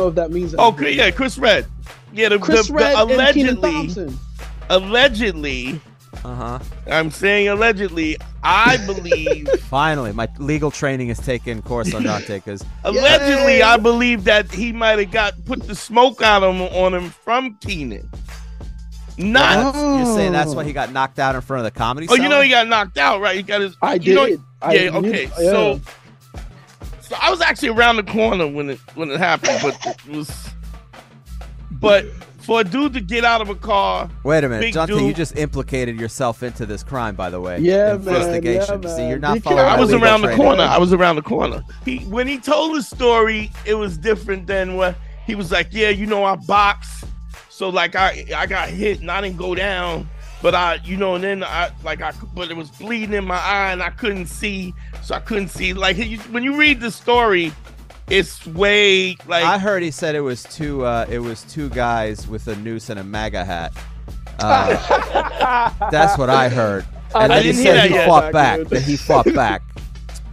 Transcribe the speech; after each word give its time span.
Know 0.00 0.08
if 0.08 0.14
that 0.14 0.30
means 0.30 0.54
Okay, 0.54 0.92
yeah, 0.92 1.10
Chris 1.10 1.36
Redd. 1.38 1.66
Yeah, 2.12 2.30
the, 2.30 2.38
Chris 2.38 2.68
the, 2.68 2.72
Redd 2.74 2.96
the 2.96 3.00
and 3.14 3.34
Kenan 3.34 3.56
allegedly, 3.58 3.70
Thompson. 3.72 4.18
allegedly, 4.70 5.80
Uh 6.24 6.34
huh. 6.34 6.58
I'm 6.90 7.10
saying 7.10 7.48
allegedly. 7.48 8.16
I 8.42 8.78
believe, 8.86 9.46
Finally, 9.68 10.12
my 10.14 10.26
legal 10.38 10.70
training 10.70 11.08
has 11.08 11.18
taken 11.18 11.60
course 11.60 11.92
on 11.92 12.04
Dante 12.04 12.36
because 12.38 12.64
allegedly, 12.84 13.58
Yay. 13.58 13.62
I 13.62 13.76
believe 13.76 14.24
that 14.24 14.50
he 14.50 14.72
might 14.72 14.98
have 14.98 15.10
got 15.10 15.34
put 15.44 15.64
the 15.66 15.74
smoke 15.74 16.22
on 16.22 16.42
him 16.42 16.62
on 16.62 16.94
him 16.94 17.10
from 17.10 17.56
Kenan. 17.56 18.08
Not. 19.18 19.74
you're 19.74 20.16
saying 20.16 20.32
that's 20.32 20.54
why 20.54 20.64
he 20.64 20.72
got 20.72 20.92
knocked 20.92 21.18
out 21.18 21.34
in 21.34 21.42
front 21.42 21.66
of 21.66 21.72
the 21.72 21.78
comedy. 21.78 22.06
Oh, 22.08 22.14
you 22.14 22.30
know 22.30 22.40
he 22.40 22.48
got 22.48 22.66
knocked 22.68 22.96
out, 22.96 23.20
right? 23.20 23.36
He 23.36 23.42
got 23.42 23.60
his. 23.60 23.76
I 23.82 23.94
you 23.96 24.14
know- 24.14 24.26
did. 24.26 24.40
I 24.62 24.72
yeah. 24.74 24.90
knew- 24.90 25.08
Okay. 25.10 25.24
yeah. 25.24 25.50
So, 25.50 25.80
so 27.10 27.16
I 27.20 27.28
was 27.28 27.40
actually 27.40 27.70
around 27.70 27.96
the 27.96 28.04
corner 28.04 28.46
when 28.46 28.70
it 28.70 28.78
when 28.94 29.10
it 29.10 29.18
happened, 29.18 29.58
but 29.62 29.84
it 30.06 30.16
was. 30.16 30.50
But 31.72 32.06
for 32.38 32.60
a 32.60 32.64
dude 32.64 32.92
to 32.92 33.00
get 33.00 33.24
out 33.24 33.40
of 33.40 33.48
a 33.48 33.54
car, 33.56 34.08
Wait 34.22 34.44
a 34.44 34.48
minute, 34.48 34.60
Big 34.62 34.74
Dante. 34.74 34.94
dude. 34.94 35.02
You 35.02 35.12
just 35.12 35.36
implicated 35.36 35.98
yourself 35.98 36.42
into 36.44 36.66
this 36.66 36.84
crime, 36.84 37.16
by 37.16 37.30
the 37.30 37.40
way. 37.40 37.58
Yeah, 37.58 37.96
man, 37.96 37.96
Investigation. 37.96 38.82
yeah, 38.82 38.96
See, 38.96 39.08
you're 39.08 39.18
not 39.18 39.34
Be 39.34 39.40
following. 39.40 39.64
I 39.66 39.78
was 39.80 39.90
legal 39.90 40.06
around 40.06 40.22
the 40.22 40.36
corner. 40.36 40.62
I 40.62 40.78
was 40.78 40.92
around 40.92 41.16
the 41.16 41.22
corner. 41.22 41.62
He 41.84 41.98
when 42.04 42.28
he 42.28 42.38
told 42.38 42.76
the 42.76 42.82
story, 42.82 43.50
it 43.66 43.74
was 43.74 43.98
different 43.98 44.46
than 44.46 44.76
what 44.76 44.96
he 45.26 45.34
was 45.34 45.50
like. 45.50 45.68
Yeah, 45.72 45.88
you 45.88 46.06
know, 46.06 46.24
I 46.24 46.36
box, 46.36 47.04
so 47.48 47.68
like 47.70 47.96
I 47.96 48.24
I 48.36 48.46
got 48.46 48.68
hit 48.68 49.00
and 49.00 49.10
I 49.10 49.20
didn't 49.20 49.36
go 49.38 49.56
down, 49.56 50.08
but 50.42 50.54
I 50.54 50.80
you 50.84 50.96
know, 50.96 51.14
and 51.14 51.24
then 51.24 51.44
I 51.44 51.70
like 51.84 52.00
I 52.00 52.12
but 52.34 52.50
it 52.50 52.56
was 52.56 52.70
bleeding 52.70 53.14
in 53.14 53.24
my 53.24 53.38
eye 53.38 53.72
and 53.72 53.82
I 53.82 53.90
couldn't 53.90 54.26
see, 54.26 54.74
so 55.02 55.14
I 55.14 55.20
couldn't 55.20 55.48
see. 55.48 55.72
Like 55.72 55.96
you, 55.96 56.18
when 56.18 56.42
you 56.42 56.56
read 56.56 56.80
the 56.80 56.90
story, 56.90 57.52
it's 58.08 58.46
way 58.46 59.16
like 59.26 59.44
I 59.44 59.58
heard 59.58 59.82
he 59.82 59.90
said 59.90 60.14
it 60.14 60.20
was 60.20 60.42
two. 60.44 60.84
Uh, 60.84 61.06
it 61.08 61.18
was 61.18 61.42
two 61.44 61.68
guys 61.70 62.26
with 62.26 62.48
a 62.48 62.56
noose 62.56 62.90
and 62.90 62.98
a 62.98 63.04
MAGA 63.04 63.44
hat. 63.44 63.72
Uh, 64.38 65.70
that's 65.90 66.18
what 66.18 66.30
I 66.30 66.48
heard. 66.48 66.86
And 67.14 67.32
I 67.32 67.42
then 67.42 67.44
he 67.44 67.52
said 67.52 67.88
he 67.88 67.94
yet. 67.94 68.06
fought 68.06 68.32
back. 68.32 68.60
That 68.68 68.82
he 68.82 68.96
fought 68.96 69.32
back. 69.34 69.62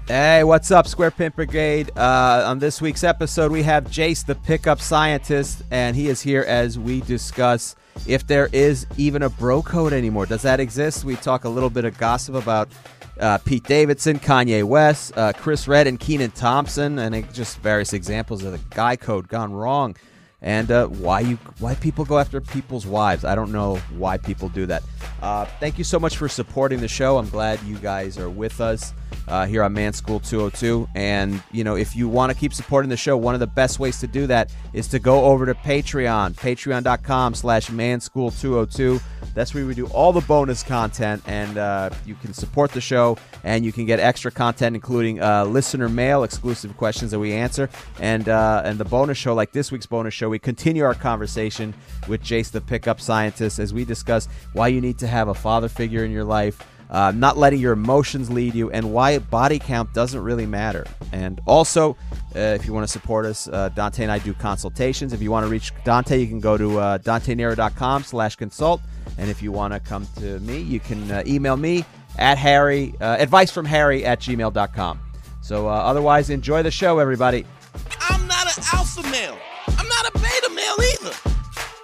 Hey, 0.08 0.46
what's 0.46 0.72
up, 0.72 0.88
Square 0.88 1.12
Pimp 1.12 1.36
Brigade? 1.36 1.92
Uh, 1.98 2.46
on 2.48 2.60
this 2.60 2.82
week's 2.82 3.04
episode, 3.04 3.52
we 3.52 3.62
have 3.64 3.84
Jace, 3.88 4.26
the 4.26 4.36
pickup 4.36 4.80
scientist, 4.80 5.64
and 5.70 5.98
he 5.98 6.08
is 6.08 6.22
here 6.22 6.46
as 6.48 6.80
we 6.80 7.02
discuss 7.02 7.76
if 8.08 8.26
there 8.26 8.48
is 8.54 8.88
even 8.96 9.22
a 9.24 9.30
bro 9.30 9.62
code 9.62 9.92
anymore. 9.92 10.26
Does 10.26 10.44
that 10.44 10.62
exist? 10.62 11.04
We 11.04 11.18
talk 11.18 11.44
a 11.44 11.50
little 11.50 11.70
bit 11.70 11.84
of 11.84 11.98
gossip 11.98 12.36
about 12.36 12.70
uh, 13.20 13.40
Pete 13.40 13.66
Davidson, 13.66 14.18
Kanye 14.20 14.64
West, 14.64 15.12
uh, 15.18 15.34
Chris 15.34 15.68
Redd, 15.68 15.88
and 15.88 16.00
Kenan 16.00 16.32
Thompson, 16.32 17.00
and 17.00 17.34
just 17.34 17.58
various 17.60 17.92
examples 17.92 18.46
of 18.46 18.54
the 18.54 18.62
guy 18.74 18.96
code 18.96 19.28
gone 19.28 19.52
wrong, 19.52 19.98
and 20.42 20.72
uh, 20.72 20.88
why 20.88 21.20
you 21.20 21.36
why 21.60 21.76
people 21.76 22.06
go 22.06 22.18
after 22.18 22.40
people's 22.40 22.88
wives. 22.88 23.26
I 23.26 23.36
don't 23.36 23.52
know 23.52 23.76
why 23.98 24.16
people 24.16 24.48
do 24.48 24.68
that. 24.68 24.84
Uh, 25.22 25.44
thank 25.60 25.78
you 25.78 25.84
so 25.84 26.00
much 26.00 26.16
for 26.16 26.30
supporting 26.30 26.80
the 26.80 26.88
show. 26.88 27.18
I'm 27.18 27.28
glad 27.28 27.62
you 27.64 27.76
guys 27.78 28.18
are 28.18 28.30
with 28.30 28.62
us 28.62 28.94
uh, 29.28 29.46
here 29.46 29.64
on 29.64 29.74
Man 29.74 29.94
School 29.94 30.20
202. 30.20 30.88
And 30.96 31.42
you 31.52 31.64
know, 31.64 31.76
if 31.76 31.96
you 31.96 32.08
want 32.08 32.32
to 32.32 32.38
keep 32.38 32.54
supporting 32.54 32.90
the 32.90 32.98
show, 32.98 33.18
one 33.18 33.34
of 33.34 33.40
the 33.40 33.48
best 33.48 33.80
ways 33.80 34.00
to 34.00 34.08
do 34.08 34.28
that 34.28 34.52
is 34.74 34.88
to 34.90 35.00
go 35.00 35.26
over 35.26 35.46
to 35.46 35.54
Patreon, 35.54 36.36
Patreon.com/slash 36.36 37.70
manschool 37.70 38.40
202. 38.40 39.00
That's 39.34 39.54
where 39.54 39.66
we 39.66 39.76
do 39.76 39.86
all 39.88 40.14
the 40.14 40.22
bonus 40.22 40.64
content, 40.64 41.22
and 41.28 41.58
uh, 41.58 41.90
you 42.06 42.16
can 42.16 42.34
support 42.34 42.72
the 42.72 42.82
show, 42.82 43.18
and 43.44 43.64
you 43.64 43.72
can 43.72 43.86
get 43.86 44.00
extra 44.00 44.32
content, 44.32 44.76
including 44.76 45.22
uh, 45.22 45.46
listener 45.46 45.90
mail, 45.90 46.24
exclusive 46.24 46.76
questions 46.76 47.12
that 47.12 47.20
we 47.20 47.34
answer, 47.34 47.70
and 48.00 48.30
uh, 48.30 48.64
and 48.66 48.80
the 48.80 48.86
bonus 48.86 49.18
show, 49.18 49.36
like 49.36 49.52
this 49.52 49.72
week's 49.72 49.86
bonus 49.86 50.14
show. 50.14 50.30
We 50.30 50.40
continue 50.40 50.84
our 50.84 50.96
conversation 50.96 51.74
with 52.08 52.24
Jace, 52.24 52.52
the 52.52 52.62
pickup 52.62 53.00
scientist, 53.00 53.60
as 53.60 53.74
we 53.74 53.86
discuss 53.86 54.28
why 54.54 54.70
you 54.70 54.82
need 54.82 54.98
to 55.00 55.08
have 55.08 55.28
a 55.28 55.34
father 55.34 55.70
figure 55.70 56.04
in 56.04 56.12
your 56.12 56.24
life. 56.24 56.66
Uh, 56.90 57.12
not 57.16 57.38
letting 57.38 57.60
your 57.60 57.74
emotions 57.74 58.30
lead 58.30 58.56
you, 58.56 58.72
and 58.72 58.94
why 58.94 59.20
body 59.20 59.60
count 59.60 59.94
doesn't 59.94 60.22
really 60.22 60.46
matter. 60.46 60.86
And 61.12 61.42
also, 61.46 61.98
uh, 62.36 62.40
if 62.40 62.66
you 62.66 62.74
want 62.74 62.86
to 62.86 62.92
support 62.92 63.26
us, 63.26 63.48
uh, 63.48 63.70
Dante 63.70 64.04
and 64.04 64.12
I 64.12 64.20
do 64.20 64.34
consultations. 64.34 65.12
If 65.12 65.22
you 65.22 65.32
want 65.32 65.46
to 65.46 65.50
reach 65.50 65.74
Dante, 65.84 66.20
you 66.20 66.28
can 66.28 66.40
go 66.40 66.58
to 66.58 66.80
uh, 66.80 66.98
dantenero.com 67.00 68.04
slash 68.04 68.36
consult. 68.36 68.82
And 69.18 69.30
if 69.30 69.42
you 69.42 69.52
want 69.52 69.74
to 69.74 69.80
come 69.80 70.08
to 70.18 70.40
me, 70.42 70.60
you 70.60 70.80
can 70.80 71.10
uh, 71.12 71.24
email 71.26 71.58
me 71.58 71.84
at 72.18 72.38
Harry, 72.38 72.94
uh, 73.02 73.18
advice 73.18 73.52
from 73.52 73.66
Harry 73.66 74.06
at 74.06 74.20
gmail.com. 74.20 75.00
So 75.42 75.68
uh, 75.68 75.72
otherwise, 75.72 76.30
enjoy 76.30 76.64
the 76.64 76.72
show, 76.72 77.00
everybody. 77.00 77.46
I'm 78.02 78.28
not 78.28 78.58
an 78.58 78.64
alpha 78.74 79.04
male. 79.04 79.38
I'm 79.68 79.88
not 79.88 80.08
a 80.08 80.20
beta 80.20 80.50
male 80.54 80.76
either. 80.94 81.16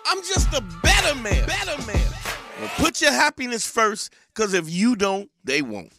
I'm 0.06 0.22
just 0.22 0.54
a 0.54 0.62
better 0.82 1.16
man. 1.16 1.46
Better 1.48 1.78
man. 1.88 2.14
Well, 2.60 2.70
put 2.76 3.02
your 3.02 3.12
happiness 3.12 3.66
first, 3.66 4.14
because 4.34 4.54
if 4.54 4.70
you 4.70 4.96
don't, 4.96 5.30
they 5.44 5.62
won't. 5.62 5.94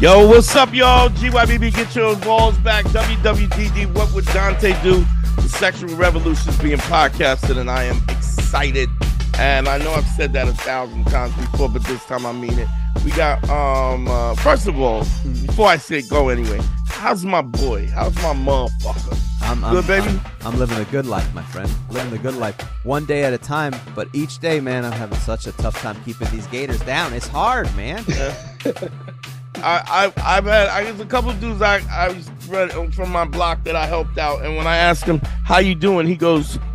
Yo, 0.00 0.26
what's 0.26 0.54
up, 0.56 0.72
y'all? 0.74 1.08
GYBB, 1.10 1.74
get 1.74 1.94
your 1.94 2.16
balls 2.16 2.56
back. 2.58 2.84
WWDD, 2.86 3.94
what 3.94 4.12
would 4.12 4.26
Dante 4.26 4.80
do? 4.82 5.04
The 5.36 5.48
sexual 5.48 5.94
revolution 5.96 6.50
is 6.50 6.58
being 6.58 6.78
podcasted, 6.78 7.58
and 7.58 7.70
I 7.70 7.84
am 7.84 8.02
excited. 8.08 8.88
And 9.38 9.68
I 9.68 9.78
know 9.78 9.92
I've 9.92 10.06
said 10.06 10.32
that 10.34 10.48
a 10.48 10.52
thousand 10.52 11.04
times 11.06 11.34
before, 11.36 11.68
but 11.68 11.84
this 11.84 12.04
time 12.04 12.26
I 12.26 12.32
mean 12.32 12.58
it. 12.58 12.68
We 13.04 13.10
got, 13.12 13.42
um, 13.48 14.06
uh, 14.08 14.34
first 14.36 14.68
of 14.68 14.78
all, 14.78 15.04
before 15.46 15.66
I 15.68 15.76
say 15.76 16.02
go 16.02 16.28
anyway, 16.28 16.60
how's 16.86 17.24
my 17.24 17.42
boy? 17.42 17.88
How's 17.88 18.14
my 18.16 18.34
motherfucker? 18.34 19.18
I'm, 19.42 19.64
I'm, 19.64 19.74
Good, 19.74 19.86
baby? 19.86 20.08
I'm, 20.08 20.52
I'm 20.52 20.58
living 20.58 20.78
the 20.78 20.84
good 20.86 21.06
life, 21.06 21.34
my 21.34 21.42
friend. 21.42 21.70
Living 21.90 22.10
the 22.10 22.18
good 22.18 22.36
life. 22.36 22.60
One 22.84 23.04
day 23.04 23.24
at 23.24 23.32
a 23.32 23.38
time, 23.38 23.74
but 23.94 24.08
each 24.12 24.38
day, 24.38 24.60
man, 24.60 24.84
I'm 24.84 24.92
having 24.92 25.18
such 25.18 25.46
a 25.46 25.52
tough 25.52 25.80
time 25.82 26.00
keeping 26.04 26.28
these 26.30 26.46
gators 26.46 26.80
down. 26.80 27.12
It's 27.12 27.26
hard, 27.26 27.74
man. 27.76 28.04
I, 29.56 30.12
I 30.16 30.36
I've 30.36 30.44
had 30.44 30.68
I 30.68 30.84
there's 30.84 31.00
a 31.00 31.06
couple 31.06 31.30
of 31.30 31.40
dudes 31.40 31.62
I 31.62 31.82
I 31.90 32.08
was 32.08 32.94
from 32.94 33.10
my 33.10 33.24
block 33.24 33.62
that 33.64 33.76
I 33.76 33.86
helped 33.86 34.18
out, 34.18 34.44
and 34.44 34.56
when 34.56 34.66
I 34.66 34.76
asked 34.76 35.04
him 35.04 35.20
how 35.44 35.58
you 35.58 35.74
doing, 35.74 36.06
he 36.06 36.16
goes, 36.16 36.56
"What 36.56 36.62
the 36.68 36.71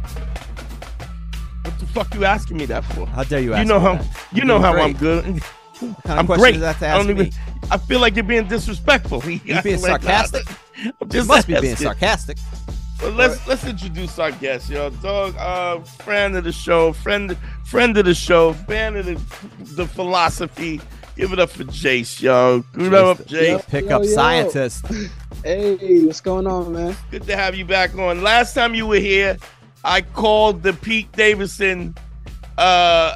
fuck 1.98 2.14
you 2.14 2.26
asking 2.26 2.58
me 2.58 2.66
that 2.68 2.84
for? 2.86 3.06
How 3.08 3.24
dare 3.24 3.40
you 3.40 3.56
You 3.56 3.66
know 3.66 3.80
me 3.80 3.86
how 3.86 3.96
that? 3.96 4.06
you 4.32 4.42
I'm 4.42 4.48
know 4.48 4.60
how 4.60 4.72
great. 4.74 4.84
I'm 4.84 4.94
good. 4.94 5.26
What 5.80 6.04
kind 6.04 6.20
of 6.20 6.30
I'm 6.32 6.38
great. 6.38 6.56
is 6.56 6.62
that 6.62 6.80
to 6.80 6.88
I 6.88 6.98
don't 6.98 7.10
even. 7.10 7.32
I 7.72 7.78
feel 7.78 8.00
like 8.00 8.16
you're 8.16 8.24
being 8.24 8.48
disrespectful. 8.48 9.24
You're 9.46 9.62
being 9.62 9.82
Like, 9.82 10.02
sarcastic. 10.02 10.44
I'm 10.78 10.92
You 11.02 11.08
just 11.10 11.28
must 11.28 11.48
be 11.48 11.60
being 11.60 11.76
sarcastic. 11.76 12.38
Well, 13.02 13.12
let's 13.12 13.46
let's 13.48 13.64
introduce 13.66 14.18
our 14.18 14.32
guest, 14.32 14.70
yo. 14.70 14.90
Dog, 14.90 15.36
uh, 15.38 15.80
friend 15.82 16.36
of 16.36 16.44
the 16.46 16.52
show, 16.52 16.94
friend 16.94 17.38
friend 17.66 17.96
of 17.98 18.06
the 18.06 18.14
show, 18.16 18.54
fan 18.54 18.96
of 18.96 19.06
the 19.06 19.16
the 19.76 19.86
philosophy. 19.88 20.82
Give 21.16 21.34
it 21.34 21.40
up 21.40 21.50
for 21.50 21.64
Jace, 21.64 22.22
yo. 22.22 22.64
Give 22.76 22.88
it 22.88 22.94
up, 22.94 23.18
Jace. 23.20 23.48
Yo, 23.50 23.60
Pickup 23.60 24.04
yo. 24.04 24.10
scientist. 24.10 24.86
Hey, 25.44 26.04
what's 26.06 26.22
going 26.22 26.48
on, 26.48 26.74
man? 26.74 26.96
Good 27.12 27.24
to 27.24 27.36
have 27.36 27.54
you 27.56 27.66
back 27.66 27.96
on. 27.96 28.22
Last 28.24 28.54
time 28.54 28.74
you 28.76 28.86
were 28.88 29.00
here, 29.00 29.38
I 29.88 30.02
called 30.02 30.64
the 30.64 30.74
Pete 30.74 31.12
Davidson, 31.14 31.96
uh, 32.58 33.16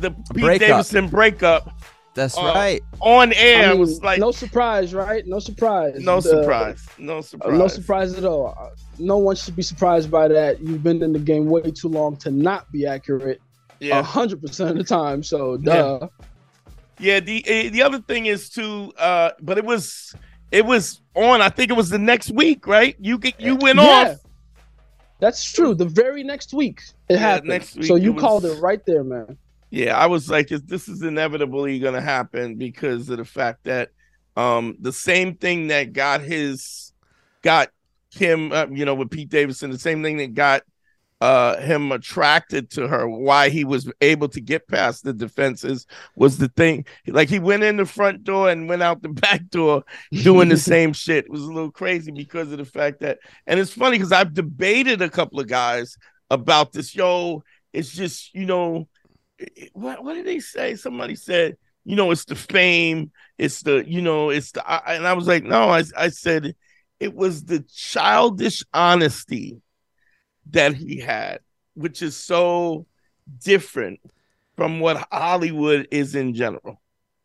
the 0.00 0.10
Pete 0.10 0.44
breakup. 0.44 0.68
Davidson 0.68 1.08
breakup 1.08 1.70
That's 2.14 2.36
Uh, 2.38 2.42
right. 2.54 2.82
on 3.00 3.32
air. 3.34 3.62
I 3.62 3.66
I 3.66 3.70
mean, 3.72 3.80
was 3.80 4.02
like, 4.02 4.18
no 4.18 4.26
no, 4.26 4.32
surprise, 4.32 4.94
right? 4.94 5.26
No 5.26 5.38
surprise. 5.38 5.94
The- 5.94 6.20
surprise, 6.20 6.86
no 6.98 7.18
uh, 7.18 7.22
surprise, 7.22 7.58
no 7.58 7.68
surprise 7.68 8.14
at 8.14 8.24
all. 8.24 8.56
Uh, 8.58 8.68
No 8.98 9.18
one 9.18 9.36
should 9.36 9.54
be 9.54 9.62
surprised 9.62 10.10
by 10.10 10.26
that. 10.28 10.60
You've 10.62 10.82
been 10.82 11.02
in 11.02 11.12
the 11.12 11.18
game 11.18 11.44
way 11.46 11.70
too 11.70 11.88
long 11.88 12.16
to 12.18 12.30
not 12.30 12.70
be 12.72 12.86
accurate 12.86 13.40
Yeah, 13.80 14.02
hundred 14.02 14.40
percent 14.40 14.70
of 14.70 14.76
the 14.78 14.84
time. 14.84 15.22
So, 15.22 15.58
duh. 15.58 16.08
yeah. 16.98 17.20
The 17.20 17.44
eh, 17.46 17.68
the 17.68 17.82
other 17.82 18.00
thing 18.00 18.24
is 18.26 18.48
too, 18.48 18.92
uh, 18.98 19.30
but 19.42 19.58
it 19.58 19.64
was 19.66 20.14
it 20.50 20.64
was 20.64 21.00
on. 21.14 21.42
I 21.42 21.50
think 21.50 21.70
it 21.70 21.76
was 21.76 21.90
the 21.90 21.98
next 21.98 22.30
week, 22.30 22.66
right? 22.66 22.96
You 22.98 23.18
get 23.18 23.38
you 23.38 23.56
went 23.56 23.78
Yeah. 23.78 23.84
off. 24.12 24.16
That's 25.18 25.44
true. 25.50 25.74
The 25.74 25.86
very 25.86 26.22
next 26.22 26.52
week 26.52 26.82
it 27.08 27.14
Yeah, 27.14 27.18
happened. 27.18 27.48
next 27.48 27.76
week 27.76 27.86
so 27.86 27.96
you 27.96 28.12
was- 28.12 28.20
called 28.22 28.44
it 28.44 28.60
right 28.60 28.84
there, 28.86 29.04
man. 29.04 29.38
Yeah, 29.70 29.96
I 29.98 30.06
was 30.06 30.30
like, 30.30 30.48
this 30.48 30.88
is 30.88 31.02
inevitably 31.02 31.78
going 31.80 31.94
to 31.94 32.00
happen 32.00 32.54
because 32.54 33.08
of 33.08 33.18
the 33.18 33.24
fact 33.24 33.64
that 33.64 33.90
um 34.36 34.76
the 34.80 34.92
same 34.92 35.34
thing 35.34 35.68
that 35.68 35.92
got 35.92 36.20
his 36.20 36.92
got 37.42 37.70
him, 38.14 38.52
uh, 38.52 38.66
you 38.70 38.84
know, 38.84 38.94
with 38.94 39.10
Pete 39.10 39.28
Davidson, 39.28 39.70
the 39.70 39.78
same 39.78 40.02
thing 40.02 40.18
that 40.18 40.34
got 40.34 40.62
uh 41.20 41.56
him 41.58 41.92
attracted 41.92 42.70
to 42.70 42.86
her 42.86 43.08
why 43.08 43.48
he 43.48 43.64
was 43.64 43.90
able 44.02 44.28
to 44.28 44.40
get 44.40 44.68
past 44.68 45.02
the 45.02 45.12
defenses 45.12 45.86
was 46.14 46.38
the 46.38 46.48
thing. 46.48 46.84
Like 47.06 47.28
he 47.28 47.38
went 47.38 47.62
in 47.62 47.76
the 47.78 47.86
front 47.86 48.24
door 48.24 48.50
and 48.50 48.68
went 48.68 48.82
out 48.82 49.02
the 49.02 49.08
back 49.26 49.48
door 49.48 49.84
doing 50.12 50.48
the 50.48 50.58
same 50.58 50.92
shit. 50.92 51.24
It 51.24 51.30
was 51.30 51.42
a 51.42 51.52
little 51.52 51.70
crazy 51.70 52.12
because 52.12 52.52
of 52.52 52.58
the 52.58 52.64
fact 52.64 53.00
that 53.00 53.18
and 53.46 53.58
it's 53.58 53.72
funny 53.72 53.96
because 53.96 54.12
i've 54.12 54.34
debated 54.34 55.00
a 55.00 55.08
couple 55.08 55.40
of 55.40 55.48
guys 55.48 55.96
about 56.30 56.72
this. 56.72 56.94
Yo 56.94 57.42
it's 57.72 57.92
just 57.92 58.34
you 58.34 58.46
know 58.46 58.88
what, 59.72 60.02
what 60.02 60.14
did 60.14 60.26
they 60.26 60.40
say? 60.40 60.76
Somebody 60.76 61.14
said 61.14 61.56
you 61.86 61.94
know 61.96 62.10
it's 62.10 62.24
the 62.26 62.34
fame 62.34 63.10
it's 63.38 63.62
the 63.62 63.84
you 63.88 64.02
know 64.02 64.28
it's 64.30 64.50
the 64.50 64.68
I, 64.68 64.96
and 64.96 65.06
i 65.06 65.12
was 65.12 65.26
like 65.26 65.44
no 65.44 65.70
I, 65.70 65.84
I 65.96 66.08
said 66.08 66.54
it 66.98 67.14
was 67.14 67.44
the 67.44 67.64
childish 67.72 68.64
honesty 68.74 69.62
that 70.50 70.74
he 70.74 71.00
had, 71.00 71.40
which 71.74 72.02
is 72.02 72.16
so 72.16 72.86
different 73.42 74.00
from 74.56 74.80
what 74.80 75.06
Hollywood 75.12 75.88
is 75.90 76.14
in 76.14 76.34
general. 76.34 76.80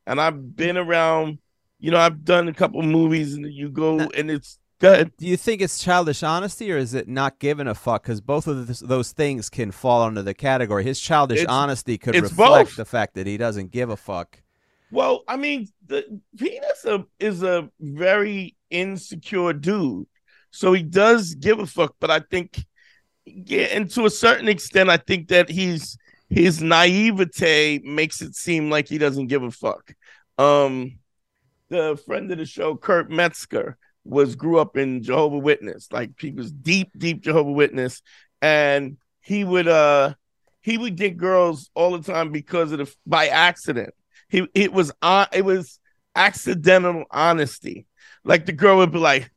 And 0.06 0.20
I've 0.20 0.56
been 0.56 0.78
around, 0.78 1.40
you 1.80 1.92
know, 1.92 2.00
I've 2.00 2.26
done 2.26 2.48
a 2.48 2.54
couple 2.54 2.82
movies, 2.82 3.34
and 3.34 3.46
you 3.46 3.70
go 3.70 3.98
now, 3.98 4.10
and 4.16 4.30
it's 4.30 4.60
good. 4.80 5.12
Do 5.18 5.28
you 5.28 5.38
think 5.38 5.62
it's 5.62 5.82
childish 5.82 6.24
honesty, 6.24 6.72
or 6.72 6.78
is 6.78 6.94
it 6.94 7.08
not 7.08 7.40
giving 7.40 7.68
a 7.68 7.76
fuck? 7.76 8.04
Because 8.04 8.20
both 8.20 8.48
of 8.48 8.68
this, 8.68 8.80
those 8.80 9.12
things 9.12 9.50
can 9.50 9.72
fall 9.72 10.02
under 10.02 10.22
the 10.22 10.34
category. 10.34 10.84
His 10.84 11.00
childish 11.00 11.42
it's, 11.42 11.50
honesty 11.50 11.98
could 11.98 12.16
reflect 12.16 12.70
both. 12.70 12.76
the 12.76 12.86
fact 12.86 13.14
that 13.14 13.28
he 13.28 13.38
doesn't 13.38 13.72
give 13.72 13.90
a 13.90 13.98
fuck. 13.98 14.42
Well, 14.92 15.24
I 15.28 15.38
mean, 15.38 15.70
the 15.86 16.20
Penis 16.38 16.84
a, 16.86 17.06
is 17.20 17.44
a 17.44 17.70
very 17.80 18.58
insecure 18.70 19.54
dude, 19.54 20.08
so 20.50 20.74
he 20.74 20.84
does 20.84 21.36
give 21.36 21.60
a 21.60 21.66
fuck. 21.66 21.96
But 22.00 22.12
I 22.12 22.20
think 22.20 22.66
yeah, 23.26 23.64
and 23.72 23.90
to 23.92 24.06
a 24.06 24.10
certain 24.10 24.48
extent, 24.48 24.90
I 24.90 24.98
think 24.98 25.30
that 25.30 25.50
he's 25.50 25.98
his 26.30 26.62
naivete 26.62 27.80
makes 27.84 28.22
it 28.22 28.36
seem 28.36 28.70
like 28.70 28.88
he 28.88 28.98
doesn't 28.98 29.28
give 29.28 29.44
a 29.44 29.52
fuck. 29.52 29.94
Um, 30.38 31.00
the 31.70 32.02
friend 32.06 32.32
of 32.32 32.38
the 32.38 32.46
show, 32.46 32.76
Kurt 32.76 33.10
Metzger, 33.12 33.78
was 34.04 34.36
grew 34.36 34.60
up 34.60 34.78
in 34.78 35.04
Jehovah 35.04 35.38
Witness, 35.38 35.92
like 35.92 36.12
he 36.20 36.32
was 36.32 36.52
deep, 36.52 36.90
deep 36.98 37.22
Jehovah 37.22 37.52
Witness, 37.52 38.02
and 38.42 38.98
he 39.22 39.44
would 39.44 39.68
uh 39.68 40.14
he 40.62 40.78
would 40.78 40.96
get 40.96 41.18
girls 41.18 41.70
all 41.76 41.98
the 41.98 42.12
time 42.12 42.32
because 42.32 42.72
of 42.72 42.80
the 42.80 42.94
by 43.06 43.28
accident. 43.28 43.94
He 44.30 44.48
it 44.54 44.74
was 44.74 44.92
on 45.02 45.24
uh, 45.24 45.28
it 45.34 45.46
was 45.46 45.80
accidental 46.16 47.06
honesty. 47.12 47.86
Like 48.24 48.46
the 48.46 48.54
girl 48.54 48.78
would 48.78 48.92
be 48.92 49.00
like, 49.00 49.32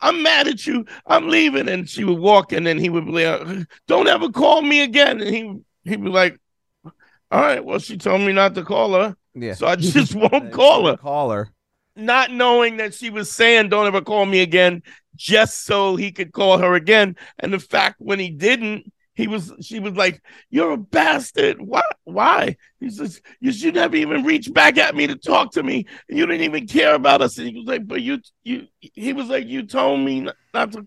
I'm 0.00 0.22
mad 0.22 0.48
at 0.48 0.66
you. 0.66 0.86
I'm 1.06 1.28
leaving. 1.28 1.68
And 1.68 1.88
she 1.88 2.04
would 2.04 2.18
walk, 2.18 2.52
and 2.52 2.66
then 2.66 2.78
he 2.78 2.88
would 2.88 3.06
be 3.06 3.24
like, 3.24 3.66
Don't 3.88 4.08
ever 4.08 4.30
call 4.30 4.62
me 4.62 4.82
again. 4.82 5.20
And 5.20 5.34
he 5.34 5.90
he'd 5.90 6.02
be 6.02 6.10
like, 6.10 6.38
All 6.84 7.40
right, 7.40 7.64
well, 7.64 7.78
she 7.78 7.96
told 7.96 8.20
me 8.20 8.32
not 8.32 8.54
to 8.54 8.64
call 8.64 8.94
her. 8.94 9.16
Yeah. 9.34 9.54
So 9.54 9.66
I 9.66 9.76
just 9.76 10.14
won't 10.14 10.52
call 10.52 10.86
her. 10.86 10.96
Call 10.96 11.30
her. 11.30 11.50
Not 11.96 12.32
knowing 12.32 12.78
that 12.78 12.94
she 12.94 13.10
was 13.10 13.30
saying, 13.30 13.68
Don't 13.68 13.86
ever 13.86 14.00
call 14.00 14.26
me 14.26 14.40
again, 14.40 14.82
just 15.16 15.64
so 15.64 15.96
he 15.96 16.12
could 16.12 16.32
call 16.32 16.58
her 16.58 16.74
again. 16.74 17.16
And 17.38 17.52
the 17.52 17.58
fact 17.58 17.96
when 17.98 18.18
he 18.18 18.30
didn't, 18.30 18.92
he 19.14 19.28
was 19.28 19.52
she 19.60 19.78
was 19.78 19.94
like 19.94 20.22
you're 20.50 20.72
a 20.72 20.76
bastard. 20.76 21.60
Why 21.60 21.82
why? 22.02 22.56
He 22.80 22.90
says 22.90 23.20
you 23.40 23.52
should 23.52 23.74
never 23.74 23.96
even 23.96 24.24
reach 24.24 24.52
back 24.52 24.76
at 24.76 24.94
me 24.94 25.06
to 25.06 25.16
talk 25.16 25.52
to 25.52 25.62
me. 25.62 25.86
And 26.08 26.18
you 26.18 26.26
didn't 26.26 26.42
even 26.42 26.66
care 26.66 26.94
about 26.94 27.22
us. 27.22 27.38
And 27.38 27.48
he 27.48 27.54
was 27.54 27.66
like 27.66 27.86
but 27.86 28.02
you 28.02 28.20
you 28.42 28.66
he 28.80 29.12
was 29.12 29.28
like 29.28 29.46
you 29.46 29.66
told 29.66 30.00
me 30.00 30.20
not, 30.20 30.36
not 30.52 30.72
to 30.72 30.86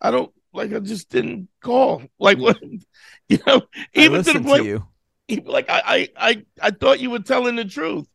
i 0.00 0.10
don't 0.10 0.32
like 0.52 0.72
i 0.72 0.80
just 0.80 1.08
didn't 1.08 1.48
call. 1.62 2.02
Like 2.18 2.38
what 2.38 2.58
you 3.28 3.38
know 3.46 3.62
even 3.94 4.24
to 4.24 4.32
the 4.32 4.40
point 4.40 4.62
to 4.62 4.68
you. 4.68 4.86
He, 5.28 5.40
like 5.40 5.70
I, 5.70 5.82
I 5.86 6.08
i 6.16 6.44
i 6.60 6.70
thought 6.70 7.00
you 7.00 7.10
were 7.10 7.20
telling 7.20 7.56
the 7.56 7.64
truth. 7.64 8.08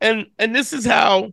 And 0.00 0.26
and 0.38 0.54
this 0.54 0.72
is 0.72 0.86
how 0.86 1.32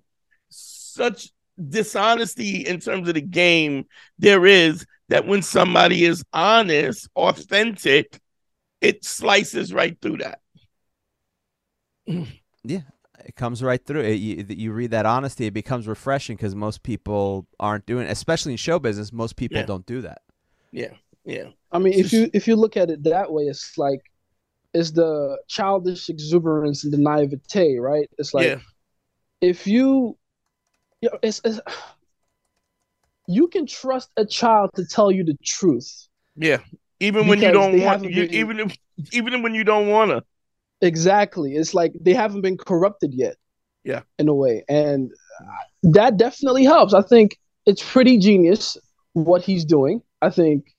such 0.50 1.30
dishonesty 1.68 2.66
in 2.66 2.80
terms 2.80 3.08
of 3.08 3.16
the 3.16 3.22
game 3.22 3.86
there 4.18 4.46
is 4.46 4.86
that 5.10 5.28
when 5.28 5.42
somebody 5.42 6.06
is 6.06 6.24
honest, 6.34 7.10
authentic, 7.16 8.20
it 8.82 9.04
slices 9.04 9.74
right 9.74 9.98
through 10.02 10.18
that. 10.18 10.40
Yeah, 12.66 12.82
it 13.24 13.38
comes 13.38 13.64
right 13.64 13.84
through. 13.84 14.02
It, 14.02 14.16
you, 14.16 14.46
you, 14.50 14.74
read 14.74 14.92
that 14.92 15.06
honesty, 15.06 15.46
it 15.46 15.54
becomes 15.54 15.88
refreshing 15.88 16.36
because 16.36 16.56
most 16.56 16.84
people 16.84 17.48
aren't 17.58 17.86
doing, 17.86 18.06
especially 18.06 18.52
in 18.52 18.58
show 18.58 18.80
business. 18.80 19.14
Most 19.14 19.38
people 19.38 19.60
yeah. 19.60 19.66
don't 19.66 19.86
do 19.86 20.02
that. 20.02 20.22
Yeah, 20.74 20.92
yeah. 21.24 21.46
I 21.72 21.80
mean, 21.80 21.94
if 21.94 22.12
you 22.12 22.30
if 22.34 22.50
you 22.50 22.58
look 22.58 22.76
at 22.76 22.90
it 22.90 23.04
that 23.04 23.32
way, 23.32 23.44
it's 23.44 23.78
like 23.78 24.02
it's 24.74 24.92
the 24.92 25.38
childish 25.48 26.10
exuberance 26.10 26.84
and 26.84 26.92
the 26.92 26.98
naivete, 26.98 27.78
right? 27.78 28.10
It's 28.18 28.34
like 28.34 28.46
yeah. 28.46 28.60
if 29.42 29.66
you, 29.66 30.18
you 31.02 31.10
know, 31.10 31.18
it's, 31.24 31.40
it's 31.46 31.62
you 33.30 33.48
can 33.48 33.68
trust 33.68 34.10
a 34.18 34.26
child 34.26 34.72
to 34.76 34.84
tell 34.84 35.12
you 35.12 35.24
the 35.24 35.38
truth. 35.46 36.08
Yeah, 36.36 36.62
even 37.00 37.28
when 37.28 37.40
you 37.40 37.52
don't 37.52 37.80
want, 37.80 38.04
you, 38.04 38.26
been, 38.26 38.34
even 38.34 38.60
if 38.60 38.76
even 39.14 39.44
when 39.44 39.54
you 39.54 39.64
don't 39.64 39.88
want 39.88 40.10
to. 40.10 40.24
Exactly, 40.82 41.56
it's 41.56 41.76
like 41.76 41.94
they 42.02 42.14
haven't 42.14 42.42
been 42.42 42.58
corrupted 42.58 43.14
yet. 43.14 43.36
Yeah, 43.84 44.02
in 44.18 44.28
a 44.30 44.34
way, 44.34 44.64
and 44.68 45.12
that 45.84 46.18
definitely 46.18 46.64
helps. 46.64 46.94
I 46.96 47.04
think 47.04 47.38
it's 47.68 47.84
pretty 47.84 48.18
genius 48.18 48.78
what 49.14 49.44
he's 49.44 49.64
doing. 49.64 50.02
I 50.24 50.32
think 50.32 50.74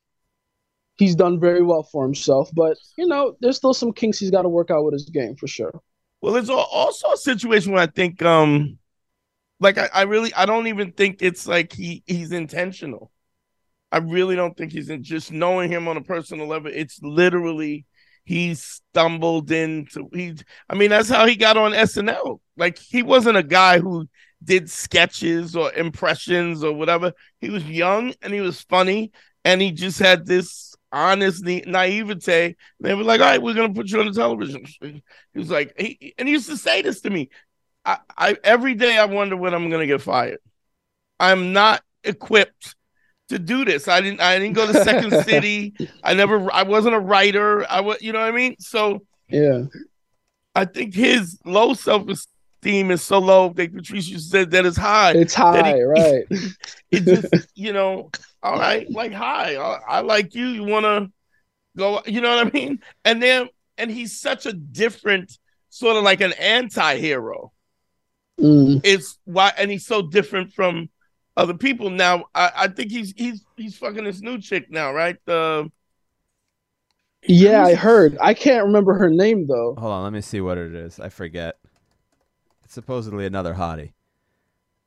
he's 0.96 1.14
done 1.14 1.38
very 1.38 1.62
well 1.62 1.84
for 1.84 2.04
himself, 2.04 2.50
but 2.52 2.76
you 2.98 3.06
know, 3.06 3.36
there's 3.40 3.56
still 3.56 3.74
some 3.74 3.92
kinks 3.92 4.18
he's 4.18 4.32
got 4.32 4.42
to 4.42 4.48
work 4.48 4.72
out 4.72 4.84
with 4.84 4.94
his 4.94 5.08
game 5.08 5.36
for 5.36 5.46
sure. 5.46 5.80
Well, 6.20 6.34
it's 6.34 6.50
also 6.50 7.12
a 7.12 7.16
situation 7.16 7.72
where 7.72 7.82
I 7.82 7.86
think 7.86 8.22
um 8.22 8.79
like 9.60 9.78
I, 9.78 9.88
I 9.92 10.02
really 10.02 10.32
I 10.34 10.46
don't 10.46 10.66
even 10.66 10.92
think 10.92 11.22
it's 11.22 11.46
like 11.46 11.72
he 11.72 12.02
he's 12.06 12.32
intentional. 12.32 13.10
I 13.92 13.98
really 13.98 14.36
don't 14.36 14.56
think 14.56 14.72
he's 14.72 14.88
in 14.90 15.02
just 15.02 15.32
knowing 15.32 15.70
him 15.70 15.88
on 15.88 15.96
a 15.96 16.02
personal 16.02 16.46
level. 16.46 16.70
It's 16.72 17.00
literally 17.02 17.86
he 18.24 18.54
stumbled 18.54 19.50
into 19.50 20.08
he 20.12 20.34
I 20.68 20.74
mean 20.74 20.90
that's 20.90 21.08
how 21.08 21.26
he 21.26 21.36
got 21.36 21.56
on 21.56 21.74
SNL. 21.74 22.40
Like 22.56 22.78
he 22.78 23.02
wasn't 23.02 23.36
a 23.36 23.42
guy 23.42 23.78
who 23.78 24.08
did 24.42 24.70
sketches 24.70 25.54
or 25.56 25.72
impressions 25.74 26.64
or 26.64 26.72
whatever. 26.72 27.12
He 27.40 27.50
was 27.50 27.64
young 27.68 28.14
and 28.22 28.32
he 28.32 28.40
was 28.40 28.60
funny 28.62 29.12
and 29.44 29.60
he 29.60 29.72
just 29.72 29.98
had 29.98 30.26
this 30.26 30.74
honest 30.92 31.44
naivete. 31.44 32.56
They 32.80 32.94
were 32.94 33.04
like, 33.04 33.20
"All 33.20 33.26
right, 33.26 33.42
we're 33.42 33.54
gonna 33.54 33.72
put 33.74 33.90
you 33.90 34.00
on 34.00 34.06
the 34.06 34.12
television." 34.12 34.64
He 34.80 35.38
was 35.38 35.50
like, 35.50 35.74
he, 35.78 36.14
and 36.18 36.28
he 36.28 36.34
used 36.34 36.48
to 36.48 36.56
say 36.56 36.82
this 36.82 37.00
to 37.02 37.10
me. 37.10 37.30
I, 37.84 37.98
I 38.16 38.36
every 38.44 38.74
day 38.74 38.98
I 38.98 39.06
wonder 39.06 39.36
when 39.36 39.54
I'm 39.54 39.70
gonna 39.70 39.86
get 39.86 40.02
fired. 40.02 40.38
I'm 41.18 41.52
not 41.52 41.82
equipped 42.04 42.76
to 43.28 43.38
do 43.38 43.64
this. 43.64 43.88
I 43.88 44.00
didn't 44.00 44.20
I 44.20 44.38
didn't 44.38 44.54
go 44.54 44.70
to 44.70 44.84
Second 44.84 45.24
City. 45.24 45.74
I 46.02 46.14
never 46.14 46.52
I 46.52 46.64
wasn't 46.64 46.94
a 46.94 47.00
writer. 47.00 47.68
I 47.70 47.80
was 47.80 48.02
you 48.02 48.12
know 48.12 48.20
what 48.20 48.28
I 48.28 48.36
mean? 48.36 48.56
So 48.58 49.00
yeah. 49.28 49.64
I 50.54 50.64
think 50.64 50.94
his 50.94 51.38
low 51.44 51.74
self-esteem 51.74 52.90
is 52.90 53.02
so 53.02 53.18
low 53.20 53.50
that 53.50 53.72
Patricia 53.72 54.18
said 54.18 54.50
that 54.50 54.66
it's 54.66 54.76
high. 54.76 55.12
It's 55.12 55.32
high, 55.32 55.74
he, 55.76 55.82
right. 55.82 56.24
it 56.90 57.00
just, 57.04 57.48
you 57.54 57.72
know, 57.72 58.10
all 58.42 58.58
right, 58.58 58.90
like 58.90 59.12
hi, 59.12 59.56
I, 59.56 59.78
I 59.86 60.00
like 60.00 60.34
you. 60.34 60.46
You 60.46 60.64
wanna 60.64 61.10
go, 61.76 62.02
you 62.04 62.20
know 62.20 62.34
what 62.36 62.46
I 62.46 62.50
mean? 62.50 62.80
And 63.04 63.22
then 63.22 63.48
and 63.78 63.90
he's 63.90 64.20
such 64.20 64.44
a 64.44 64.52
different 64.52 65.38
sort 65.70 65.96
of 65.96 66.02
like 66.02 66.20
an 66.20 66.32
anti-hero 66.32 67.52
Mm. 68.40 68.80
It's 68.84 69.18
why, 69.24 69.52
and 69.58 69.70
he's 69.70 69.86
so 69.86 70.02
different 70.02 70.52
from 70.52 70.88
other 71.36 71.54
people. 71.54 71.90
Now, 71.90 72.24
I, 72.34 72.50
I 72.56 72.68
think 72.68 72.90
he's 72.90 73.12
he's 73.16 73.44
he's 73.56 73.76
fucking 73.76 74.04
this 74.04 74.20
new 74.20 74.40
chick 74.40 74.70
now, 74.70 74.92
right? 74.92 75.16
The 75.26 75.70
yeah, 77.22 77.64
I 77.64 77.74
heard. 77.74 78.16
I 78.20 78.34
can't 78.34 78.66
remember 78.66 78.94
her 78.94 79.10
name 79.10 79.46
though. 79.46 79.74
Hold 79.78 79.92
on, 79.92 80.04
let 80.04 80.12
me 80.12 80.20
see 80.20 80.40
what 80.40 80.58
it 80.58 80.74
is. 80.74 80.98
I 80.98 81.10
forget. 81.10 81.58
It's 82.64 82.74
supposedly 82.74 83.26
another 83.26 83.54
hottie. 83.54 83.92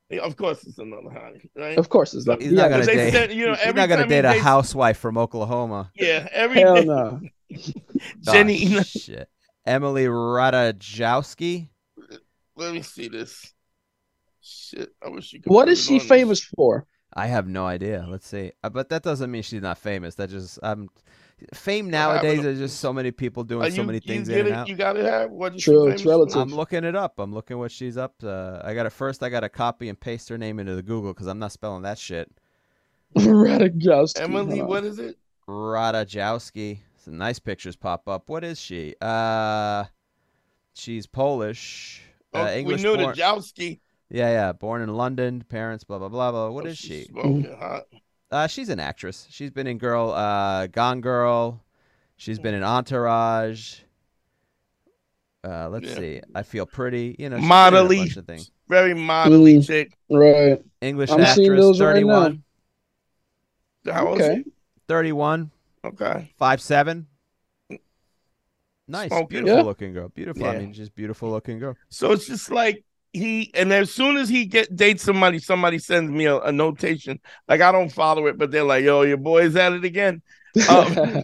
Yeah, 0.09 0.21
of 0.21 0.35
course, 0.35 0.63
it's 0.65 0.77
another 0.77 1.09
hottie, 1.09 1.49
right? 1.55 1.77
Of 1.77 1.89
course, 1.89 2.13
it's 2.13 2.25
not. 2.25 2.41
He's 2.41 2.51
not 2.51 2.69
gonna 2.69 2.85
date. 2.85 3.11
Said, 3.11 3.33
you 3.33 3.47
know, 3.47 3.55
he's 3.55 3.73
not 3.73 3.89
gonna 3.89 4.07
date 4.07 4.25
a 4.25 4.39
housewife 4.39 4.97
from 4.97 5.17
Oklahoma. 5.17 5.91
Yeah, 5.95 6.27
every 6.31 6.61
Hell 6.61 6.75
day. 6.75 6.85
no. 6.85 7.21
Jenny, 8.31 8.77
oh, 8.77 8.83
shit. 8.83 9.29
Emily 9.65 10.05
Ratajkowski. 10.05 11.69
Let 12.55 12.73
me 12.73 12.81
see 12.81 13.07
this. 13.07 13.53
Shit, 14.41 14.93
I 15.03 15.09
wish 15.09 15.33
you 15.33 15.41
could. 15.41 15.51
What 15.51 15.69
is 15.69 15.83
she 15.83 15.99
famous 15.99 16.41
this. 16.41 16.49
for? 16.55 16.85
I 17.13 17.27
have 17.27 17.47
no 17.47 17.65
idea. 17.65 18.05
Let's 18.09 18.27
see. 18.27 18.51
Uh, 18.63 18.69
but 18.69 18.89
that 18.89 19.03
doesn't 19.03 19.29
mean 19.29 19.43
she's 19.43 19.61
not 19.61 19.77
famous. 19.77 20.15
That 20.15 20.29
just 20.29 20.59
I'm 20.63 20.89
fame 21.53 21.89
nowadays. 21.89 22.43
There's 22.43 22.59
just 22.59 22.79
so 22.79 22.91
many 22.91 23.11
people 23.11 23.43
doing 23.43 23.71
so 23.71 23.83
many 23.83 23.99
things 23.99 24.29
in 24.29 24.47
and 24.47 24.55
out. 24.55 24.67
You 24.67 24.75
got 24.75 24.93
to 24.93 25.03
have 25.03 25.31
what? 25.31 25.57
True, 25.57 25.87
it's 25.87 26.05
relative. 26.05 26.37
I'm 26.37 26.53
looking 26.53 26.83
it 26.83 26.95
up. 26.95 27.19
I'm 27.19 27.33
looking 27.33 27.57
what 27.57 27.71
she's 27.71 27.97
up. 27.97 28.17
To. 28.19 28.61
I 28.63 28.73
got 28.73 28.85
it 28.85 28.91
first. 28.91 29.23
I 29.23 29.29
got 29.29 29.41
to 29.41 29.49
copy 29.49 29.89
and 29.89 29.99
paste 29.99 30.29
her 30.29 30.37
name 30.37 30.59
into 30.59 30.75
the 30.75 30.83
Google 30.83 31.13
because 31.13 31.27
I'm 31.27 31.39
not 31.39 31.51
spelling 31.51 31.83
that 31.83 31.97
shit. 31.97 32.31
Ratajkowski. 33.17 34.21
Emily, 34.21 34.59
huh? 34.59 34.65
what 34.65 34.83
is 34.83 34.99
it? 34.99 35.17
Radajowski. 35.47 36.79
Some 36.97 37.17
nice 37.17 37.37
pictures 37.37 37.75
pop 37.75 38.07
up. 38.07 38.27
What 38.27 38.43
is 38.43 38.59
she? 38.59 38.95
Uh, 39.01 39.85
she's 40.73 41.05
Polish. 41.05 42.01
Uh, 42.33 42.39
Oh, 42.49 42.53
English 42.53 42.83
we 42.83 42.89
knew 42.89 42.97
born. 42.97 43.15
the 43.15 43.21
Jowski. 43.21 43.79
yeah, 44.09 44.29
yeah. 44.29 44.51
Born 44.53 44.81
in 44.81 44.89
London. 44.93 45.43
Parents. 45.47 45.83
Blah 45.83 45.99
blah 45.99 46.09
blah 46.09 46.31
blah. 46.31 46.49
What 46.49 46.65
Oh, 46.65 46.69
is 46.69 46.77
she? 46.77 47.03
smoking 47.05 47.55
hot. 47.59 47.83
Uh, 48.31 48.47
she's 48.47 48.69
an 48.69 48.79
actress. 48.79 49.27
She's 49.29 49.51
been 49.51 49.67
in 49.67 49.77
Girl, 49.77 50.09
uh, 50.11 50.65
Gone 50.67 51.01
Girl. 51.01 51.63
She's 52.17 52.39
been 52.39 52.55
in 52.55 52.63
Entourage. 52.63 53.79
Uh, 55.43 55.69
let's 55.69 55.87
Yeah. 55.89 55.95
see. 55.95 56.21
I 56.33 56.41
feel 56.43 56.65
pretty. 56.65 57.15
You 57.19 57.29
know, 57.29 57.37
she's 57.37 57.47
been 57.47 57.67
in 57.67 57.73
a 57.75 57.77
Modelly. 57.83 57.97
bunch 57.97 58.17
of 58.17 58.25
things. 58.25 58.49
Very 58.69 58.93
modelly 58.93 59.65
chick. 59.65 59.95
Right. 60.09 60.63
English 60.81 61.09
I'm 61.11 61.19
actress, 61.19 61.35
seeing 61.35 61.55
those 61.55 61.79
right 61.81 61.87
31, 61.93 62.43
How 63.85 64.07
old 64.07 64.21
Okay. 64.21 64.37
is 64.37 64.45
31. 64.87 65.51
Okay. 65.85 66.31
five 66.39 66.61
seven. 66.61 67.07
Nice, 68.87 69.09
Smoking. 69.09 69.27
beautiful 69.29 69.57
Yeah. 69.57 69.63
looking 69.63 69.93
girl. 69.93 70.09
Beautiful. 70.09 70.45
I 70.45 70.57
mean, 70.57 70.73
just 70.73 70.93
beautiful 70.95 71.29
looking 71.31 71.59
girl. 71.59 71.75
So 71.89 72.11
it's 72.11 72.27
just 72.27 72.51
like 72.51 72.83
he, 73.13 73.51
and 73.53 73.71
as 73.71 73.91
soon 73.91 74.17
as 74.17 74.27
he 74.27 74.45
get 74.45 74.75
dates 74.75 75.03
somebody, 75.03 75.39
somebody 75.39 75.79
sends 75.79 76.11
me 76.11 76.25
a, 76.25 76.37
a 76.39 76.51
notation. 76.51 77.19
Like 77.47 77.61
I 77.61 77.71
don't 77.71 77.91
follow 77.91 78.27
it, 78.27 78.37
but 78.37 78.51
they're 78.51 78.63
like, 78.63 78.83
"Yo, 78.83 79.03
your 79.03 79.17
boy's 79.17 79.55
at 79.55 79.73
it 79.73 79.85
again." 79.85 80.21
Um, 80.69 81.23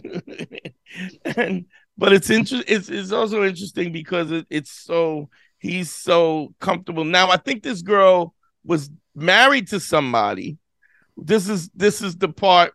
and 1.36 1.66
but 1.98 2.12
it's 2.12 2.30
interesting. 2.30 2.74
It's, 2.74 2.88
it's 2.88 3.12
also 3.12 3.44
interesting 3.44 3.92
because 3.92 4.30
it, 4.30 4.46
it's 4.50 4.70
so 4.70 5.28
he's 5.58 5.92
so 5.92 6.54
comfortable 6.60 7.04
now. 7.04 7.28
I 7.30 7.36
think 7.36 7.62
this 7.62 7.82
girl 7.82 8.34
was 8.64 8.90
married 9.14 9.68
to 9.68 9.80
somebody. 9.80 10.56
This 11.16 11.48
is 11.48 11.68
this 11.74 12.00
is 12.00 12.16
the 12.16 12.28
part. 12.28 12.72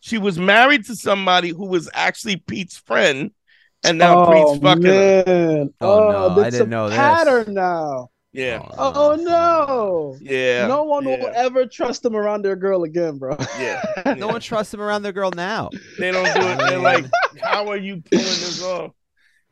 She 0.00 0.18
was 0.18 0.38
married 0.38 0.84
to 0.86 0.96
somebody 0.96 1.50
who 1.50 1.66
was 1.66 1.88
actually 1.94 2.36
Pete's 2.36 2.76
friend, 2.76 3.30
and 3.88 3.98
now 3.98 4.24
oh, 4.26 4.32
Pete's 4.52 4.62
fucking 4.62 4.82
her. 4.84 5.24
man. 5.26 5.74
Oh, 5.80 6.10
no, 6.34 6.42
I 6.42 6.50
didn't 6.50 6.66
a 6.66 6.70
know 6.70 6.88
this. 6.88 6.96
pattern 6.98 7.54
now. 7.54 8.08
Yeah, 8.32 8.60
Oh 8.76 9.16
no. 9.18 10.16
yeah. 10.20 10.66
no 10.66 10.84
one 10.84 11.06
will 11.06 11.30
ever 11.34 11.64
trust 11.64 12.02
them 12.02 12.14
around 12.14 12.42
their 12.42 12.56
girl 12.56 12.82
again, 12.84 13.16
bro. 13.18 13.36
Yeah. 13.58 13.82
No 14.18 14.26
one 14.28 14.42
trusts 14.42 14.74
him 14.74 14.80
around 14.82 15.02
their 15.02 15.12
girl 15.12 15.30
now. 15.30 15.70
They 15.98 16.10
don't 16.12 16.24
do 16.34 16.46
it. 16.46 16.58
They're 16.58 16.78
like, 16.78 17.06
how 17.42 17.68
are 17.68 17.78
you 17.78 18.02
pulling 18.10 18.24
this 18.24 18.62
off? 18.62 18.92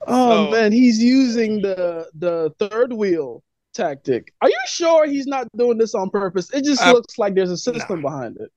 Oh 0.07 0.47
So- 0.47 0.51
man, 0.51 0.71
he's 0.73 0.99
using 1.03 1.63
the 1.63 2.11
the 2.15 2.53
third 2.59 2.93
wheel 2.93 3.43
tactic. 3.73 4.35
Are 4.43 4.51
you 4.51 4.61
sure 4.67 5.07
he's 5.07 5.27
not 5.27 5.49
doing 5.57 5.79
this 5.79 5.95
on 5.95 6.11
purpose? 6.11 6.53
It 6.53 6.65
just 6.65 6.83
Uh, 6.83 6.93
looks 6.93 7.19
like 7.19 7.35
there's 7.35 7.51
a 7.51 7.57
system 7.57 8.03
behind 8.03 8.37
it. 8.39 8.53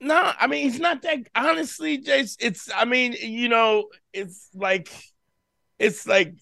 No, 0.00 0.32
I 0.38 0.46
mean, 0.46 0.68
it's 0.68 0.78
not 0.78 1.02
that. 1.02 1.20
Honestly, 1.34 2.02
Jace, 2.02 2.36
it's. 2.38 2.68
I 2.74 2.84
mean, 2.84 3.14
you 3.14 3.48
know, 3.48 3.86
it's 4.12 4.50
like, 4.54 4.90
it's 5.78 6.06
like 6.06 6.34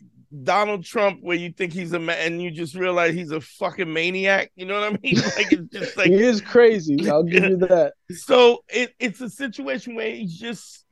Donald 0.43 0.85
Trump, 0.85 1.21
where 1.23 1.37
you 1.37 1.53
think 1.53 1.73
he's 1.73 1.93
a 1.93 2.01
man, 2.01 2.19
and 2.21 2.43
you 2.43 2.51
just 2.51 2.75
realize 2.75 3.15
he's 3.15 3.31
a 3.31 3.41
fucking 3.41 3.93
maniac. 3.93 4.51
You 4.57 4.67
know 4.67 4.81
what 4.81 4.93
I 4.93 4.99
mean? 5.03 5.17
Like 5.37 5.53
it's 5.53 5.73
just 5.73 5.97
like 5.97 6.09
he 6.09 6.23
is 6.23 6.41
crazy. 6.41 7.09
I'll 7.09 7.23
give 7.23 7.45
you 7.45 7.57
that. 7.59 7.93
so. 8.11 8.65
It 8.69 8.93
it's 8.99 9.21
a 9.21 9.31
situation 9.31 9.95
where 9.95 10.11
he's 10.11 10.37
just. 10.37 10.85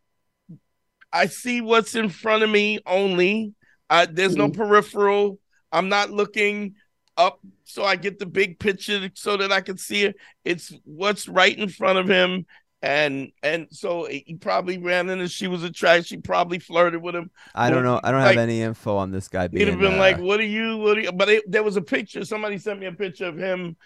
I 1.12 1.26
see 1.26 1.60
what's 1.60 1.94
in 1.94 2.08
front 2.08 2.42
of 2.42 2.48
me 2.48 2.78
only. 2.86 3.54
Uh, 3.90 4.06
there's 4.10 4.36
no 4.36 4.48
peripheral. 4.48 5.38
I'm 5.70 5.88
not 5.88 6.10
looking 6.10 6.76
up 7.16 7.40
so 7.64 7.84
I 7.84 7.96
get 7.96 8.18
the 8.18 8.26
big 8.26 8.58
picture 8.58 9.10
so 9.14 9.36
that 9.36 9.52
I 9.52 9.60
can 9.60 9.76
see 9.78 10.04
it. 10.04 10.16
It's 10.44 10.72
what's 10.84 11.28
right 11.28 11.56
in 11.56 11.68
front 11.68 11.98
of 11.98 12.08
him. 12.08 12.46
And 12.84 13.30
and 13.44 13.68
so 13.70 14.06
he 14.06 14.36
probably 14.40 14.76
ran 14.78 15.08
into 15.08 15.28
she 15.28 15.46
was 15.46 15.62
attracted. 15.62 16.06
She 16.08 16.16
probably 16.16 16.58
flirted 16.58 17.00
with 17.00 17.14
him. 17.14 17.30
I 17.54 17.70
don't 17.70 17.84
know. 17.84 18.00
I 18.02 18.10
don't 18.10 18.22
Like- 18.22 18.36
have 18.36 18.42
any 18.42 18.60
info 18.60 18.96
on 18.96 19.12
this 19.12 19.28
guy 19.28 19.48
He'd 19.52 19.68
have 19.68 19.78
been 19.78 19.94
uh, 19.94 19.98
like, 19.98 20.18
"What 20.18 20.40
are 20.40 20.44
you? 20.44 20.78
What 20.78 20.98
are 20.98 21.00
you?" 21.00 21.12
But 21.12 21.28
it, 21.28 21.48
there 21.48 21.62
was 21.62 21.76
a 21.76 21.82
picture. 21.82 22.24
Somebody 22.24 22.58
sent 22.58 22.80
me 22.80 22.86
a 22.86 22.92
picture 22.92 23.26
of 23.26 23.38
him, 23.38 23.76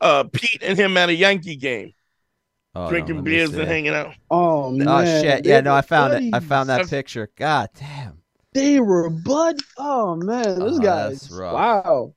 uh, 0.00 0.22
Pete 0.24 0.62
and 0.62 0.78
him 0.78 0.96
at 0.96 1.08
a 1.08 1.14
Yankee 1.16 1.56
game, 1.56 1.94
oh, 2.76 2.88
drinking 2.88 3.16
let 3.16 3.24
me 3.24 3.30
beers 3.32 3.52
and 3.54 3.66
hanging 3.66 3.92
out. 3.92 4.14
Oh 4.30 4.70
man. 4.70 4.86
Oh 4.88 5.04
shit! 5.04 5.42
They 5.42 5.50
Yeah, 5.50 5.60
no, 5.60 5.74
I 5.74 5.80
found 5.80 6.12
it. 6.14 6.32
I 6.32 6.38
found 6.38 6.68
that 6.68 6.88
picture. 6.88 7.28
God 7.34 7.70
damn, 7.76 8.18
They 8.52 8.78
were 8.78 9.10
bud. 9.10 9.56
Oh 9.78 10.14
man, 10.14 10.60
this 10.60 10.74
Oh, 10.74 10.78
guy's 10.78 11.22
that's 11.22 11.32
rough. 11.32 11.54
wow. 11.54 12.14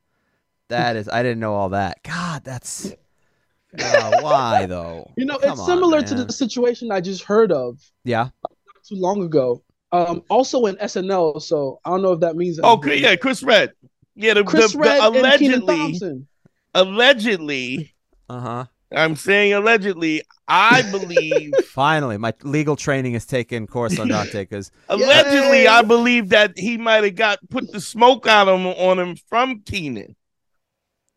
That 0.70 0.96
is. 0.96 1.08
I 1.10 1.24
didn't 1.24 1.40
know 1.40 1.54
all 1.54 1.70
that. 1.70 2.02
God, 2.04 2.44
that's. 2.44 2.94
Uh, 3.80 4.18
why 4.22 4.66
though? 4.66 5.12
You 5.18 5.26
know, 5.26 5.38
Come 5.40 5.52
it's 5.52 5.60
on, 5.62 5.66
similar 5.68 6.02
to 6.02 6.16
the 6.26 6.32
situation 6.34 6.92
I 6.92 7.02
just 7.02 7.24
heard 7.24 7.52
of 7.52 7.80
Yeah. 8.04 8.30
not 8.44 8.52
too 8.88 8.96
long 8.96 9.22
ago. 9.24 9.64
Um, 9.92 10.24
also 10.30 10.66
in 10.66 10.76
SNL. 10.78 11.42
So 11.42 11.80
I 11.86 11.90
don't 11.92 12.02
know 12.02 12.14
if 12.14 12.20
that 12.22 12.36
means. 12.36 12.60
Oh, 12.62 12.78
anything. 12.82 13.04
yeah, 13.04 13.16
Chris 13.16 13.44
Redd. 13.44 13.72
Yeah, 14.16 14.34
the, 14.34 14.44
Chris 14.44 14.72
the, 14.72 14.78
the 14.78 14.84
Redd 14.84 15.00
and 15.04 15.14
Kenan 15.40 15.62
allegedly, 15.62 15.78
Thompson. 15.78 16.28
allegedly, 16.74 17.94
Uh 18.30 18.40
huh. 18.40 18.66
I'm 18.96 19.16
saying 19.18 19.54
allegedly. 19.54 20.24
I 20.48 20.82
believe, 20.92 21.52
Finally, 21.68 22.18
my 22.18 22.34
legal 22.44 22.78
training 22.78 23.14
has 23.14 23.26
taken 23.26 23.68
course 23.68 24.00
on 24.00 24.08
Dante 24.08 24.44
because 24.44 24.72
allegedly, 24.90 25.64
Yay. 25.64 25.68
I 25.68 25.82
believe 25.82 26.30
that 26.30 26.58
he 26.58 26.78
might 26.78 27.04
have 27.04 27.16
got 27.16 27.40
put 27.50 27.70
the 27.74 27.82
smoke 27.82 28.28
out 28.28 28.48
on, 28.48 28.66
on 28.66 28.98
him 28.98 29.18
from 29.30 29.60
Kenan. 29.62 30.16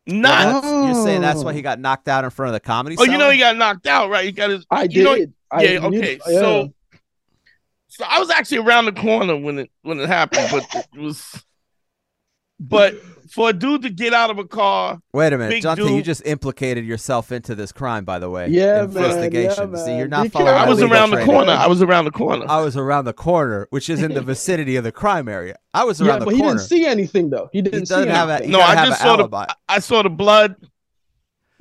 Not. 0.07 0.63
you're 0.63 1.03
saying 1.05 1.21
that's 1.21 1.41
Oh. 1.41 1.43
why 1.43 1.53
he 1.53 1.59
oh. 1.59 1.63
got 1.63 1.79
knocked 1.79 2.07
out 2.07 2.23
in 2.23 2.29
front 2.29 2.49
of 2.49 2.53
the 2.53 2.59
comedy. 2.59 2.95
Oh, 2.99 3.03
you 3.03 3.17
know 3.17 3.29
he 3.29 3.37
got 3.37 3.55
knocked 3.55 3.87
out, 3.87 4.09
right? 4.09 4.25
He 4.25 4.31
got 4.31 4.49
his. 4.49 4.65
I 4.69 4.83
you 4.83 5.03
know- 5.03 5.15
did. 5.15 5.33
I 5.51 5.63
yeah. 5.63 5.79
knew- 5.79 5.99
Okay. 5.99 6.19
yeah. 6.27 6.39
So, 6.39 6.73
so 7.87 8.05
I 8.07 8.19
was 8.19 8.29
actually 8.29 8.59
around 8.59 8.85
the 8.85 8.93
corner 8.93 9.35
when 9.35 9.59
it 9.59 9.71
when 9.81 9.99
it 9.99 10.07
happened, 10.07 10.47
but 10.51 10.87
it 10.93 10.99
was. 10.99 11.43
But 12.59 12.95
for 13.31 13.49
a 13.49 13.53
dude 13.53 13.81
to 13.83 13.89
get 13.89 14.13
out 14.13 14.29
of 14.29 14.37
a 14.37 14.45
car, 14.45 15.01
Wait 15.13 15.31
a 15.33 15.37
minute, 15.37 15.51
Big 15.51 15.63
Dante. 15.63 15.83
You 15.83 16.01
just 16.01 16.25
implicated 16.25 16.85
yourself 16.85 17.31
into 17.31 17.55
this 17.55 17.71
crime, 17.71 18.03
by 18.05 18.19
the 18.19 18.29
way. 18.29 18.47
Yeah, 18.49 18.73
man, 18.73 18.83
Investigation. 18.85 19.71
yeah, 19.73 19.85
See, 19.85 19.97
you're 19.97 20.07
not 20.07 20.23
Be 20.23 20.29
following. 20.29 20.47
careful. 20.53 20.65
I 20.65 20.69
was 20.69 20.79
legal 20.81 20.93
around 20.93 21.09
the 21.11 21.25
corner. 21.25 21.51
I 21.53 21.67
was 21.67 21.81
around 21.81 22.05
the 22.05 22.11
corner. 22.11 22.45
I 22.49 22.61
was 22.61 22.77
around 22.77 23.05
the 23.05 23.13
corner, 23.13 23.67
which 23.69 23.89
is 23.89 24.03
in 24.03 24.13
the 24.13 24.21
vicinity 24.33 24.75
of 24.75 24.83
the 24.83 24.91
crime 24.91 25.27
area. 25.27 25.57
I 25.73 25.83
was 25.85 26.01
around 26.01 26.07
yeah, 26.07 26.13
around 26.13 26.25
but 26.25 26.29
the 26.31 26.35
he 26.35 26.41
didn't 26.41 26.59
see 26.59 26.85
anything 26.85 27.29
though. 27.29 27.49
He 27.53 27.61
didn't 27.61 27.85
see 27.85 27.95
doesn't 27.95 28.09
have 28.09 28.29
a- 28.29 28.33
anything. 28.33 28.51
he 28.51 28.57
no, 28.57 28.61
I 28.61 28.75
just 28.85 29.01
an 29.01 29.07
saw 29.07 29.13
alibi. 29.15 29.45
the 29.45 29.55
I 29.69 29.79
saw 29.79 30.01
the 30.03 30.09
blood. 30.09 30.55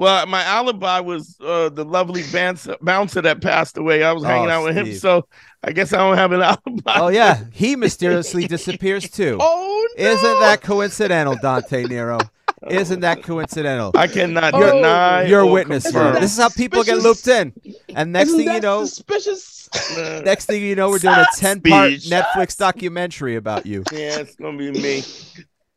Well, 0.01 0.27
my 0.27 0.43
alibi 0.43 1.01
was 1.01 1.37
uh, 1.43 1.69
the 1.69 1.85
lovely 1.85 2.23
bouncer, 2.33 2.75
bouncer 2.81 3.21
that 3.21 3.43
passed 3.43 3.77
away. 3.77 4.03
I 4.03 4.13
was 4.13 4.25
Oh, 4.25 4.29
hanging 4.29 4.49
out 4.51 4.65
with 4.65 4.75
him, 4.75 4.95
so 4.95 5.27
I 5.63 5.73
guess 5.73 5.93
I 5.93 5.99
don't 5.99 6.17
have 6.17 6.33
an 6.33 6.41
alibi. 6.43 6.95
oh 6.99 7.09
yeah, 7.09 7.45
he 7.53 7.77
mysteriously 7.77 8.47
disappears 8.47 9.11
too. 9.11 9.37
Oh 9.43 9.89
no! 9.99 10.05
Isn't 10.05 10.41
that 10.41 10.63
coincidental, 10.63 11.37
Dante 11.43 11.85
Nero? 11.85 12.19
Isn't 12.71 13.01
that 13.01 13.23
coincidental? 13.23 13.91
I 13.95 14.07
cannot 14.07 14.55
Oh, 14.55 14.73
deny. 14.77 15.25
You're 15.25 15.41
a 15.41 15.47
witness 15.47 15.85
Isn't 15.87 16.01
here. 16.01 16.13
that 16.13 16.21
This 16.21 16.33
is 16.33 16.39
how 16.39 16.49
people 16.49 16.83
get 16.83 16.99
looped 16.99 17.27
in. 17.29 17.53
And 17.95 18.13
next 18.13 18.29
Isn't 18.31 18.45
thing 18.45 18.55
you 18.55 18.61
know, 18.61 18.85
suspicious. 18.87 19.69
next 20.25 20.47
thing 20.47 20.63
you 20.63 20.77
know, 20.77 20.89
we're 20.91 20.99
doing 20.99 21.15
a 21.15 21.27
ten 21.37 21.61
part 21.61 21.93
Netflix 21.93 22.57
documentary 22.57 23.37
about 23.37 23.67
you. 23.67 23.85
yeah, 23.93 24.19
it's 24.21 24.35
gonna 24.37 24.57
be 24.57 24.71
me. 24.71 25.03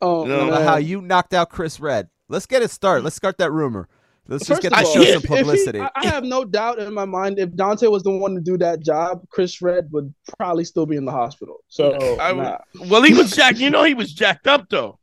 Oh 0.00 0.24
No. 0.24 0.48
About 0.48 0.62
how 0.62 0.76
you 0.76 1.02
knocked 1.02 1.34
out 1.34 1.50
Chris 1.50 1.78
Redd. 1.78 2.08
Let's 2.30 2.46
get 2.46 2.62
it 2.62 2.70
started. 2.70 3.04
Let's 3.04 3.16
start 3.16 3.36
that 3.38 3.50
rumor. 3.52 3.86
Let's 4.26 4.46
just 4.46 4.62
get 4.62 4.72
of 4.72 4.78
to 4.78 4.84
all, 4.86 4.92
show 4.94 5.04
some 5.04 5.16
if 5.16 5.22
he- 5.22 5.28
publicity. 5.28 5.80
I, 5.80 5.90
I 5.96 6.06
have 6.06 6.24
no 6.24 6.44
doubt 6.44 6.78
in 6.78 6.94
my 6.94 7.04
mind 7.04 7.38
if 7.38 7.54
Dante 7.54 7.86
was 7.88 8.02
the 8.02 8.10
one 8.10 8.34
to 8.34 8.40
do 8.40 8.56
that 8.58 8.80
job, 8.80 9.22
Chris 9.28 9.60
Redd 9.60 9.92
would 9.92 10.14
probably 10.38 10.64
still 10.64 10.86
be 10.86 10.96
in 10.96 11.04
the 11.04 11.12
hospital. 11.12 11.62
So 11.68 12.18
I 12.18 12.32
nah. 12.32 12.58
Well, 12.88 13.02
he 13.02 13.12
was 13.12 13.32
jacked. 13.32 13.58
You 13.58 13.68
know, 13.70 13.84
he 13.84 13.92
was 13.94 14.12
jacked 14.12 14.46
up 14.46 14.68
though. 14.70 14.98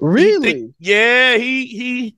He 0.00 0.06
really, 0.06 0.52
think- 0.52 0.74
yeah, 0.80 1.36
he 1.36 1.66
he 1.66 2.16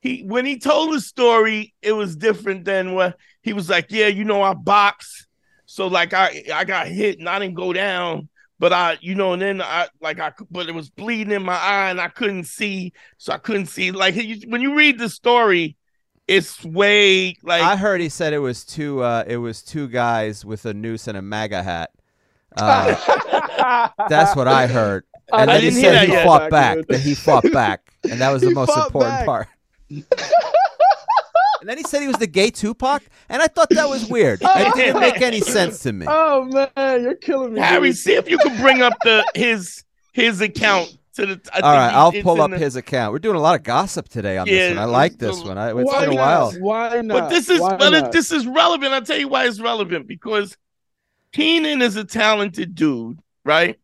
he. 0.00 0.22
When 0.24 0.44
he 0.44 0.58
told 0.58 0.94
the 0.94 1.00
story, 1.00 1.74
it 1.80 1.92
was 1.92 2.16
different 2.16 2.64
than 2.64 2.94
what 2.94 3.16
he 3.42 3.52
was 3.52 3.70
like. 3.70 3.86
Yeah, 3.90 4.08
you 4.08 4.24
know, 4.24 4.42
I 4.42 4.54
box, 4.54 5.28
so 5.64 5.86
like 5.86 6.12
I 6.12 6.42
I 6.52 6.64
got 6.64 6.88
hit 6.88 7.20
and 7.20 7.28
I 7.28 7.38
didn't 7.38 7.54
go 7.54 7.72
down, 7.72 8.28
but 8.60 8.72
I 8.72 8.96
you 9.00 9.16
know, 9.16 9.32
and 9.32 9.42
then 9.42 9.60
I 9.60 9.88
like 10.00 10.20
I 10.20 10.32
but 10.52 10.68
it 10.68 10.74
was 10.74 10.88
bleeding 10.90 11.32
in 11.32 11.42
my 11.42 11.56
eye 11.56 11.90
and 11.90 12.00
I 12.00 12.06
couldn't 12.06 12.44
see, 12.44 12.92
so 13.18 13.32
I 13.32 13.38
couldn't 13.38 13.66
see. 13.66 13.90
Like 13.90 14.14
when 14.46 14.60
you 14.60 14.76
read 14.76 15.00
the 15.00 15.08
story, 15.08 15.76
it's 16.28 16.62
way 16.64 17.36
like 17.42 17.62
I 17.62 17.74
heard 17.74 18.00
he 18.00 18.08
said 18.08 18.32
it 18.32 18.38
was 18.38 18.64
two. 18.64 19.02
Uh, 19.02 19.24
it 19.26 19.38
was 19.38 19.62
two 19.62 19.88
guys 19.88 20.44
with 20.44 20.64
a 20.66 20.72
noose 20.74 21.08
and 21.08 21.16
a 21.18 21.22
MAGA 21.22 21.62
hat. 21.64 21.90
Uh, 22.56 23.88
that's 24.08 24.36
what 24.36 24.46
I 24.46 24.66
heard. 24.68 25.04
I 25.32 25.42
And 25.42 25.50
then 25.50 25.60
he 25.62 25.70
didn't 25.70 25.80
hear 25.82 25.92
said 25.94 26.06
he 26.08 26.12
yet. 26.12 26.26
fought 26.26 26.50
back. 26.50 26.76
dude. 26.76 26.88
That 26.88 27.00
he 27.00 27.14
fought 27.14 27.50
back, 27.52 27.92
and 28.08 28.20
that 28.20 28.30
was 28.30 28.42
the 28.42 28.48
He 28.48 28.54
most 28.54 28.76
important 28.76 29.12
back. 29.18 29.26
part. 29.26 29.48
and 31.60 31.68
then 31.68 31.76
he 31.76 31.84
said 31.84 32.00
he 32.00 32.08
was 32.08 32.16
the 32.16 32.26
gay 32.26 32.50
Tupac, 32.50 33.02
and 33.28 33.42
I 33.42 33.46
thought 33.46 33.68
that 33.70 33.88
was 33.88 34.08
weird. 34.08 34.42
Oh, 34.52 34.68
It 34.68 34.74
didn't 34.74 35.00
make 35.00 35.20
any 35.20 35.40
sense 35.40 35.82
to 35.84 35.92
me. 35.92 36.06
Oh 36.08 36.44
man, 36.44 37.02
you're 37.02 37.14
killing 37.14 37.54
me. 37.54 37.60
Harry, 37.60 37.90
dude. 37.90 37.98
see 37.98 38.14
if 38.14 38.28
you 38.28 38.38
can 38.38 38.60
bring 38.60 38.82
up 38.82 38.94
the 39.04 39.24
his 39.34 39.84
his 40.12 40.40
account 40.40 40.96
to 41.14 41.26
the. 41.26 41.50
I 41.52 41.60
All 41.60 41.72
right, 41.72 41.92
I'll 41.92 42.12
pull 42.22 42.42
up 42.42 42.50
the, 42.50 42.58
his 42.58 42.76
account. 42.76 43.12
We're 43.12 43.20
doing 43.20 43.36
a 43.36 43.40
lot 43.40 43.54
of 43.54 43.62
gossip 43.62 44.08
today 44.08 44.38
on 44.38 44.46
yeah, 44.46 44.54
this 44.54 44.76
one. 44.76 44.78
I 44.78 44.84
like 44.86 45.18
this 45.18 45.42
one. 45.42 45.58
I, 45.58 45.78
it's 45.78 45.92
been 45.92 46.12
a 46.12 46.14
while. 46.14 46.52
Why 46.52 47.00
not? 47.02 47.20
But 47.20 47.28
this 47.28 47.48
is 47.48 47.60
but 47.60 48.12
this 48.12 48.32
is 48.32 48.46
relevant. 48.46 48.92
I'll 48.92 49.02
tell 49.02 49.18
you 49.18 49.28
why 49.28 49.46
it's 49.46 49.60
relevant 49.60 50.08
because 50.08 50.56
Kenan 51.32 51.82
is 51.82 51.96
a 51.96 52.04
talented 52.04 52.74
dude, 52.74 53.20
right? 53.44 53.78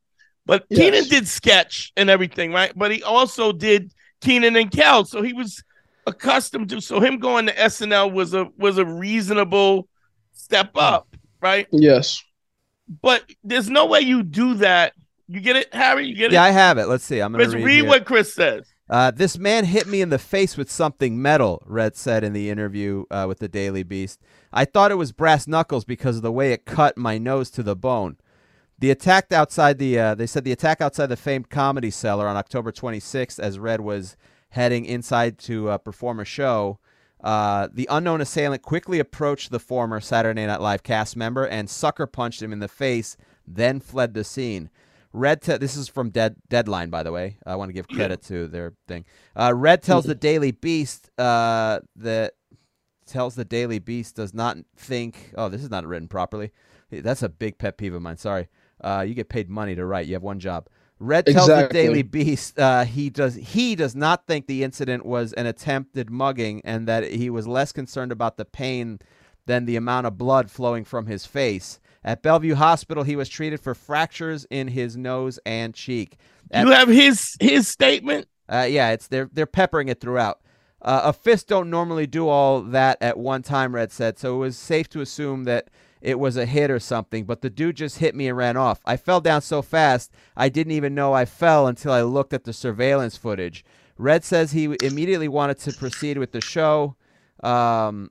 But 0.46 0.64
yes. 0.68 0.78
Kenan 0.78 1.04
did 1.08 1.28
sketch 1.28 1.92
and 1.96 2.08
everything, 2.08 2.52
right? 2.52 2.72
But 2.74 2.90
he 2.90 3.02
also 3.02 3.52
did 3.52 3.92
Kenan 4.20 4.56
and 4.56 4.70
Kel, 4.70 5.04
so 5.04 5.22
he 5.22 5.32
was 5.32 5.62
accustomed 6.06 6.70
to. 6.70 6.80
So 6.80 7.00
him 7.00 7.18
going 7.18 7.46
to 7.46 7.54
SNL 7.54 8.12
was 8.12 8.34
a 8.34 8.48
was 8.56 8.78
a 8.78 8.84
reasonable 8.84 9.88
step 10.32 10.72
hmm. 10.72 10.80
up, 10.80 11.16
right? 11.40 11.66
Yes. 11.72 12.22
But 13.02 13.24
there's 13.42 13.68
no 13.68 13.86
way 13.86 14.00
you 14.00 14.22
do 14.22 14.54
that. 14.54 14.92
You 15.28 15.40
get 15.40 15.56
it, 15.56 15.74
Harry? 15.74 16.06
You 16.06 16.14
get 16.14 16.26
it? 16.26 16.34
Yeah, 16.34 16.44
I 16.44 16.50
have 16.50 16.78
it. 16.78 16.86
Let's 16.86 17.04
see. 17.04 17.20
I'm 17.20 17.32
gonna 17.32 17.48
read, 17.48 17.64
read 17.64 17.82
what 17.82 18.04
Chris 18.04 18.32
says. 18.32 18.66
Uh, 18.88 19.10
this 19.10 19.36
man 19.36 19.64
hit 19.64 19.88
me 19.88 20.00
in 20.00 20.10
the 20.10 20.18
face 20.18 20.56
with 20.56 20.70
something 20.70 21.20
metal, 21.20 21.60
Redd 21.66 21.96
said 21.96 22.22
in 22.22 22.32
the 22.32 22.50
interview 22.50 23.04
uh, 23.10 23.24
with 23.26 23.40
the 23.40 23.48
Daily 23.48 23.82
Beast. 23.82 24.20
I 24.52 24.64
thought 24.64 24.92
it 24.92 24.96
was 24.96 25.10
brass 25.10 25.48
knuckles 25.48 25.84
because 25.84 26.16
of 26.16 26.22
the 26.22 26.30
way 26.30 26.52
it 26.52 26.66
cut 26.66 26.96
my 26.96 27.18
nose 27.18 27.50
to 27.52 27.64
the 27.64 27.74
bone. 27.74 28.16
The 28.78 28.92
attack 28.92 29.32
outside 29.32 29.78
the, 29.78 29.98
uh, 29.98 30.14
they 30.14 30.26
said 30.26 30.44
the 30.44 30.52
attack 30.52 30.80
outside 30.80 31.06
the 31.06 31.16
famed 31.16 31.50
comedy 31.50 31.90
cellar 31.90 32.28
on 32.28 32.36
October 32.36 32.70
26th 32.70 33.40
as 33.40 33.58
Redd 33.58 33.80
was 33.80 34.16
heading 34.50 34.84
inside 34.84 35.38
to 35.38 35.70
uh, 35.70 35.78
perform 35.78 36.20
a 36.20 36.24
show. 36.24 36.78
Uh, 37.22 37.68
the 37.72 37.88
unknown 37.90 38.20
assailant 38.20 38.62
quickly 38.62 38.98
approached 38.98 39.50
the 39.50 39.58
former 39.58 40.00
Saturday 40.00 40.46
Night 40.46 40.60
Live 40.60 40.82
cast 40.82 41.16
member 41.16 41.46
and 41.46 41.68
sucker 41.68 42.06
punched 42.06 42.42
him 42.42 42.52
in 42.52 42.60
the 42.60 42.68
face, 42.68 43.16
then 43.46 43.80
fled 43.80 44.14
the 44.14 44.24
scene. 44.24 44.70
Redd, 45.12 45.40
te- 45.40 45.56
this 45.56 45.76
is 45.76 45.88
from 45.88 46.10
Dead 46.10 46.36
Deadline, 46.50 46.90
by 46.90 47.02
the 47.02 47.10
way. 47.10 47.38
I 47.46 47.56
want 47.56 47.70
to 47.70 47.72
give 47.72 47.88
credit 47.88 48.22
to 48.24 48.46
their 48.48 48.74
thing. 48.86 49.06
Uh, 49.34 49.54
Redd 49.54 49.82
tells 49.82 50.04
the 50.04 50.14
Daily 50.14 50.50
Beast 50.50 51.10
uh, 51.18 51.80
that 51.96 52.34
tells 53.06 53.34
the 53.34 53.44
Daily 53.44 53.78
Beast 53.78 54.16
does 54.16 54.34
not 54.34 54.58
think. 54.76 55.32
Oh, 55.36 55.48
this 55.48 55.62
is 55.62 55.70
not 55.70 55.86
written 55.86 56.06
properly. 56.06 56.52
That's 56.90 57.22
a 57.22 57.28
big 57.30 57.56
pet 57.56 57.78
peeve 57.78 57.94
of 57.94 58.02
mine. 58.02 58.18
Sorry. 58.18 58.48
Uh, 58.80 59.04
you 59.08 59.14
get 59.14 59.30
paid 59.30 59.48
money 59.48 59.74
to 59.74 59.86
write. 59.86 60.06
You 60.06 60.14
have 60.14 60.22
one 60.22 60.38
job. 60.38 60.68
Redd 60.98 61.26
tells 61.26 61.48
exactly. 61.48 61.80
the 61.80 61.86
Daily 61.86 62.02
Beast 62.02 62.58
uh, 62.58 62.84
he 62.84 63.10
does 63.10 63.34
he 63.34 63.74
does 63.74 63.94
not 63.94 64.26
think 64.26 64.46
the 64.46 64.64
incident 64.64 65.04
was 65.04 65.32
an 65.34 65.46
attempted 65.46 66.10
mugging, 66.10 66.62
and 66.64 66.88
that 66.88 67.12
he 67.12 67.28
was 67.28 67.46
less 67.46 67.72
concerned 67.72 68.12
about 68.12 68.36
the 68.36 68.44
pain 68.44 68.98
than 69.46 69.66
the 69.66 69.76
amount 69.76 70.06
of 70.06 70.16
blood 70.16 70.50
flowing 70.50 70.84
from 70.84 71.06
his 71.06 71.26
face. 71.26 71.80
At 72.02 72.22
Bellevue 72.22 72.54
Hospital, 72.54 73.02
he 73.02 73.16
was 73.16 73.28
treated 73.28 73.60
for 73.60 73.74
fractures 73.74 74.46
in 74.50 74.68
his 74.68 74.96
nose 74.96 75.38
and 75.44 75.74
cheek. 75.74 76.16
At, 76.50 76.66
you 76.66 76.72
have 76.72 76.88
his 76.88 77.36
his 77.40 77.68
statement. 77.68 78.28
Uh, 78.48 78.66
yeah, 78.68 78.92
it's 78.92 79.08
they're 79.08 79.28
they're 79.32 79.46
peppering 79.46 79.88
it 79.88 80.00
throughout. 80.00 80.40
Uh, 80.80 81.02
a 81.04 81.12
fist 81.12 81.48
don't 81.48 81.68
normally 81.68 82.06
do 82.06 82.28
all 82.28 82.62
that 82.62 82.96
at 83.00 83.18
one 83.18 83.42
time, 83.42 83.74
Redd 83.74 83.90
said, 83.90 84.18
so 84.18 84.36
it 84.36 84.38
was 84.38 84.56
safe 84.56 84.88
to 84.90 85.00
assume 85.00 85.44
that 85.44 85.68
it 86.00 86.18
was 86.18 86.36
a 86.36 86.46
hit 86.46 86.70
or 86.70 86.78
something, 86.78 87.24
but 87.24 87.40
the 87.40 87.50
dude 87.50 87.76
just 87.76 87.98
hit 87.98 88.14
me 88.14 88.28
and 88.28 88.36
ran 88.36 88.56
off. 88.56 88.80
I 88.84 88.96
fell 88.96 89.20
down 89.20 89.42
so 89.42 89.62
fast, 89.62 90.12
I 90.36 90.48
didn't 90.48 90.72
even 90.72 90.94
know 90.94 91.12
I 91.12 91.24
fell 91.24 91.66
until 91.66 91.92
I 91.92 92.02
looked 92.02 92.32
at 92.32 92.44
the 92.44 92.52
surveillance 92.52 93.16
footage. 93.16 93.64
Redd 93.98 94.24
says 94.24 94.52
he 94.52 94.76
immediately 94.82 95.28
wanted 95.28 95.58
to 95.60 95.72
proceed 95.72 96.18
with 96.18 96.32
the 96.32 96.40
show. 96.40 96.96
Um, 97.42 98.10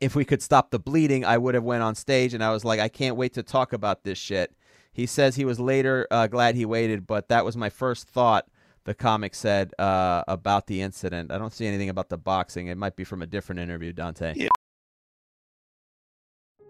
if 0.00 0.14
we 0.14 0.24
could 0.24 0.42
stop 0.42 0.70
the 0.70 0.78
bleeding, 0.78 1.24
I 1.24 1.38
would 1.38 1.54
have 1.54 1.64
went 1.64 1.82
on 1.82 1.94
stage, 1.94 2.34
and 2.34 2.44
I 2.44 2.52
was 2.52 2.64
like, 2.64 2.80
I 2.80 2.88
can't 2.88 3.16
wait 3.16 3.34
to 3.34 3.42
talk 3.42 3.72
about 3.72 4.04
this 4.04 4.18
shit. 4.18 4.54
He 4.92 5.06
says 5.06 5.36
he 5.36 5.44
was 5.44 5.60
later 5.60 6.06
uh, 6.10 6.26
glad 6.26 6.54
he 6.54 6.64
waited, 6.64 7.06
but 7.06 7.28
that 7.28 7.44
was 7.44 7.56
my 7.56 7.70
first 7.70 8.08
thought. 8.08 8.46
The 8.84 8.94
comic 8.94 9.34
said 9.34 9.72
uh, 9.80 10.22
about 10.28 10.68
the 10.68 10.80
incident. 10.80 11.32
I 11.32 11.38
don't 11.38 11.52
see 11.52 11.66
anything 11.66 11.88
about 11.88 12.08
the 12.08 12.16
boxing. 12.16 12.68
It 12.68 12.78
might 12.78 12.94
be 12.94 13.02
from 13.02 13.20
a 13.20 13.26
different 13.26 13.60
interview, 13.60 13.92
Dante. 13.92 14.34
Yeah. 14.36 14.48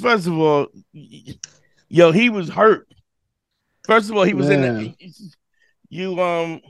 First 0.00 0.26
of 0.26 0.38
all, 0.38 0.68
yo, 0.92 2.12
he 2.12 2.30
was 2.30 2.48
hurt. 2.48 2.88
First 3.84 4.10
of 4.10 4.16
all, 4.16 4.24
he 4.24 4.34
was 4.34 4.48
Man. 4.48 4.64
in 4.64 4.74
the, 4.74 4.94
you 5.88 6.20
um 6.20 6.60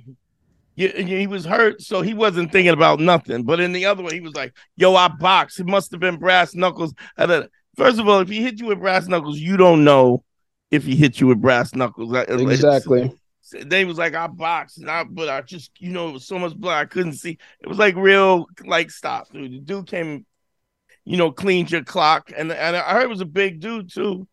you, 0.76 0.90
he 0.90 1.26
was 1.26 1.44
hurt, 1.44 1.82
so 1.82 2.02
he 2.02 2.14
wasn't 2.14 2.52
thinking 2.52 2.72
about 2.72 3.00
nothing. 3.00 3.42
But 3.42 3.58
in 3.58 3.72
the 3.72 3.86
other 3.86 4.04
way, 4.04 4.14
he 4.14 4.20
was 4.20 4.34
like, 4.34 4.54
"Yo, 4.76 4.94
I 4.94 5.08
box. 5.08 5.58
It 5.58 5.66
must 5.66 5.90
have 5.90 5.98
been 5.98 6.18
brass 6.18 6.54
knuckles." 6.54 6.94
First 7.16 7.98
of 7.98 8.08
all, 8.08 8.20
if 8.20 8.28
he 8.28 8.42
hit 8.42 8.60
you 8.60 8.66
with 8.66 8.78
brass 8.78 9.08
knuckles, 9.08 9.40
you 9.40 9.56
don't 9.56 9.82
know 9.82 10.22
if 10.70 10.84
he 10.84 10.94
hit 10.94 11.20
you 11.20 11.26
with 11.26 11.40
brass 11.40 11.74
knuckles. 11.74 12.14
Exactly. 12.14 13.12
They 13.60 13.84
was 13.84 13.98
like, 13.98 14.14
"I 14.14 14.28
boxed, 14.28 14.78
and 14.78 14.88
I, 14.88 15.02
but 15.02 15.28
I 15.28 15.40
just, 15.40 15.72
you 15.80 15.90
know, 15.90 16.10
it 16.10 16.12
was 16.12 16.26
so 16.26 16.38
much 16.38 16.54
blood 16.54 16.78
I 16.78 16.84
couldn't 16.84 17.14
see." 17.14 17.38
It 17.60 17.66
was 17.66 17.78
like 17.78 17.96
real, 17.96 18.46
like, 18.64 18.92
stop, 18.92 19.32
dude. 19.32 19.52
The 19.52 19.58
dude 19.58 19.88
came 19.88 20.26
you 21.08 21.16
know, 21.16 21.32
cleaned 21.32 21.70
your 21.70 21.82
clock. 21.82 22.30
And 22.36 22.52
and 22.52 22.76
I 22.76 22.92
heard 22.92 23.04
it 23.04 23.08
was 23.08 23.22
a 23.22 23.26
big 23.26 23.60
dude 23.60 23.90
too. 23.90 24.28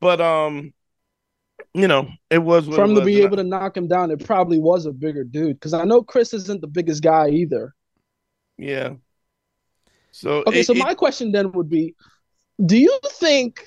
But 0.00 0.20
um, 0.20 0.74
you 1.72 1.86
know, 1.86 2.08
it 2.30 2.38
was 2.38 2.66
from 2.66 2.96
to 2.96 3.04
be 3.04 3.22
able 3.22 3.36
to 3.36 3.44
knock 3.44 3.76
him 3.76 3.86
down. 3.86 4.10
It 4.10 4.24
probably 4.24 4.58
was 4.58 4.86
a 4.86 4.92
bigger 4.92 5.22
dude 5.22 5.54
because 5.54 5.72
I 5.72 5.84
know 5.84 6.02
Chris 6.02 6.34
isn't 6.34 6.60
the 6.60 6.66
biggest 6.66 7.04
guy 7.04 7.28
either. 7.28 7.74
Yeah. 8.58 8.94
So 10.10 10.42
okay, 10.48 10.60
it, 10.60 10.66
so 10.66 10.74
it, 10.74 10.78
my 10.78 10.94
question 10.94 11.30
then 11.30 11.52
would 11.52 11.70
be, 11.70 11.94
do 12.64 12.76
you 12.76 12.98
think 13.04 13.64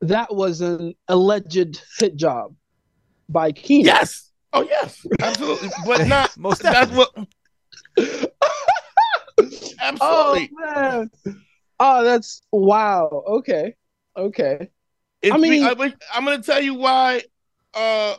that 0.00 0.34
was 0.34 0.60
an 0.60 0.94
alleged 1.06 1.80
hit 1.98 2.16
job 2.16 2.56
by 3.28 3.52
Kenan? 3.52 3.86
Yes. 3.86 4.32
Oh 4.52 4.62
yes, 4.62 5.06
absolutely. 5.20 5.68
but 5.86 6.08
not 6.08 6.36
most. 6.36 6.62
That's 6.62 6.90
what. 6.90 7.14
absolutely. 9.80 10.50
Oh 10.52 10.74
man. 10.74 11.10
Oh, 11.80 12.04
that's 12.04 12.42
wow. 12.52 13.24
Okay, 13.26 13.74
okay. 14.16 14.70
It's 15.22 15.34
I 15.34 15.38
mean, 15.38 15.64
I, 15.64 15.70
am 16.14 16.24
going 16.24 16.40
to 16.40 16.46
tell 16.46 16.62
you 16.62 16.74
why. 16.74 17.22
Uh, 17.74 18.16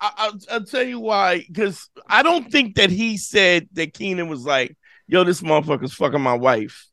I, 0.00 0.30
will 0.30 0.40
I'll 0.50 0.64
tell 0.64 0.82
you 0.82 1.00
why 1.00 1.44
because 1.46 1.88
I 2.06 2.22
don't 2.22 2.50
think 2.50 2.76
that 2.76 2.90
he 2.90 3.16
said 3.16 3.68
that 3.72 3.94
Kenan 3.94 4.28
was 4.28 4.44
like, 4.44 4.76
"Yo, 5.06 5.24
this 5.24 5.40
motherfucker's 5.40 5.94
fucking 5.94 6.20
my 6.20 6.34
wife." 6.34 6.88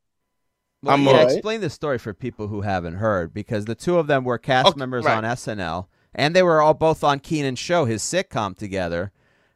Well, 0.82 0.96
I'm 0.96 1.04
yeah, 1.04 1.12
right. 1.12 1.32
explain 1.32 1.62
the 1.62 1.70
story 1.70 1.98
for 1.98 2.14
people 2.14 2.48
who 2.48 2.62
haven't 2.62 2.96
heard 2.96 3.34
because 3.34 3.66
the 3.66 3.76
two 3.76 3.98
of 3.98 4.08
them 4.08 4.24
were 4.24 4.38
cast 4.38 4.70
okay, 4.70 4.80
members 4.80 5.06
right. 5.06 5.18
on 5.18 5.24
SNL 5.24 5.88
and 6.16 6.36
they 6.36 6.44
were 6.44 6.62
all 6.62 6.74
both 6.74 7.04
on 7.04 7.20
Kenan's 7.20 7.60
show, 7.60 7.86
his 7.86 8.02
sitcom 8.02 8.56
together. 8.56 9.12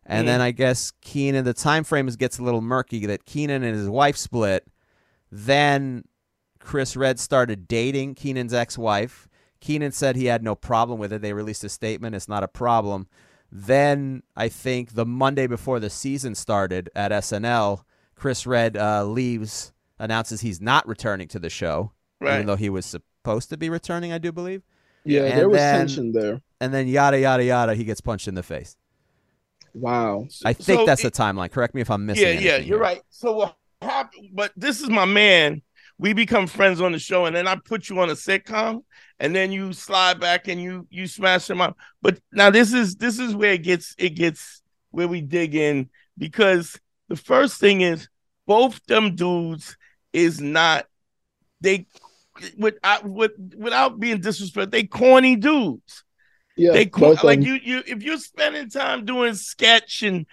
And 0.06 0.26
mm. 0.26 0.28
then 0.28 0.42
I 0.42 0.52
guess 0.52 0.92
Kenan, 1.02 1.46
the 1.46 1.54
time 1.54 1.84
frame 1.84 2.08
gets 2.08 2.38
a 2.38 2.44
little 2.44 2.62
murky 2.62 3.06
that 3.06 3.26
Kenan 3.26 3.64
and 3.64 3.76
his 3.76 3.90
wife 3.90 4.18
split 4.18 4.68
then 5.32 6.06
Chris 6.60 6.96
Redd 6.96 7.20
started 7.20 7.68
dating 7.68 8.15
Kenan's 8.15 8.54
ex 8.54 8.78
wife. 8.78 9.28
Kenan 9.60 9.92
said 9.92 10.15
he 10.15 10.26
had 10.26 10.44
no 10.44 10.56
problem 10.56 11.00
with 11.00 11.12
it. 11.12 11.22
They 11.22 11.34
released 11.34 11.63
a 11.63 11.70
statement. 11.70 12.15
It's 12.15 12.30
not 12.30 12.44
a 12.44 12.48
problem. 12.48 13.08
Then 13.52 14.24
I 14.36 14.48
think 14.48 14.94
the 14.94 15.06
Monday 15.06 15.48
before 15.48 15.80
the 15.80 15.89
season 15.89 16.36
started 16.36 16.89
at 16.96 17.12
SNL, 17.12 17.84
Chris 18.15 18.46
Redd 18.46 18.78
uh, 18.78 19.06
leaves, 19.06 19.74
announces 19.98 20.42
he's 20.42 20.62
not 20.62 20.88
returning 20.88 21.28
to 21.30 21.39
the 21.39 21.50
show, 21.50 21.92
right. 22.20 22.36
even 22.36 22.48
though 22.48 22.56
he 22.56 22.70
was 22.70 22.86
supposed 22.86 23.50
to 23.50 23.58
be 23.58 23.70
returning, 23.70 24.13
I 24.13 24.18
do 24.18 24.32
believe. 24.32 24.63
Yeah, 25.04 25.24
and 25.24 25.39
there 25.39 25.50
was 25.50 25.58
then, 25.58 25.80
tension 25.80 26.12
there. 26.12 26.42
And 26.62 26.74
then 26.74 26.88
yada 26.88 27.20
yada 27.20 27.44
yada, 27.44 27.74
he 27.74 27.84
gets 27.84 28.02
punched 28.02 28.28
in 28.28 28.36
the 28.36 28.44
face. 28.44 28.78
Wow. 29.74 30.28
I 30.46 30.54
think 30.54 30.82
so 30.82 30.86
that's 30.86 31.04
it, 31.04 31.13
the 31.13 31.24
timeline. 31.24 31.52
Correct 31.52 31.74
me 31.74 31.82
if 31.82 31.89
I'm 31.89 32.06
missing. 32.06 32.24
Yeah, 32.24 32.32
yeah, 32.32 32.58
you're 32.58 32.63
here. 32.63 32.78
right. 32.78 33.02
So 33.10 33.54
but 34.34 34.52
this 34.56 34.82
is 34.82 34.89
my 34.89 35.06
man. 35.06 35.62
We 35.98 36.13
become 36.13 36.48
friends 36.48 36.80
on 36.80 36.94
the 36.94 37.00
show, 37.00 37.26
and 37.26 37.36
then 37.36 37.48
I 37.48 37.56
put 37.56 37.89
you 37.89 38.00
on 38.00 38.10
a 38.10 38.13
sitcom, 38.13 38.84
and 39.20 39.36
then 39.36 39.52
you 39.52 39.74
slide 39.74 40.20
back 40.20 40.48
and 40.48 40.62
you 40.62 40.88
you 40.89 41.08
smash 41.08 41.50
him 41.50 41.60
up. 41.60 41.78
But 42.02 42.20
now 42.32 42.50
this 42.50 42.74
is 42.74 42.96
this 42.96 43.20
is 43.20 43.36
where 43.36 43.54
it 43.54 43.63
gets 43.63 43.96
it 43.98 44.12
gets 44.12 44.62
where 44.92 45.08
we 45.08 45.22
dig 45.22 45.56
in 45.56 45.89
because 46.18 46.80
the 47.10 47.18
first 47.18 47.60
thing 47.60 47.82
is 47.82 48.08
both 48.46 48.84
them 48.86 49.15
dudes 49.15 49.78
is 50.13 50.39
not 50.39 50.86
they 51.62 51.86
with, 52.58 52.76
with 53.04 53.32
without 53.58 54.00
being 54.00 54.22
disrespectful, 54.22 54.72
they 54.72 54.84
corny 54.84 55.36
dudes. 55.36 56.04
Yeah, 56.56 56.72
they 56.72 56.89
like 57.24 57.42
you 57.42 57.54
you 57.62 57.84
if 57.86 58.04
you're 58.04 58.18
spending 58.18 58.70
time 58.70 59.06
doing 59.06 59.34
sketch 59.34 60.04
and 60.04 60.26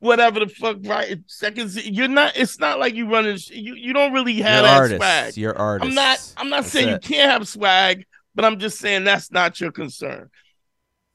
whatever 0.00 0.40
the 0.40 0.48
fuck 0.48 0.78
right? 0.84 1.18
Seconds 1.26 1.86
you're 1.86 2.08
not 2.08 2.36
it's 2.36 2.58
not 2.58 2.78
like 2.80 2.94
you 2.94 3.08
running 3.08 3.38
you 3.50 3.74
you 3.74 3.92
don't 3.92 4.12
really 4.12 4.34
have 4.36 4.56
you're 4.56 4.62
that 4.62 4.76
artists. 4.76 4.96
swag. 4.98 5.36
You're 5.36 5.56
artist 5.56 5.88
i'm 5.88 5.94
not 5.94 6.32
i'm 6.36 6.50
not 6.50 6.62
that's 6.62 6.72
saying 6.72 6.88
it. 6.88 6.92
you 6.92 7.16
can't 7.16 7.30
have 7.30 7.46
swag 7.46 8.04
but 8.34 8.44
i'm 8.44 8.58
just 8.58 8.78
saying 8.78 9.04
that's 9.04 9.30
not 9.30 9.60
your 9.60 9.70
concern. 9.70 10.30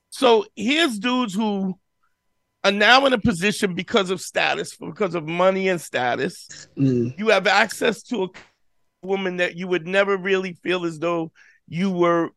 So 0.09 0.45
here's 0.55 0.97
dudes 0.97 1.33
who 1.33 1.77
are 2.63 2.71
now 2.71 3.05
in 3.05 3.11
a 3.13 3.17
position 3.17 3.73
because 3.75 4.09
of 4.11 4.21
status 4.21 4.77
because 4.77 5.13
of 5.13 5.27
money 5.27 5.67
and 5.67 5.81
status. 5.81 6.67
Mm. 6.77 7.17
you 7.19 7.29
have 7.29 7.47
access 7.47 8.01
to 8.03 8.23
a 8.23 8.27
woman 9.05 9.37
that 9.37 9.55
you 9.55 9.67
would 9.67 9.87
never 9.87 10.15
really 10.15 10.53
feel 10.53 10.85
as 10.85 10.99
though 10.99 11.31
you 11.67 11.91
were 11.91 12.29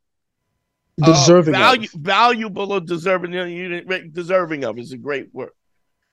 uh, 1.02 1.06
deserving 1.06 1.54
uh, 1.54 1.58
value, 1.58 1.88
valuable 1.94 2.72
or 2.72 2.80
deserving 2.80 3.32
you 3.32 3.82
deserving 4.12 4.64
of 4.64 4.78
is 4.78 4.92
a 4.92 4.98
great 4.98 5.28
word 5.32 5.50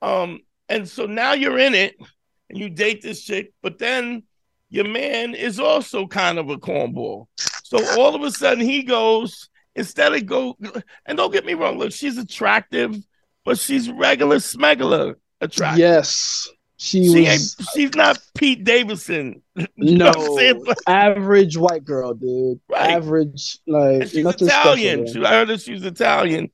um, 0.05 0.39
and 0.69 0.87
so 0.87 1.07
now 1.07 1.33
you're 1.33 1.57
in 1.57 1.73
it 1.73 1.95
and 2.49 2.59
you 2.59 2.69
date 2.69 3.01
this 3.01 3.23
chick, 3.23 3.53
but 3.63 3.79
then 3.79 4.23
your 4.69 4.87
man 4.87 5.33
is 5.33 5.59
also 5.59 6.05
kind 6.05 6.37
of 6.37 6.49
a 6.49 6.57
cornball. 6.57 7.25
So 7.63 7.79
all 7.99 8.13
of 8.13 8.21
a 8.21 8.29
sudden 8.29 8.63
he 8.63 8.83
goes, 8.83 9.49
instead 9.75 10.13
of 10.13 10.25
go, 10.27 10.57
and 11.05 11.17
don't 11.17 11.33
get 11.33 11.45
me 11.45 11.55
wrong, 11.55 11.79
look, 11.79 11.91
she's 11.91 12.19
attractive, 12.19 12.95
but 13.43 13.57
she's 13.57 13.89
regular 13.89 14.39
smuggler 14.39 15.17
attractive. 15.41 15.79
Yes. 15.79 16.49
She, 16.77 17.11
she 17.11 17.21
was, 17.21 17.55
she's 17.73 17.95
not 17.95 18.19
Pete 18.35 18.63
Davidson. 18.63 19.41
no, 19.77 20.11
average 20.85 21.57
white 21.57 21.83
girl, 21.83 22.13
dude. 22.13 22.59
Right. 22.69 22.91
Average, 22.91 23.59
like 23.65 24.01
and 24.01 24.09
she's 24.09 24.25
Italian. 24.25 25.07
Special, 25.07 25.23
she, 25.23 25.25
I 25.25 25.31
heard 25.31 25.47
that 25.47 25.61
she's 25.61 25.83
Italian, 25.83 26.51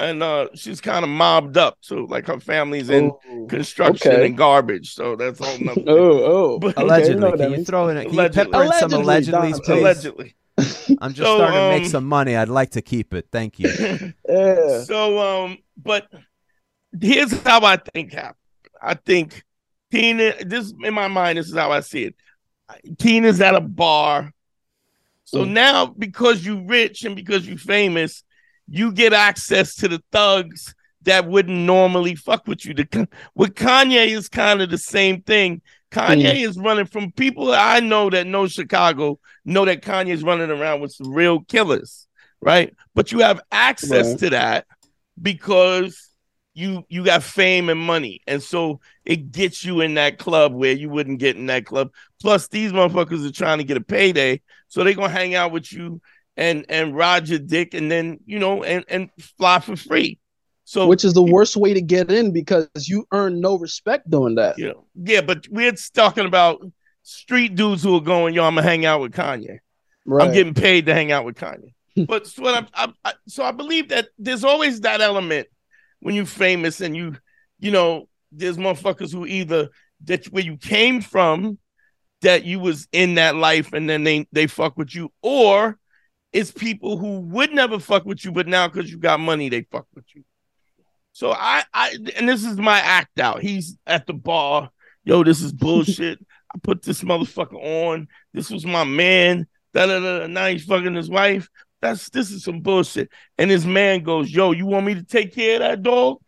and 0.00 0.22
uh, 0.22 0.48
she's 0.54 0.80
kind 0.80 1.04
of 1.04 1.10
mobbed 1.10 1.58
up 1.58 1.78
too. 1.82 2.06
Like 2.06 2.26
her 2.26 2.40
family's 2.40 2.88
in 2.88 3.12
oh, 3.28 3.46
construction 3.48 4.12
okay. 4.12 4.26
and 4.26 4.36
garbage, 4.36 4.94
so 4.94 5.14
that's 5.14 5.40
all. 5.40 5.56
oh, 5.86 6.24
oh, 6.24 6.58
but, 6.58 6.78
allegedly. 6.78 7.28
Okay, 7.28 7.44
can 7.44 7.52
you 7.52 7.64
throw 7.64 7.88
in? 7.88 7.98
A, 7.98 8.04
can 8.04 8.14
allegedly. 8.14 8.44
you 8.44 8.50
pepper 8.50 8.64
in 8.64 8.72
some 8.72 8.92
allegedly, 8.94 9.52
please? 9.52 9.68
Allegedly. 9.68 10.36
I'm 11.00 11.12
just 11.12 11.26
so, 11.26 11.36
starting 11.36 11.54
to 11.54 11.68
make 11.68 11.84
um, 11.84 11.88
some 11.90 12.06
money. 12.06 12.34
I'd 12.34 12.48
like 12.48 12.70
to 12.70 12.82
keep 12.82 13.12
it. 13.14 13.28
Thank 13.30 13.58
you. 13.58 13.68
yeah. 14.28 14.82
So, 14.82 15.18
um, 15.18 15.58
but 15.76 16.08
here's 16.98 17.32
how 17.42 17.62
I 17.64 17.76
think 17.76 18.12
happened. 18.12 18.36
I 18.80 18.94
think 18.94 19.44
Tina. 19.90 20.32
This 20.44 20.72
in 20.82 20.94
my 20.94 21.08
mind. 21.08 21.38
This 21.38 21.48
is 21.48 21.54
how 21.54 21.72
I 21.72 21.80
see 21.80 22.04
it. 22.04 22.14
Tina's 22.98 23.40
at 23.40 23.54
a 23.54 23.60
bar. 23.60 24.32
So 25.24 25.44
mm. 25.44 25.50
now, 25.50 25.86
because 25.86 26.44
you're 26.44 26.64
rich 26.64 27.04
and 27.04 27.14
because 27.14 27.46
you're 27.46 27.58
famous, 27.58 28.24
you 28.70 28.92
get 28.92 29.12
access 29.12 29.74
to 29.74 29.88
the 29.88 30.02
thugs 30.12 30.74
that 31.02 31.26
wouldn't 31.26 31.58
normally 31.58 32.14
fuck 32.14 32.46
with 32.46 32.64
you. 32.64 32.72
The, 32.72 33.08
with 33.34 33.54
Kanye 33.54 34.08
is 34.08 34.28
kind 34.28 34.62
of 34.62 34.70
the 34.70 34.78
same 34.78 35.22
thing. 35.22 35.60
Kanye 35.90 36.34
mm. 36.34 36.48
is 36.48 36.56
running 36.56 36.86
from 36.86 37.10
people 37.10 37.46
that 37.46 37.76
I 37.76 37.80
know 37.80 38.08
that 38.10 38.28
know 38.28 38.46
Chicago, 38.46 39.18
know 39.44 39.64
that 39.64 39.82
Kanye 39.82 40.10
is 40.10 40.22
running 40.22 40.50
around 40.50 40.80
with 40.80 40.92
some 40.92 41.12
real 41.12 41.40
killers, 41.40 42.06
right? 42.40 42.72
But 42.94 43.10
you 43.10 43.18
have 43.20 43.40
access 43.50 44.10
right. 44.10 44.18
to 44.20 44.30
that 44.30 44.66
because 45.20 46.08
you 46.54 46.84
you 46.88 47.04
got 47.04 47.24
fame 47.24 47.68
and 47.70 47.80
money, 47.80 48.20
and 48.28 48.40
so 48.40 48.80
it 49.04 49.32
gets 49.32 49.64
you 49.64 49.80
in 49.80 49.94
that 49.94 50.18
club 50.18 50.52
where 50.52 50.72
you 50.72 50.90
wouldn't 50.90 51.18
get 51.18 51.36
in 51.36 51.46
that 51.46 51.66
club. 51.66 51.90
Plus, 52.20 52.46
these 52.48 52.72
motherfuckers 52.72 53.26
are 53.26 53.32
trying 53.32 53.58
to 53.58 53.64
get 53.64 53.76
a 53.76 53.80
payday, 53.80 54.40
so 54.68 54.84
they're 54.84 54.94
gonna 54.94 55.08
hang 55.08 55.34
out 55.34 55.50
with 55.50 55.72
you 55.72 56.00
and 56.36 56.64
and 56.68 56.96
Roger 56.96 57.38
Dick 57.38 57.74
and 57.74 57.90
then 57.90 58.20
you 58.26 58.38
know 58.38 58.62
and 58.64 58.84
and 58.88 59.10
fly 59.38 59.60
for 59.60 59.76
free. 59.76 60.18
So 60.64 60.86
which 60.86 61.04
is 61.04 61.14
the 61.14 61.22
worst 61.22 61.56
way 61.56 61.74
to 61.74 61.80
get 61.80 62.12
in 62.12 62.32
because 62.32 62.68
you 62.86 63.04
earn 63.12 63.40
no 63.40 63.58
respect 63.58 64.08
doing 64.08 64.36
that. 64.36 64.56
Yeah, 64.58 64.74
yeah, 64.94 65.20
but 65.20 65.48
we're 65.50 65.74
talking 65.94 66.26
about 66.26 66.62
street 67.02 67.56
dudes 67.56 67.82
who 67.82 67.96
are 67.96 68.00
going, 68.00 68.34
yo, 68.34 68.44
I'm 68.44 68.54
gonna 68.54 68.66
hang 68.66 68.86
out 68.86 69.00
with 69.00 69.12
Kanye. 69.12 69.58
Right. 70.06 70.26
I'm 70.26 70.32
getting 70.32 70.54
paid 70.54 70.86
to 70.86 70.94
hang 70.94 71.10
out 71.10 71.24
with 71.24 71.36
Kanye. 71.36 71.74
but 72.06 72.26
so 72.26 72.42
what 72.42 72.68
I, 72.72 72.92
I, 73.04 73.14
so 73.26 73.42
I 73.42 73.50
believe 73.50 73.88
that 73.88 74.08
there's 74.18 74.44
always 74.44 74.82
that 74.82 75.00
element 75.00 75.48
when 76.00 76.14
you're 76.14 76.24
famous 76.24 76.80
and 76.80 76.96
you, 76.96 77.16
you 77.58 77.70
know, 77.70 78.08
there's 78.30 78.56
motherfuckers 78.56 79.12
who 79.12 79.26
either 79.26 79.70
that 80.04 80.26
where 80.26 80.44
you 80.44 80.56
came 80.56 81.00
from, 81.00 81.58
that 82.22 82.44
you 82.44 82.60
was 82.60 82.86
in 82.92 83.16
that 83.16 83.34
life 83.34 83.72
and 83.72 83.90
then 83.90 84.04
they 84.04 84.28
they 84.30 84.46
fuck 84.46 84.76
with 84.76 84.94
you, 84.94 85.10
or 85.20 85.79
it's 86.32 86.50
people 86.50 86.96
who 86.96 87.20
would 87.20 87.52
never 87.52 87.78
fuck 87.78 88.04
with 88.04 88.24
you, 88.24 88.32
but 88.32 88.46
now 88.46 88.68
because 88.68 88.90
you 88.90 88.98
got 88.98 89.20
money, 89.20 89.48
they 89.48 89.62
fuck 89.70 89.86
with 89.94 90.04
you. 90.14 90.24
So 91.12 91.32
I, 91.32 91.64
I, 91.74 91.96
and 92.16 92.28
this 92.28 92.44
is 92.44 92.56
my 92.56 92.78
act 92.78 93.18
out. 93.18 93.42
He's 93.42 93.76
at 93.86 94.06
the 94.06 94.14
bar. 94.14 94.70
Yo, 95.04 95.24
this 95.24 95.42
is 95.42 95.52
bullshit. 95.52 96.18
I 96.54 96.58
put 96.62 96.82
this 96.82 97.02
motherfucker 97.02 97.54
on. 97.54 98.08
This 98.32 98.50
was 98.50 98.64
my 98.64 98.84
man. 98.84 99.46
Da, 99.74 99.86
da, 99.86 100.00
da, 100.00 100.26
now 100.26 100.46
he's 100.46 100.64
fucking 100.64 100.94
his 100.94 101.10
wife. 101.10 101.48
That's 101.80 102.10
this 102.10 102.30
is 102.30 102.44
some 102.44 102.60
bullshit. 102.60 103.10
And 103.38 103.50
his 103.50 103.66
man 103.66 104.02
goes, 104.02 104.30
Yo, 104.30 104.52
you 104.52 104.66
want 104.66 104.86
me 104.86 104.94
to 104.94 105.02
take 105.02 105.34
care 105.34 105.56
of 105.56 105.60
that 105.60 105.82
dog? 105.82 106.18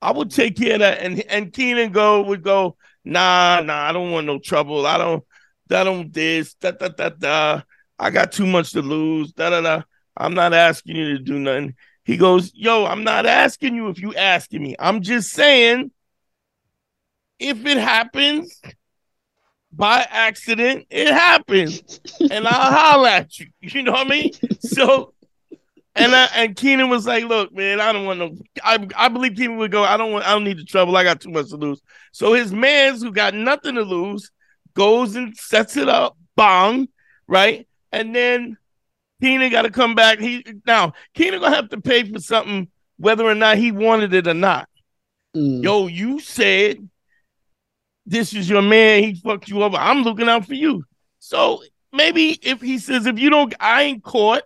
I 0.00 0.12
would 0.12 0.30
take 0.30 0.56
care 0.56 0.74
of 0.74 0.80
that. 0.80 1.00
And 1.00 1.20
and 1.22 1.52
Kenan 1.52 1.92
go 1.92 2.22
would 2.22 2.42
go, 2.42 2.76
nah, 3.04 3.60
nah, 3.60 3.88
I 3.88 3.92
don't 3.92 4.10
want 4.10 4.26
no 4.26 4.38
trouble. 4.38 4.86
I 4.86 4.98
don't, 4.98 5.24
I 5.70 5.84
don't 5.84 6.12
this, 6.12 6.54
da 6.54 6.72
da 6.72 6.88
da 6.88 7.08
da. 7.10 7.62
I 7.98 8.10
got 8.10 8.32
too 8.32 8.46
much 8.46 8.72
to 8.72 8.82
lose. 8.82 9.32
Da 9.32 9.50
da 9.50 9.60
da. 9.60 9.82
I'm 10.16 10.34
not 10.34 10.52
asking 10.52 10.96
you 10.96 11.16
to 11.16 11.18
do 11.18 11.38
nothing. 11.38 11.74
He 12.04 12.16
goes, 12.16 12.52
Yo, 12.54 12.84
I'm 12.86 13.04
not 13.04 13.26
asking 13.26 13.74
you 13.74 13.88
if 13.88 14.00
you 14.00 14.14
asking 14.14 14.62
me. 14.62 14.76
I'm 14.78 15.00
just 15.02 15.30
saying 15.30 15.90
if 17.38 17.64
it 17.66 17.78
happens 17.78 18.60
by 19.72 20.06
accident, 20.08 20.86
it 20.90 21.12
happens. 21.12 22.00
and 22.30 22.46
I'll 22.46 22.72
holler 22.72 23.08
at 23.08 23.38
you. 23.38 23.46
You 23.60 23.82
know 23.82 23.92
what 23.92 24.06
I 24.06 24.10
mean? 24.10 24.32
So 24.60 25.14
and 25.96 26.14
I, 26.14 26.28
and 26.34 26.56
Kenan 26.56 26.88
was 26.90 27.06
like, 27.06 27.24
"Look, 27.24 27.52
man, 27.54 27.80
I 27.80 27.92
don't 27.92 28.04
want 28.04 28.18
no. 28.18 28.36
I 28.64 28.86
I 28.96 29.08
believe 29.08 29.36
Kenan 29.36 29.58
would 29.58 29.70
go. 29.70 29.84
I 29.84 29.96
don't 29.96 30.12
want. 30.12 30.26
I 30.26 30.32
don't 30.32 30.44
need 30.44 30.58
the 30.58 30.64
trouble. 30.64 30.96
I 30.96 31.04
got 31.04 31.20
too 31.20 31.30
much 31.30 31.50
to 31.50 31.56
lose." 31.56 31.80
So 32.12 32.32
his 32.34 32.52
man's 32.52 33.02
who 33.02 33.12
got 33.12 33.34
nothing 33.34 33.76
to 33.76 33.82
lose 33.82 34.30
goes 34.74 35.14
and 35.14 35.36
sets 35.36 35.76
it 35.76 35.88
up, 35.88 36.16
bong, 36.34 36.88
right? 37.28 37.68
And 37.94 38.14
then 38.14 38.56
Kenan 39.22 39.50
got 39.50 39.62
to 39.62 39.70
come 39.70 39.94
back. 39.94 40.18
He 40.18 40.44
now 40.66 40.92
Kenan 41.14 41.40
gonna 41.40 41.54
have 41.54 41.68
to 41.70 41.80
pay 41.80 42.10
for 42.10 42.18
something 42.18 42.68
whether 42.96 43.24
or 43.24 43.34
not 43.34 43.56
he 43.56 43.72
wanted 43.72 44.12
it 44.12 44.26
or 44.26 44.34
not. 44.34 44.68
Mm. 45.36 45.62
Yo, 45.62 45.86
you 45.86 46.20
said 46.20 46.88
this 48.04 48.34
is 48.34 48.48
your 48.48 48.62
man. 48.62 49.04
He 49.04 49.14
fucked 49.14 49.48
you 49.48 49.62
over. 49.62 49.76
I'm 49.76 50.02
looking 50.02 50.28
out 50.28 50.44
for 50.46 50.54
you. 50.54 50.84
So 51.20 51.62
maybe 51.92 52.38
if 52.42 52.60
he 52.60 52.78
says 52.78 53.06
if 53.06 53.18
you 53.18 53.30
don't, 53.30 53.54
I 53.60 53.84
ain't 53.84 54.02
caught. 54.02 54.42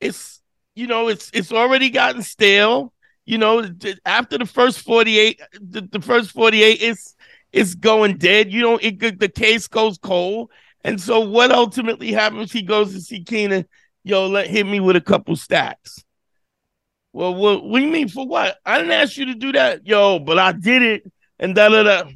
It's 0.00 0.40
you 0.76 0.86
know 0.86 1.08
it's 1.08 1.30
it's 1.34 1.52
already 1.52 1.90
gotten 1.90 2.22
stale. 2.22 2.92
You 3.26 3.38
know 3.38 3.68
after 4.06 4.38
the 4.38 4.46
first 4.46 4.80
forty 4.80 5.18
eight, 5.18 5.40
the, 5.60 5.82
the 5.82 6.00
first 6.00 6.30
forty 6.30 6.62
eight 6.62 6.80
is 6.80 7.16
it's 7.52 7.74
going 7.74 8.18
dead. 8.18 8.52
You 8.52 8.60
don't. 8.60 8.82
It, 8.82 9.18
the 9.18 9.28
case 9.28 9.66
goes 9.66 9.98
cold. 9.98 10.50
And 10.84 11.00
so 11.00 11.20
what 11.20 11.50
ultimately 11.50 12.12
happens? 12.12 12.52
He 12.52 12.62
goes 12.62 12.92
to 12.94 13.00
see 13.00 13.22
Kenan. 13.22 13.66
Yo, 14.04 14.26
let 14.26 14.46
hit 14.46 14.66
me 14.66 14.80
with 14.80 14.96
a 14.96 15.00
couple 15.00 15.36
stacks. 15.36 16.04
Well, 17.12 17.34
what, 17.34 17.64
what 17.64 17.78
do 17.80 17.84
you 17.84 17.90
mean 17.90 18.08
for 18.08 18.26
what? 18.26 18.58
I 18.64 18.78
didn't 18.78 18.92
ask 18.92 19.16
you 19.16 19.26
to 19.26 19.34
do 19.34 19.52
that, 19.52 19.86
yo, 19.86 20.18
but 20.18 20.38
I 20.38 20.52
did 20.52 20.82
it, 20.82 21.12
and 21.38 21.54
da 21.54 21.68
da 21.68 21.82
da. 21.82 22.10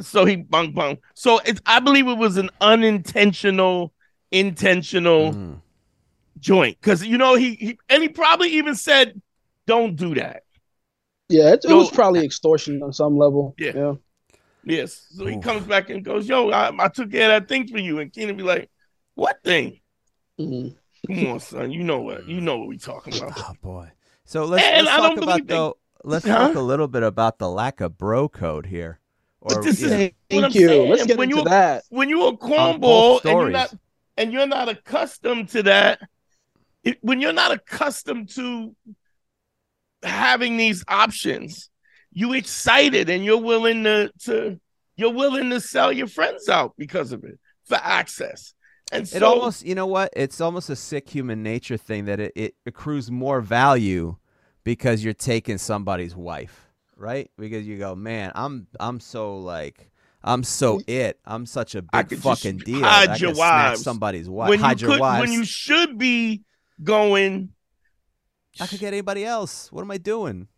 So 0.00 0.24
he 0.24 0.36
bung 0.36 0.72
bung. 0.72 0.98
So 1.14 1.40
it's 1.44 1.60
I 1.66 1.80
believe 1.80 2.06
it 2.08 2.16
was 2.16 2.36
an 2.36 2.50
unintentional, 2.60 3.92
intentional 4.30 5.32
mm. 5.32 5.60
joint 6.38 6.78
because 6.80 7.04
you 7.04 7.18
know 7.18 7.34
he, 7.34 7.54
he 7.56 7.78
and 7.88 8.02
he 8.02 8.08
probably 8.08 8.50
even 8.50 8.74
said, 8.74 9.20
"Don't 9.66 9.96
do 9.96 10.14
that." 10.14 10.44
Yeah, 11.28 11.52
it, 11.52 11.64
it 11.68 11.74
was 11.74 11.90
probably 11.90 12.24
extortion 12.24 12.82
on 12.82 12.92
some 12.92 13.18
level. 13.18 13.54
Yeah. 13.58 13.72
yeah. 13.74 13.94
Yes. 14.64 15.06
So 15.10 15.26
he 15.26 15.40
comes 15.40 15.66
back 15.66 15.90
and 15.90 16.04
goes, 16.04 16.28
"Yo, 16.28 16.50
I, 16.50 16.70
I, 16.78 16.88
took 16.88 17.10
care 17.10 17.34
of 17.34 17.42
that 17.42 17.48
thing 17.48 17.66
for 17.68 17.78
you." 17.78 18.00
And 18.00 18.12
Kenan 18.12 18.36
be 18.36 18.42
like, 18.42 18.70
"What 19.14 19.42
thing?" 19.42 19.80
Mm-hmm. 20.38 21.14
Come 21.14 21.26
on, 21.32 21.40
son. 21.40 21.70
You 21.70 21.84
know 21.84 22.00
what? 22.00 22.28
You 22.28 22.40
know 22.40 22.58
what 22.58 22.68
we 22.68 22.78
talking 22.78 23.16
about. 23.16 23.32
Oh 23.38 23.54
boy. 23.62 23.90
So 24.24 24.44
let's, 24.44 24.64
let's 24.64 24.88
talk 24.88 25.16
about 25.16 25.46
though. 25.46 25.78
Let's 26.04 26.26
huh? 26.26 26.48
talk 26.48 26.56
a 26.56 26.60
little 26.60 26.88
bit 26.88 27.02
about 27.02 27.38
the 27.38 27.48
lack 27.48 27.80
of 27.80 27.96
bro 27.96 28.28
code 28.28 28.66
here. 28.66 29.00
Or, 29.40 29.56
but 29.56 29.64
this 29.64 29.82
is 29.82 29.90
thank 30.28 30.54
you. 30.54 30.68
Saying. 30.68 30.90
Let's 30.90 31.06
get 31.06 31.18
when 31.18 31.30
into 31.30 31.44
that. 31.44 31.84
When 31.90 32.08
you're 32.08 32.28
a 32.28 32.36
cornball 32.36 33.24
and 33.24 33.30
you're 33.32 33.50
not 33.50 33.74
and 34.16 34.32
you're 34.32 34.46
not 34.46 34.68
accustomed 34.68 35.48
to 35.50 35.62
that, 35.64 36.00
it, 36.82 36.98
when 37.02 37.20
you're 37.20 37.32
not 37.32 37.52
accustomed 37.52 38.30
to 38.30 38.74
having 40.02 40.56
these 40.56 40.84
options, 40.88 41.70
you 42.18 42.32
excited 42.32 43.08
and 43.08 43.24
you're 43.24 43.40
willing 43.40 43.84
to 43.84 44.10
to 44.18 44.58
you're 44.96 45.12
willing 45.12 45.50
to 45.50 45.60
sell 45.60 45.92
your 45.92 46.08
friends 46.08 46.48
out 46.48 46.74
because 46.76 47.12
of 47.12 47.22
it 47.22 47.38
for 47.64 47.76
access. 47.76 48.54
And 48.90 49.06
so, 49.06 49.16
it 49.16 49.22
almost, 49.22 49.64
you 49.64 49.76
know 49.76 49.86
what? 49.86 50.12
It's 50.16 50.40
almost 50.40 50.68
a 50.68 50.74
sick 50.74 51.08
human 51.08 51.44
nature 51.44 51.76
thing 51.76 52.06
that 52.06 52.18
it, 52.18 52.32
it 52.34 52.54
accrues 52.66 53.08
more 53.08 53.40
value 53.40 54.16
because 54.64 55.04
you're 55.04 55.14
taking 55.14 55.58
somebody's 55.58 56.16
wife, 56.16 56.68
right? 56.96 57.30
Because 57.38 57.68
you 57.68 57.78
go, 57.78 57.94
man, 57.94 58.32
I'm 58.34 58.66
I'm 58.80 58.98
so 58.98 59.38
like 59.38 59.88
I'm 60.24 60.42
so 60.42 60.80
it. 60.88 61.20
I'm 61.24 61.46
such 61.46 61.76
a 61.76 61.82
big 61.82 62.16
fucking 62.16 62.58
deal. 62.58 62.82
Hide 62.82 63.10
I 63.10 63.16
your 63.16 63.34
wives. 63.34 63.82
somebody's 63.82 64.28
wife. 64.28 64.48
when 64.48 64.58
hide 64.58 64.80
you 64.80 64.88
your 64.88 64.96
could, 64.96 65.00
wives. 65.02 65.20
when 65.20 65.32
you 65.32 65.44
should 65.44 65.98
be 65.98 66.42
going. 66.82 67.50
I 68.60 68.66
could 68.66 68.80
get 68.80 68.92
anybody 68.92 69.24
else. 69.24 69.70
What 69.70 69.82
am 69.82 69.90
I 69.92 69.98
doing? 69.98 70.48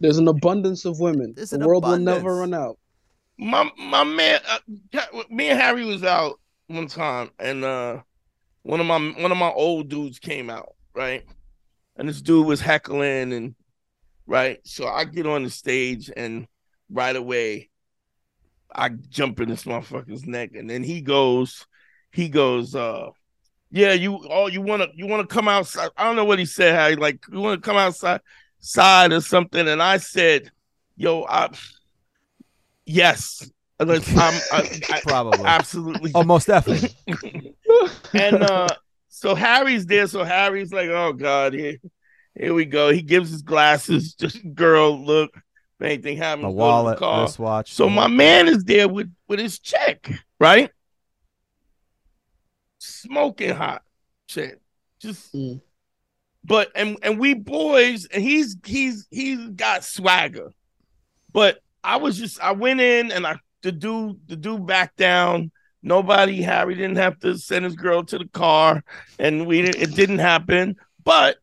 There's 0.00 0.18
an 0.18 0.28
abundance 0.28 0.84
of 0.84 1.00
women. 1.00 1.32
There's 1.34 1.50
the 1.50 1.56
an 1.56 1.64
world 1.66 1.84
abundance. 1.84 2.06
will 2.06 2.14
never 2.22 2.36
run 2.36 2.54
out. 2.54 2.78
my 3.38 3.70
my 3.78 4.02
man 4.04 4.40
uh, 4.48 4.58
me 5.28 5.48
and 5.50 5.60
harry 5.60 5.84
was 5.84 6.02
out 6.02 6.40
one 6.68 6.86
time 6.86 7.28
and 7.38 7.62
uh 7.64 7.98
one 8.62 8.80
of 8.80 8.86
my 8.86 8.98
one 9.18 9.30
of 9.30 9.36
my 9.36 9.50
old 9.50 9.88
dudes 9.90 10.18
came 10.18 10.48
out 10.48 10.74
right 10.94 11.22
and 11.96 12.08
this 12.08 12.22
dude 12.22 12.46
was 12.46 12.60
heckling 12.62 13.34
and 13.34 13.54
right 14.26 14.58
so 14.64 14.86
i 14.86 15.04
get 15.04 15.26
on 15.26 15.42
the 15.44 15.50
stage 15.50 16.10
and 16.16 16.46
right 16.90 17.14
away 17.14 17.68
i 18.74 18.88
jump 18.88 19.38
in 19.40 19.50
this 19.50 19.64
motherfucker's 19.64 20.24
neck 20.26 20.50
and 20.54 20.70
then 20.70 20.82
he 20.82 21.02
goes 21.02 21.66
he 22.12 22.30
goes 22.30 22.74
uh 22.74 23.10
yeah 23.70 23.92
you 23.92 24.18
oh 24.30 24.46
you 24.46 24.62
want 24.62 24.80
to 24.80 24.88
you 24.94 25.06
want 25.06 25.28
to 25.28 25.34
come 25.34 25.46
outside 25.46 25.90
i 25.98 26.04
don't 26.04 26.16
know 26.16 26.24
what 26.24 26.38
he 26.38 26.46
said 26.46 26.74
how 26.74 26.88
he 26.88 26.96
like 26.96 27.18
you 27.30 27.38
want 27.38 27.62
to 27.62 27.66
come 27.68 27.76
outside 27.76 28.20
side 28.66 29.12
or 29.12 29.20
something 29.20 29.68
and 29.68 29.82
i 29.82 29.96
said 29.96 30.50
yo 30.96 31.24
i 31.28 31.48
yes 32.84 33.48
Unless 33.78 34.16
I'm 34.16 34.40
I, 34.50 34.80
I, 34.90 35.00
Probably. 35.00 35.44
absolutely 35.44 36.12
Oh, 36.14 36.22
most 36.24 36.46
definitely. 36.46 36.88
and 38.14 38.42
uh 38.42 38.68
so 39.08 39.34
Harry's 39.34 39.84
there, 39.86 40.06
so 40.06 40.24
Harry's 40.24 40.72
like, 40.72 40.88
oh 40.88 41.12
god, 41.12 41.52
here, 41.54 41.76
here 42.34 42.54
we 42.54 42.64
go. 42.64 42.90
He 42.90 43.02
gives 43.02 43.30
his 43.30 43.42
glasses, 43.42 44.14
just 44.14 44.38
girl, 44.54 44.98
look, 44.98 45.30
if 45.34 45.42
anything 45.86 46.16
happens, 46.16 46.44
A 46.44 46.48
go 46.48 46.52
the 46.52 46.58
wallet, 46.58 46.98
car. 46.98 47.22
wristwatch. 47.22 47.72
So 47.74 47.88
my 47.90 48.08
man 48.08 48.48
is 48.48 48.64
there 48.64 48.88
with 48.88 49.12
with 49.28 49.40
his 49.40 49.58
check, 49.58 50.10
right? 50.40 50.70
Smoking 52.78 53.54
hot 53.54 53.82
shit. 54.28 54.60
Just 55.00 55.34
Mm. 55.34 55.60
But 56.46 56.70
and 56.76 56.96
and 57.02 57.18
we 57.18 57.34
boys, 57.34 58.06
and 58.06 58.22
he's 58.22 58.56
he's 58.64 59.06
he's 59.10 59.48
got 59.48 59.84
swagger. 59.84 60.52
But 61.32 61.58
I 61.82 61.96
was 61.96 62.16
just 62.16 62.40
I 62.40 62.52
went 62.52 62.80
in 62.80 63.10
and 63.10 63.26
I 63.26 63.36
the 63.62 63.72
dude 63.72 64.20
the 64.28 64.36
dude 64.36 64.66
back 64.66 64.94
down. 64.96 65.50
Nobody 65.82 66.42
Harry 66.42 66.74
didn't 66.74 66.96
have 66.96 67.18
to 67.20 67.36
send 67.38 67.64
his 67.64 67.74
girl 67.74 68.04
to 68.04 68.18
the 68.18 68.28
car, 68.28 68.82
and 69.18 69.46
we 69.46 69.62
didn't, 69.62 69.82
it 69.82 69.94
didn't 69.94 70.18
happen. 70.18 70.76
But 71.04 71.36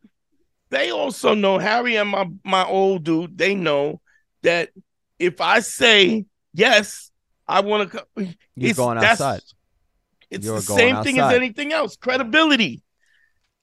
they 0.70 0.90
also 0.90 1.34
know 1.34 1.58
Harry 1.58 1.96
and 1.96 2.08
my 2.08 2.28
my 2.42 2.64
old 2.64 3.04
dude. 3.04 3.36
They 3.36 3.54
know 3.54 4.00
that 4.42 4.70
if 5.18 5.40
I 5.40 5.60
say 5.60 6.24
yes, 6.54 7.10
I 7.46 7.60
want 7.60 7.92
to. 7.92 8.06
You're 8.56 8.74
going 8.74 8.98
outside. 8.98 9.42
It's 10.30 10.46
You're 10.46 10.56
the 10.56 10.62
same 10.62 11.02
thing 11.02 11.18
as 11.18 11.32
anything 11.32 11.72
else. 11.72 11.96
Credibility. 11.96 12.82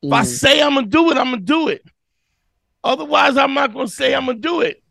If 0.04 0.12
I 0.12 0.22
Mm. 0.24 0.26
say 0.26 0.62
I'm 0.62 0.76
gonna 0.76 0.88
do 0.88 1.12
it, 1.12 1.18
I'm 1.18 1.32
gonna 1.32 1.38
do 1.42 1.68
it. 1.68 1.84
Otherwise, 2.84 3.38
I'm 3.38 3.54
not 3.54 3.74
gonna 3.74 3.88
say 3.88 4.14
I'm 4.16 4.26
gonna 4.26 4.40
do 4.40 4.62
it. 4.62 4.82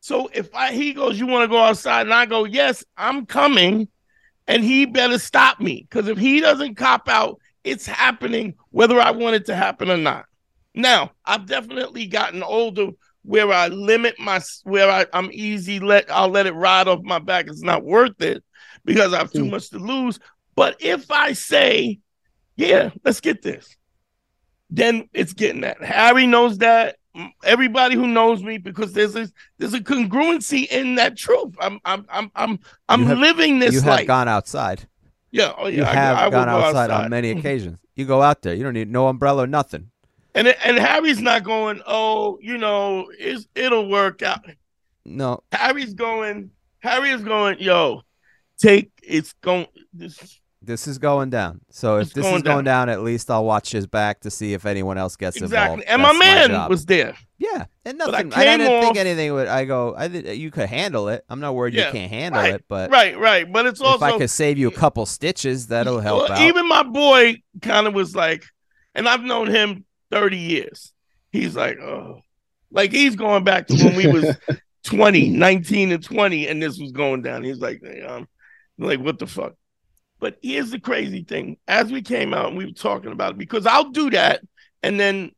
So 0.00 0.28
if 0.32 0.54
I 0.54 0.72
he 0.72 0.92
goes, 0.92 1.18
you 1.18 1.26
want 1.26 1.44
to 1.44 1.48
go 1.48 1.60
outside, 1.60 2.02
and 2.02 2.14
I 2.14 2.26
go, 2.26 2.44
yes, 2.44 2.84
I'm 2.96 3.26
coming, 3.26 3.88
and 4.46 4.62
he 4.64 4.86
better 4.86 5.18
stop 5.18 5.60
me 5.60 5.86
because 5.88 6.08
if 6.08 6.16
he 6.18 6.40
doesn't 6.40 6.76
cop 6.76 7.08
out, 7.08 7.38
it's 7.64 7.86
happening 7.86 8.54
whether 8.70 9.00
I 9.00 9.10
want 9.10 9.36
it 9.36 9.46
to 9.46 9.56
happen 9.56 9.90
or 9.90 9.96
not. 9.96 10.26
Now 10.74 11.12
I've 11.24 11.46
definitely 11.46 12.06
gotten 12.06 12.42
older 12.42 12.88
where 13.22 13.50
I 13.52 13.68
limit 13.68 14.18
my 14.20 14.40
where 14.62 14.88
I, 14.88 15.06
I'm 15.12 15.30
easy 15.32 15.80
let 15.80 16.10
I'll 16.10 16.28
let 16.28 16.46
it 16.46 16.52
ride 16.54 16.86
off 16.88 17.02
my 17.02 17.18
back. 17.18 17.48
It's 17.48 17.62
not 17.62 17.84
worth 17.84 18.20
it 18.22 18.44
because 18.84 19.12
I 19.12 19.18
have 19.18 19.32
too 19.32 19.44
Mm. 19.44 19.50
much 19.50 19.70
to 19.70 19.78
lose. 19.78 20.20
But 20.54 20.76
if 20.80 21.10
I 21.10 21.32
say, 21.32 21.98
yeah, 22.56 22.90
let's 23.04 23.20
get 23.20 23.42
this, 23.42 23.76
then 24.70 25.08
it's 25.12 25.32
getting 25.32 25.62
that. 25.62 25.82
Harry 25.82 26.26
knows 26.26 26.58
that. 26.58 26.96
Everybody 27.44 27.94
who 27.94 28.06
knows 28.06 28.42
me, 28.42 28.58
because 28.58 28.92
there's 28.92 29.16
a 29.16 29.26
there's 29.56 29.72
a 29.72 29.80
congruency 29.80 30.66
in 30.68 30.96
that 30.96 31.16
truth. 31.16 31.54
I'm 31.58 31.80
I'm 31.84 32.04
I'm 32.10 32.30
I'm 32.36 32.58
I'm 32.90 33.06
have- 33.06 33.18
living 33.18 33.58
this 33.58 33.72
you 33.72 33.80
have 33.80 33.88
life. 33.88 34.06
gone 34.06 34.28
outside. 34.28 34.86
yeah, 35.30 35.52
oh 35.56 35.66
yeah, 35.66 35.76
You 35.78 35.84
I- 35.84 35.94
have 35.94 36.16
I 36.18 36.24
will 36.24 36.30
gone 36.32 36.48
go 36.48 36.60
outside, 36.60 36.90
on 36.90 37.08
many 37.10 37.30
mm-hmm. 37.30 37.38
occasions. 37.38 37.78
You 37.94 38.04
go 38.04 38.20
out 38.20 38.42
there. 38.42 38.54
You 38.54 38.64
don't 38.64 38.74
need 38.74 38.90
no 38.90 39.08
umbrella 39.08 39.44
or 39.44 39.46
nothing. 39.46 39.90
And 40.34 40.48
and 40.48 40.76
Harry's 40.78 41.22
not 41.22 41.42
going. 41.44 41.80
Oh, 41.86 42.38
you 42.42 42.58
know, 42.58 43.10
it's, 43.18 43.48
it'll 43.54 43.88
work 43.88 44.20
out. 44.20 44.44
No, 45.06 45.42
Harry's 45.52 45.94
going. 45.94 46.50
Harry 46.80 47.08
is 47.10 47.22
going. 47.22 47.58
Yo, 47.60 48.02
take 48.58 48.90
it's 49.02 49.32
going. 49.40 49.68
This 49.94 50.38
this 50.66 50.86
is 50.86 50.98
going 50.98 51.30
down. 51.30 51.60
So 51.70 51.96
if 51.98 52.06
It's 52.08 52.14
this 52.14 52.24
going 52.24 52.36
is 52.36 52.42
going 52.42 52.64
down. 52.64 52.88
at 52.88 53.02
least 53.02 53.30
I'll 53.30 53.44
watch 53.44 53.70
his 53.72 53.86
back 53.86 54.20
to 54.20 54.30
see 54.30 54.52
if 54.52 54.66
anyone 54.66 54.98
else 54.98 55.16
gets 55.16 55.36
exactly. 55.36 55.82
involved. 55.82 55.84
And 55.88 56.02
my 56.02 56.12
man 56.12 56.50
job. 56.50 56.68
was 56.70 56.84
there. 56.84 57.16
yeah, 57.38 57.66
and 57.84 57.98
But 57.98 58.14
I 58.14 58.22
nothing. 58.22 58.32
I, 58.34 58.56
didn't 58.56 58.82
think 58.82 58.96
anything 58.96 59.32
would. 59.32 59.48
I 59.48 59.64
go. 59.64 59.94
I 59.96 60.08
did, 60.08 60.36
you 60.36 60.50
could 60.50 60.68
handle 60.68 61.08
it. 61.08 61.24
I'm 61.28 61.40
not 61.40 61.54
worried 61.54 61.74
Yeah, 61.74 61.86
you 61.86 61.92
can't 61.92 62.10
handle 62.12 62.42
right, 62.42 62.54
it, 62.54 62.64
but 62.68 62.90
Right, 62.90 63.18
right. 63.18 63.50
But 63.50 63.66
it's 63.66 63.80
also 63.80 64.04
if 64.04 64.14
I 64.14 64.18
could 64.18 64.30
save 64.30 64.58
you 64.58 64.68
a 64.68 64.72
couple 64.72 65.06
stitches, 65.06 65.68
that'll 65.68 66.00
help 66.00 66.24
Well, 66.28 66.32
out. 66.32 66.40
Even 66.42 66.68
my 66.68 66.82
boy 66.82 67.42
kind 67.62 67.86
of 67.86 67.94
was 67.94 68.14
like, 68.14 68.44
and 68.94 69.08
I've 69.08 69.22
known 69.22 69.48
him 69.48 69.84
30 70.10 70.36
years. 70.36 70.92
He's 71.30 71.54
like, 71.56 71.78
oh, 71.78 72.20
like 72.70 72.90
he's 72.92 73.14
going 73.16 73.44
back 73.44 73.66
to 73.68 73.74
when 73.84 73.96
we 73.96 74.06
was 74.06 74.36
20, 74.84 75.30
19 75.30 75.92
and 75.92 76.02
20, 76.02 76.48
and 76.48 76.62
this 76.62 76.78
was 76.78 76.92
going 76.92 77.22
down. 77.22 77.42
He's 77.44 77.58
like, 77.58 77.82
um, 78.08 78.26
like, 78.78 79.00
what 79.00 79.18
the 79.18 79.26
fuck? 79.26 79.54
But 80.18 80.38
here's 80.42 80.70
the 80.70 80.80
crazy 80.80 81.22
thing. 81.24 81.58
As 81.68 81.92
we 81.92 82.00
came 82.02 82.32
out 82.32 82.48
and 82.48 82.56
we 82.56 82.64
were 82.66 82.72
talking 82.72 83.12
about 83.12 83.32
it, 83.32 83.38
because 83.38 83.66
I'll 83.66 83.90
do 83.90 84.10
that 84.10 84.40
and 84.82 84.98
then 84.98 85.32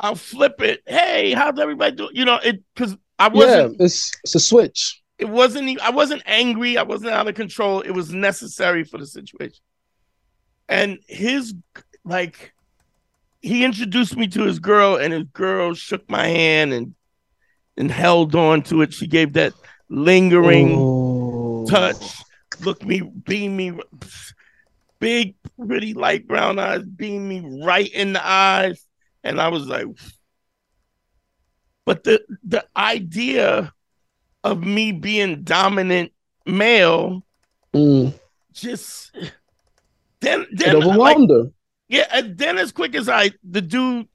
I'll 0.00 0.14
flip 0.14 0.60
it. 0.62 0.82
Hey, 0.86 1.32
how's 1.32 1.58
everybody 1.58 1.96
doing? 1.96 2.10
You 2.14 2.24
know, 2.24 2.36
it 2.42 2.62
because 2.74 2.96
I 3.18 3.28
wasn't 3.28 3.78
yeah, 3.78 3.84
it's 3.84 4.12
it's 4.24 4.34
a 4.34 4.40
switch. 4.40 5.00
it 5.18 5.26
wasn't 5.28 5.80
I 5.80 5.90
wasn't 5.90 6.22
angry, 6.26 6.76
I 6.78 6.82
wasn't 6.82 7.12
out 7.12 7.28
of 7.28 7.34
control. 7.34 7.80
It 7.80 7.90
was 7.92 8.12
necessary 8.12 8.84
for 8.84 8.98
the 8.98 9.06
situation. 9.06 9.62
And 10.68 10.98
his 11.06 11.54
like 12.04 12.52
he 13.42 13.64
introduced 13.64 14.16
me 14.16 14.28
to 14.28 14.42
his 14.42 14.58
girl 14.58 14.96
and 14.96 15.12
his 15.12 15.24
girl 15.24 15.74
shook 15.74 16.08
my 16.10 16.26
hand 16.26 16.72
and 16.72 16.94
and 17.76 17.90
held 17.90 18.34
on 18.34 18.62
to 18.64 18.82
it. 18.82 18.92
She 18.94 19.06
gave 19.06 19.34
that 19.34 19.52
lingering 19.88 20.74
Oh. 20.78 21.66
touch, 21.68 22.16
looked 22.60 22.84
me, 22.84 23.00
beamed 23.00 23.56
me, 23.56 23.72
big, 24.98 25.34
pretty 25.66 25.94
light 25.94 26.26
brown 26.26 26.58
eyes, 26.58 26.84
beam 26.84 27.28
me 27.28 27.62
right 27.64 27.90
in 27.92 28.12
the 28.12 28.26
eyes, 28.26 28.84
and 29.24 29.40
I 29.40 29.48
was 29.48 29.66
like, 29.66 29.86
but 31.84 32.04
the 32.04 32.22
the 32.44 32.64
idea 32.76 33.72
of 34.44 34.62
me 34.62 34.92
being 34.92 35.42
dominant 35.42 36.12
male 36.44 37.22
Mm. 37.74 38.14
just 38.54 39.14
then 40.20 40.46
then 40.50 40.80
like, 40.80 41.18
yeah, 41.88 42.06
and 42.12 42.38
then 42.38 42.56
as 42.56 42.72
quick 42.72 42.94
as 42.94 43.08
I 43.08 43.32
the 43.44 43.60
dude 43.60 44.08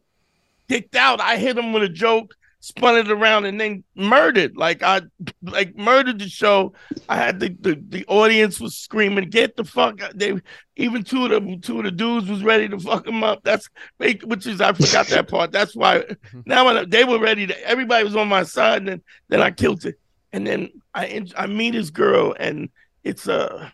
kicked 0.68 0.96
out, 0.96 1.22
I 1.22 1.38
hit 1.38 1.58
him 1.58 1.72
with 1.72 1.84
a 1.84 1.90
joke, 1.90 2.34
spun 2.62 2.96
it 2.96 3.12
around, 3.12 3.46
and 3.46 3.60
then 3.60 3.84
murdered. 3.96 4.56
Like 4.56 4.82
I 4.82 5.02
like 5.42 5.76
murdered 5.76 6.20
the 6.20 6.30
show. 6.30 6.74
I 7.10 7.18
had 7.18 7.40
the 7.40 7.50
the, 7.60 7.84
the 7.90 8.06
audience 8.06 8.60
was 8.60 8.78
screaming, 8.78 9.30
"Get 9.30 9.58
the 9.58 9.66
fuck!" 9.66 10.02
out." 10.02 10.18
They 10.18 10.40
even 10.78 11.04
two 11.04 11.26
of 11.26 11.32
the 11.32 11.58
two 11.62 11.80
of 11.80 11.84
the 11.84 11.92
dudes 11.92 12.30
was 12.30 12.44
ready 12.44 12.70
to 12.70 12.80
fuck 12.80 13.06
him 13.06 13.24
up. 13.24 13.42
That's 13.44 13.68
which 13.98 14.48
is 14.48 14.62
I 14.62 14.72
forgot 14.72 15.08
that 15.08 15.28
part. 15.28 15.52
That's 15.52 15.76
why 15.76 16.06
now 16.46 16.66
when 16.66 16.90
they 16.90 17.04
were 17.04 17.20
ready 17.20 17.48
to. 17.48 17.68
Everybody 17.68 18.06
was 18.06 18.16
on 18.16 18.30
my 18.30 18.44
side, 18.44 18.80
and 18.80 18.88
then 18.88 19.02
then 19.28 19.42
I 19.42 19.52
killed 19.52 19.86
it, 19.86 20.00
and 20.32 20.48
then 20.48 20.70
I 20.94 21.26
I 21.36 21.48
meet 21.48 21.74
his 21.74 21.92
girl, 21.92 22.34
and 22.40 22.70
it's 23.04 23.28
uh 23.28 23.70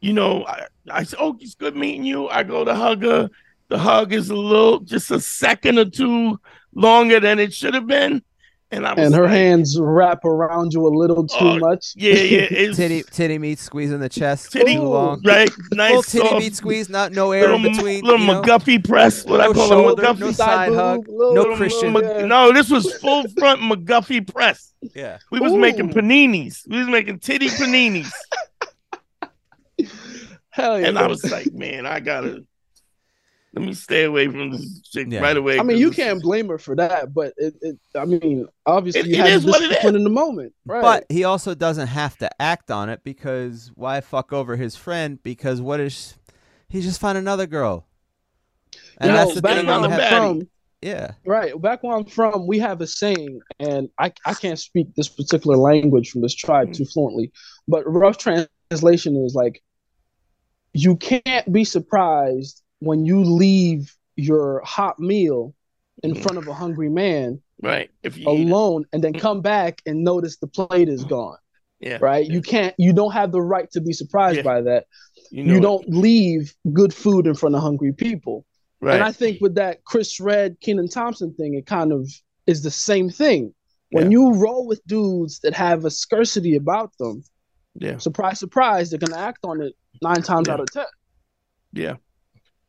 you 0.00 0.12
know, 0.12 0.44
I, 0.46 0.66
I 0.88 1.02
said, 1.02 1.18
Oh, 1.20 1.36
it's 1.40 1.56
good 1.56 1.76
meeting 1.76 2.04
you. 2.04 2.28
I 2.28 2.44
go 2.44 2.64
to 2.64 2.74
hug 2.74 3.02
her. 3.02 3.28
The 3.68 3.78
hug 3.78 4.12
is 4.12 4.30
a 4.30 4.36
little, 4.36 4.80
just 4.80 5.10
a 5.10 5.20
second 5.20 5.78
or 5.78 5.84
two 5.86 6.38
longer 6.74 7.20
than 7.20 7.38
it 7.38 7.52
should 7.52 7.74
have 7.74 7.86
been. 7.86 8.22
And 8.70 8.86
I 8.86 8.92
was 8.92 9.06
And 9.06 9.14
her 9.14 9.22
like, 9.22 9.30
hands 9.30 9.78
wrap 9.80 10.26
around 10.26 10.74
you 10.74 10.86
a 10.86 10.92
little 10.94 11.26
too 11.26 11.36
Oh, 11.40 11.58
much. 11.58 11.94
Yeah, 11.96 12.12
yeah. 12.16 12.40
It's 12.50 12.76
titty 12.76 13.02
titty 13.02 13.38
meat 13.38 13.58
squeezing 13.58 13.98
the 14.00 14.10
chest 14.10 14.52
titty, 14.52 14.74
too 14.74 14.82
long. 14.82 15.22
right? 15.24 15.50
Full 15.70 15.76
Nice, 15.78 16.12
titty 16.12 16.28
soft, 16.28 16.38
meat 16.40 16.54
squeeze, 16.54 16.90
not 16.90 17.12
no 17.12 17.32
air 17.32 17.48
little, 17.48 17.64
in 17.64 17.72
between. 17.72 18.04
little 18.04 18.20
you 18.20 18.26
know? 18.26 18.42
McGuffey 18.42 18.86
press. 18.86 19.24
What 19.24 19.40
I 19.40 19.50
call 19.54 19.68
shoulder, 19.68 20.02
a 20.02 20.06
McGuffey. 20.08 20.18
no 20.20 20.32
side 20.32 20.74
hug, 20.74 21.08
little- 21.08 21.34
no 21.34 21.40
little 21.40 21.56
Christian. 21.56 21.94
Mc- 21.94 22.02
yeah. 22.04 22.26
No, 22.26 22.52
this 22.52 22.68
was 22.68 22.92
full 22.98 23.24
front 23.38 23.62
McGuffey 23.62 24.30
press. 24.30 24.74
Yeah. 24.94 25.16
We 25.30 25.40
was 25.40 25.52
Ooh. 25.52 25.58
making 25.58 25.88
paninis. 25.94 26.68
We 26.68 26.76
was 26.80 26.88
making 26.88 27.20
titty 27.20 27.48
paninis. 27.48 28.12
Hell 30.50 30.78
yeah. 30.80 30.88
And 30.88 30.98
I 30.98 31.06
was 31.06 31.24
like, 31.30 31.52
man, 31.52 31.86
I 31.86 32.00
gotta 32.00 32.44
let 33.58 33.66
me 33.66 33.74
stay 33.74 34.04
away 34.04 34.28
from 34.28 34.50
this 34.52 34.80
chick 34.82 35.08
yeah. 35.10 35.20
right 35.20 35.36
away. 35.36 35.58
I 35.58 35.62
mean, 35.62 35.78
you 35.78 35.90
can't 35.90 36.22
blame 36.22 36.48
her 36.48 36.58
for 36.58 36.76
that, 36.76 37.12
but 37.12 37.34
it, 37.36 37.54
it 37.60 37.78
I 37.94 38.04
mean, 38.04 38.46
obviously, 38.66 39.00
it, 39.00 39.06
you 39.08 39.16
had 39.16 39.42
discipline 39.42 39.96
in 39.96 40.04
the 40.04 40.10
moment, 40.10 40.54
right? 40.64 40.82
But 40.82 41.06
he 41.08 41.24
also 41.24 41.54
doesn't 41.54 41.88
have 41.88 42.16
to 42.18 42.30
act 42.40 42.70
on 42.70 42.88
it 42.88 43.02
because 43.02 43.72
why 43.74 44.00
fuck 44.00 44.32
over 44.32 44.56
his 44.56 44.76
friend? 44.76 45.22
Because 45.22 45.60
what 45.60 45.80
is 45.80 46.14
he 46.68 46.80
just 46.80 47.00
find 47.00 47.18
another 47.18 47.46
girl? 47.46 47.86
And 48.98 49.10
you 49.10 49.16
that's 49.16 49.28
know, 49.30 49.40
the 49.40 49.48
thing. 49.48 49.68
I'm 49.68 50.08
from, 50.08 50.48
yeah. 50.82 51.12
Right. 51.24 51.60
Back 51.60 51.82
where 51.82 51.96
I'm 51.96 52.04
from, 52.04 52.46
we 52.46 52.58
have 52.58 52.80
a 52.80 52.86
saying, 52.86 53.40
and 53.58 53.88
I, 53.98 54.12
I 54.24 54.34
can't 54.34 54.58
speak 54.58 54.94
this 54.94 55.08
particular 55.08 55.56
language 55.56 56.10
from 56.10 56.22
this 56.22 56.34
tribe 56.34 56.68
mm. 56.68 56.76
too 56.76 56.84
fluently, 56.84 57.32
but 57.66 57.82
rough 57.84 58.18
translation 58.18 59.16
is 59.24 59.34
like, 59.34 59.62
you 60.74 60.96
can't 60.96 61.50
be 61.52 61.64
surprised 61.64 62.62
when 62.80 63.04
you 63.04 63.22
leave 63.22 63.94
your 64.16 64.60
hot 64.64 64.98
meal 64.98 65.54
in 66.02 66.12
mm-hmm. 66.12 66.22
front 66.22 66.38
of 66.38 66.46
a 66.48 66.54
hungry 66.54 66.88
man 66.88 67.40
right 67.62 67.90
if 68.02 68.16
you 68.16 68.28
alone 68.28 68.84
and 68.92 69.02
then 69.02 69.12
come 69.12 69.40
back 69.40 69.80
and 69.86 70.04
notice 70.04 70.36
the 70.36 70.46
plate 70.46 70.88
is 70.88 71.04
gone. 71.04 71.36
Yeah. 71.80 71.98
Right? 72.00 72.26
Yeah. 72.26 72.32
you 72.32 72.42
can't 72.42 72.74
you 72.78 72.92
don't 72.92 73.12
have 73.12 73.30
the 73.32 73.40
right 73.40 73.70
to 73.72 73.80
be 73.80 73.92
surprised 73.92 74.38
yeah. 74.38 74.42
by 74.42 74.62
that. 74.62 74.86
You, 75.30 75.44
know 75.44 75.54
you 75.54 75.60
don't 75.60 75.88
leave 75.88 76.54
good 76.72 76.92
food 76.92 77.26
in 77.26 77.34
front 77.34 77.54
of 77.54 77.62
hungry 77.62 77.92
people. 77.92 78.44
Right 78.80 78.94
and 78.94 79.02
i 79.02 79.10
think 79.10 79.40
with 79.40 79.56
that 79.56 79.84
chris 79.84 80.20
redd 80.20 80.60
kenan 80.60 80.88
thompson 80.88 81.34
thing 81.34 81.54
it 81.54 81.66
kind 81.66 81.92
of 81.92 82.08
is 82.46 82.62
the 82.62 82.70
same 82.70 83.10
thing. 83.10 83.54
When 83.90 84.10
yeah. 84.10 84.18
you 84.18 84.34
roll 84.34 84.66
with 84.66 84.84
dudes 84.86 85.40
that 85.40 85.54
have 85.54 85.84
a 85.84 85.90
scarcity 85.90 86.54
about 86.56 86.92
them 86.98 87.24
yeah. 87.74 87.98
surprise 87.98 88.38
surprise 88.38 88.90
they're 88.90 89.00
gonna 89.00 89.20
act 89.20 89.40
on 89.44 89.62
it 89.62 89.74
nine 90.02 90.22
times 90.22 90.48
out 90.48 90.60
of 90.60 90.66
ten. 90.72 90.86
Yeah 91.72 91.96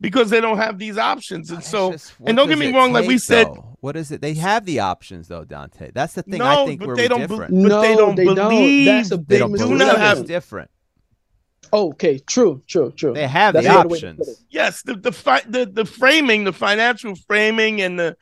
because 0.01 0.29
they 0.29 0.41
don't 0.41 0.57
have 0.57 0.77
these 0.77 0.97
options. 0.97 1.51
And 1.51 1.63
so, 1.63 1.91
just, 1.91 2.13
and 2.25 2.35
don't 2.35 2.47
get 2.47 2.57
me 2.57 2.73
wrong, 2.73 2.93
like 2.93 3.07
we 3.07 3.17
said, 3.17 3.47
though? 3.47 3.77
what 3.81 3.95
is 3.95 4.11
it? 4.11 4.21
They 4.21 4.33
have 4.35 4.65
the 4.65 4.79
options 4.79 5.27
though, 5.27 5.43
Dante. 5.43 5.91
That's 5.93 6.13
the 6.13 6.23
thing. 6.23 6.39
No, 6.39 6.63
I 6.63 6.65
think 6.65 6.79
but 6.79 6.87
where 6.87 6.95
they 6.95 7.07
don't. 7.07 7.19
different. 7.19 7.51
Be, 7.51 7.63
but 7.63 7.69
no, 7.69 7.81
they 7.81 7.95
don't 7.95 8.15
they 8.15 8.25
believe. 8.25 8.85
Don't. 8.85 8.95
That's 8.97 9.11
a 9.11 9.17
big 9.17 9.27
they 9.27 9.39
don't 9.39 9.53
do 9.53 9.75
not 9.75 9.97
have 9.97 10.25
different. 10.25 10.69
Okay, 11.71 12.17
true, 12.17 12.63
true, 12.65 12.91
true. 12.95 13.13
They 13.13 13.27
have 13.27 13.53
That's 13.53 13.67
the 13.67 13.73
options. 13.73 14.43
Yes, 14.49 14.81
the 14.81 14.95
the, 14.95 15.11
fi- 15.11 15.43
the 15.47 15.67
the 15.67 15.85
framing, 15.85 16.43
the 16.43 16.53
financial 16.53 17.13
framing, 17.27 17.81
and 17.81 17.99
the 17.99 18.17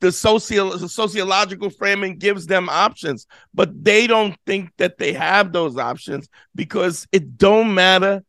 the 0.00 0.10
social 0.10 0.70
the 0.70 0.88
sociological 0.88 1.68
framing 1.68 2.16
gives 2.16 2.46
them 2.46 2.68
options, 2.70 3.26
but 3.52 3.84
they 3.84 4.06
don't 4.06 4.38
think 4.46 4.70
that 4.78 4.96
they 4.96 5.12
have 5.12 5.52
those 5.52 5.76
options 5.76 6.28
because 6.54 7.06
it 7.12 7.36
don't 7.36 7.74
matter 7.74 8.24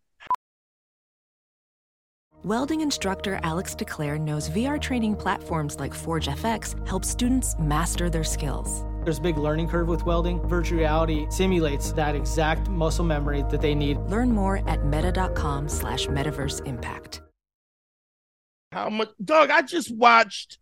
Welding 2.46 2.80
instructor 2.80 3.38
Alex 3.44 3.76
DeClaire 3.76 4.18
knows 4.18 4.50
VR 4.50 4.80
training 4.80 5.14
platforms 5.18 5.78
like 5.78 5.94
Forge 5.94 6.28
FX 6.30 6.88
help 6.88 7.04
students 7.04 7.54
master 7.60 8.10
their 8.10 8.24
skills. 8.24 8.86
There's 9.04 9.18
a 9.18 9.22
big 9.22 9.38
learning 9.38 9.68
curve 9.68 9.90
with 9.90 10.06
welding. 10.06 10.42
Virtual 10.48 10.80
reality 10.80 11.28
simulates 11.30 11.92
that 11.92 12.16
exact 12.16 12.70
muscle 12.70 13.04
memory 13.04 13.44
that 13.50 13.60
they 13.60 13.76
need. 13.76 13.98
Learn 14.08 14.32
more 14.32 14.62
at 14.70 14.86
meta.com 14.86 15.68
slash 15.68 16.08
metaverse 16.08 16.66
impact. 16.66 17.22
How 18.72 18.90
much 18.90 19.10
Doug, 19.22 19.50
I 19.50 19.62
just 19.62 19.94
watched 19.94 20.60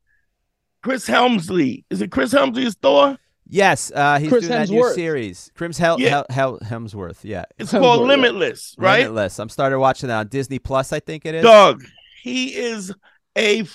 Chris 0.81 1.05
Helmsley. 1.05 1.85
Is 1.91 2.01
it 2.01 2.09
Chris 2.09 2.31
Helmsley's 2.31 2.73
Thor? 2.73 3.17
Yes, 3.49 3.91
uh, 3.93 4.19
he's 4.19 4.29
Chris 4.29 4.47
doing 4.47 4.59
Hemsworth. 4.59 4.67
that 4.67 4.71
new 4.73 4.93
series. 4.93 5.51
Chris 5.55 5.77
Hel- 5.77 5.99
yeah. 5.99 6.09
Hel- 6.09 6.25
Hel- 6.29 6.59
Hemsworth. 6.59 7.19
Yeah, 7.23 7.45
it's 7.57 7.71
Hemsworth, 7.71 7.79
called 7.79 8.07
Limitless, 8.07 8.75
right? 8.77 9.03
Limitless. 9.03 9.39
I'm 9.39 9.49
started 9.49 9.79
watching 9.79 10.07
that 10.09 10.17
on 10.17 10.27
Disney 10.27 10.59
Plus. 10.59 10.91
I 10.91 10.99
think 10.99 11.25
it 11.25 11.35
is. 11.35 11.43
Doug, 11.43 11.83
he 12.21 12.55
is 12.55 12.93
a 13.37 13.65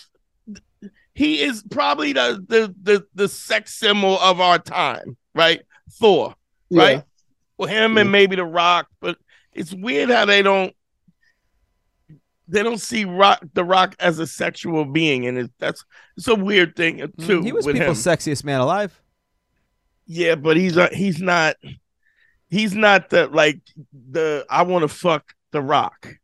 he 1.15 1.43
is 1.43 1.63
probably 1.71 2.13
the 2.13 2.45
the 2.47 2.75
the, 2.83 3.07
the 3.15 3.29
sex 3.29 3.75
symbol 3.75 4.19
of 4.21 4.41
our 4.41 4.59
time, 4.59 5.17
right? 5.35 5.63
Thor, 5.91 6.35
yeah. 6.69 6.83
right? 6.83 7.05
Well, 7.57 7.69
him 7.69 7.97
and 7.99 8.11
maybe 8.11 8.37
the 8.37 8.45
Rock, 8.45 8.89
but 9.01 9.17
it's 9.53 9.73
weird 9.73 10.11
how 10.11 10.25
they 10.25 10.43
don't 10.43 10.75
they 12.49 12.63
don't 12.63 12.81
see 12.81 13.05
rock 13.05 13.43
the 13.55 13.65
rock 13.65 13.95
as 13.99 14.19
a 14.19 14.27
sexual 14.27 14.85
being 14.85 15.27
and 15.27 15.39
it, 15.39 15.51
that's 15.59 15.85
it's 16.17 16.29
a 16.29 16.35
weird 16.35 16.77
thing 16.77 16.99
mm, 16.99 17.27
too 17.27 17.43
he 17.43 17.53
was 17.53 17.67
people's 17.67 18.05
him. 18.05 18.13
sexiest 18.17 18.45
man 18.45 18.61
alive 18.61 19.01
yeah, 20.13 20.35
but 20.35 20.57
he's 20.57 20.77
uh, 20.77 20.91
he's 20.93 21.21
not 21.21 21.57
he's 22.51 22.75
not 22.75 23.09
the 23.09 23.29
like 23.29 23.61
the 23.93 24.45
I 24.51 24.63
want 24.63 24.83
to 24.83 24.89
fuck 24.89 25.35
the 25.53 25.63
Rock. 25.63 26.17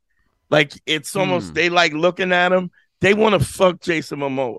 Like 0.51 0.73
it's 0.87 1.17
almost 1.17 1.49
hmm. 1.49 1.55
they 1.55 1.71
like 1.71 1.93
looking 1.93 2.33
at 2.33 2.53
him. 2.53 2.71
They 3.01 3.15
want 3.15 3.41
to 3.41 3.47
fuck 3.47 3.81
Jason 3.81 4.21
Momoa. 4.21 4.59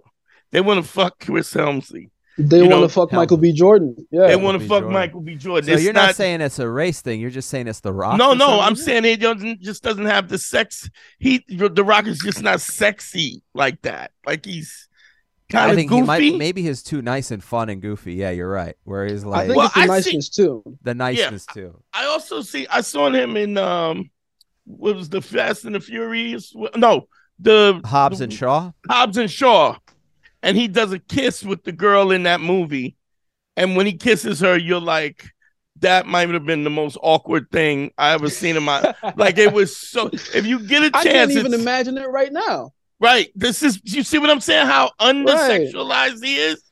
They 0.51 0.61
want 0.61 0.83
to 0.83 0.89
fuck 0.89 1.19
Chris 1.19 1.53
Helmsley. 1.53 2.09
They 2.39 2.65
want 2.65 2.83
to 2.83 2.89
fuck 2.89 3.11
Michael 3.11 3.37
B. 3.37 3.51
Jordan. 3.51 3.95
Yeah, 4.09 4.27
they 4.27 4.35
want 4.35 4.59
to 4.59 4.67
fuck 4.67 4.79
Jordan. 4.79 4.93
Michael 4.93 5.21
B. 5.21 5.35
Jordan. 5.35 5.67
So 5.67 5.73
it's 5.73 5.83
you're 5.83 5.93
not, 5.93 6.07
not, 6.07 6.15
saying 6.15 6.41
it's 6.41 6.57
a 6.57 6.69
race 6.69 7.01
thing. 7.01 7.19
You're 7.19 7.29
just 7.29 7.49
saying 7.49 7.67
it's 7.67 7.81
the 7.81 7.93
Rock. 7.93 8.17
No, 8.17 8.33
no, 8.33 8.61
I'm 8.61 8.75
saying 8.75 9.05
it 9.05 9.17
doesn't 9.17 9.61
just 9.61 9.83
doesn't 9.83 10.05
have 10.05 10.29
the 10.29 10.37
sex. 10.37 10.89
He 11.19 11.43
the 11.49 11.83
Rock 11.83 12.07
is 12.07 12.19
just 12.19 12.41
not 12.41 12.61
sexy 12.61 13.43
like 13.53 13.81
that. 13.81 14.11
Like 14.25 14.45
he's 14.45 14.88
kind 15.49 15.71
I 15.71 15.75
think 15.75 15.89
goofy. 15.89 16.05
Might, 16.05 16.35
maybe 16.37 16.61
he's 16.61 16.83
too 16.83 17.01
nice 17.01 17.31
and 17.31 17.43
fun 17.43 17.69
and 17.69 17.81
goofy. 17.81 18.13
Yeah, 18.13 18.29
you're 18.29 18.49
right. 18.49 18.75
Where 18.83 19.05
he's 19.05 19.25
like, 19.25 19.43
I 19.43 19.45
think 19.47 19.57
well, 19.57 19.65
it's 19.65 19.75
the 19.75 19.81
I 19.81 19.85
niceness 19.85 20.27
see, 20.27 20.43
too. 20.43 20.77
The 20.83 20.93
niceness 20.93 21.45
yeah, 21.49 21.53
too. 21.53 21.83
I 21.93 22.05
also 22.05 22.41
see. 22.41 22.67
I 22.67 22.81
saw 22.81 23.09
him 23.09 23.35
in 23.35 23.57
um, 23.57 24.09
what 24.65 24.95
was 24.95 25.09
the 25.09 25.21
Fast 25.21 25.65
and 25.65 25.75
the 25.75 25.79
Furious? 25.79 26.53
No, 26.75 27.07
the 27.39 27.81
Hobbs 27.83 28.19
the, 28.19 28.25
and 28.25 28.33
Shaw. 28.33 28.71
Hobbs 28.87 29.17
and 29.17 29.29
Shaw, 29.29 29.77
and 30.43 30.55
he 30.55 30.67
does 30.67 30.91
a 30.91 30.99
kiss 30.99 31.43
with 31.43 31.63
the 31.63 31.71
girl 31.71 32.11
in 32.11 32.23
that 32.23 32.41
movie, 32.41 32.95
and 33.57 33.75
when 33.75 33.85
he 33.85 33.93
kisses 33.93 34.39
her, 34.39 34.57
you're 34.57 34.81
like. 34.81 35.25
That 35.81 36.07
might 36.07 36.27
have 36.27 36.45
been 36.45 36.65
the 36.65 36.69
most 36.69 36.97
awkward 37.01 37.49
thing 37.51 37.93
I 37.97 38.11
ever 38.11 38.29
seen 38.29 38.57
in 38.57 38.63
my 38.63 38.93
like. 39.15 39.37
It 39.37 39.53
was 39.53 39.77
so. 39.77 40.09
If 40.11 40.45
you 40.45 40.59
get 40.59 40.83
a 40.83 40.91
chance, 40.91 41.05
I 41.05 41.09
can't 41.09 41.31
even 41.31 41.53
imagine 41.53 41.97
it 41.97 42.09
right 42.09 42.33
now. 42.33 42.73
Right. 42.99 43.31
This 43.35 43.63
is 43.63 43.79
you 43.83 44.03
see 44.03 44.17
what 44.17 44.29
I'm 44.29 44.41
saying? 44.41 44.67
How 44.67 44.91
undersexualized 44.99 46.21
right. 46.21 46.23
he 46.23 46.35
is? 46.35 46.63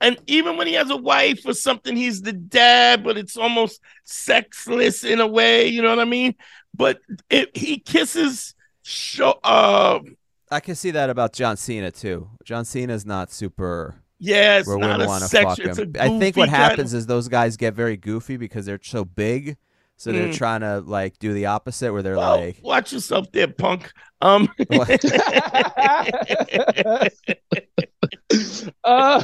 And 0.00 0.16
even 0.26 0.56
when 0.56 0.66
he 0.66 0.74
has 0.74 0.90
a 0.90 0.96
wife 0.96 1.40
or 1.44 1.54
something, 1.54 1.96
he's 1.96 2.22
the 2.22 2.32
dad, 2.32 3.02
but 3.02 3.18
it's 3.18 3.36
almost 3.36 3.80
sexless 4.04 5.02
in 5.02 5.20
a 5.20 5.26
way, 5.26 5.66
you 5.66 5.82
know 5.82 5.90
what 5.90 5.98
I 5.98 6.04
mean? 6.04 6.36
But 6.74 7.00
it, 7.28 7.56
he 7.56 7.78
kisses 7.78 8.54
show 8.82 9.38
uh 9.44 9.98
I 10.50 10.60
can 10.60 10.74
see 10.74 10.92
that 10.92 11.10
about 11.10 11.34
John 11.34 11.58
Cena 11.58 11.90
too. 11.90 12.30
John 12.44 12.64
Cena's 12.64 13.04
not 13.04 13.30
super 13.30 14.02
yeah, 14.18 14.58
it's 14.58 14.68
not 14.68 15.00
a 15.00 15.20
sexual. 15.20 15.86
I 16.00 16.18
think 16.18 16.36
what 16.36 16.48
happens 16.48 16.92
is 16.94 17.06
those 17.06 17.28
guys 17.28 17.56
get 17.56 17.74
very 17.74 17.96
goofy 17.96 18.36
because 18.36 18.66
they're 18.66 18.80
so 18.82 19.04
big 19.04 19.56
so 19.98 20.12
they're 20.12 20.28
mm. 20.28 20.34
trying 20.34 20.60
to 20.60 20.80
like 20.80 21.18
do 21.18 21.34
the 21.34 21.46
opposite 21.46 21.92
where 21.92 22.02
they're 22.02 22.16
well, 22.16 22.40
like 22.40 22.58
watch 22.62 22.92
yourself 22.92 23.30
there, 23.32 23.48
punk. 23.48 23.92
Um 24.20 24.48
uh, 28.84 29.22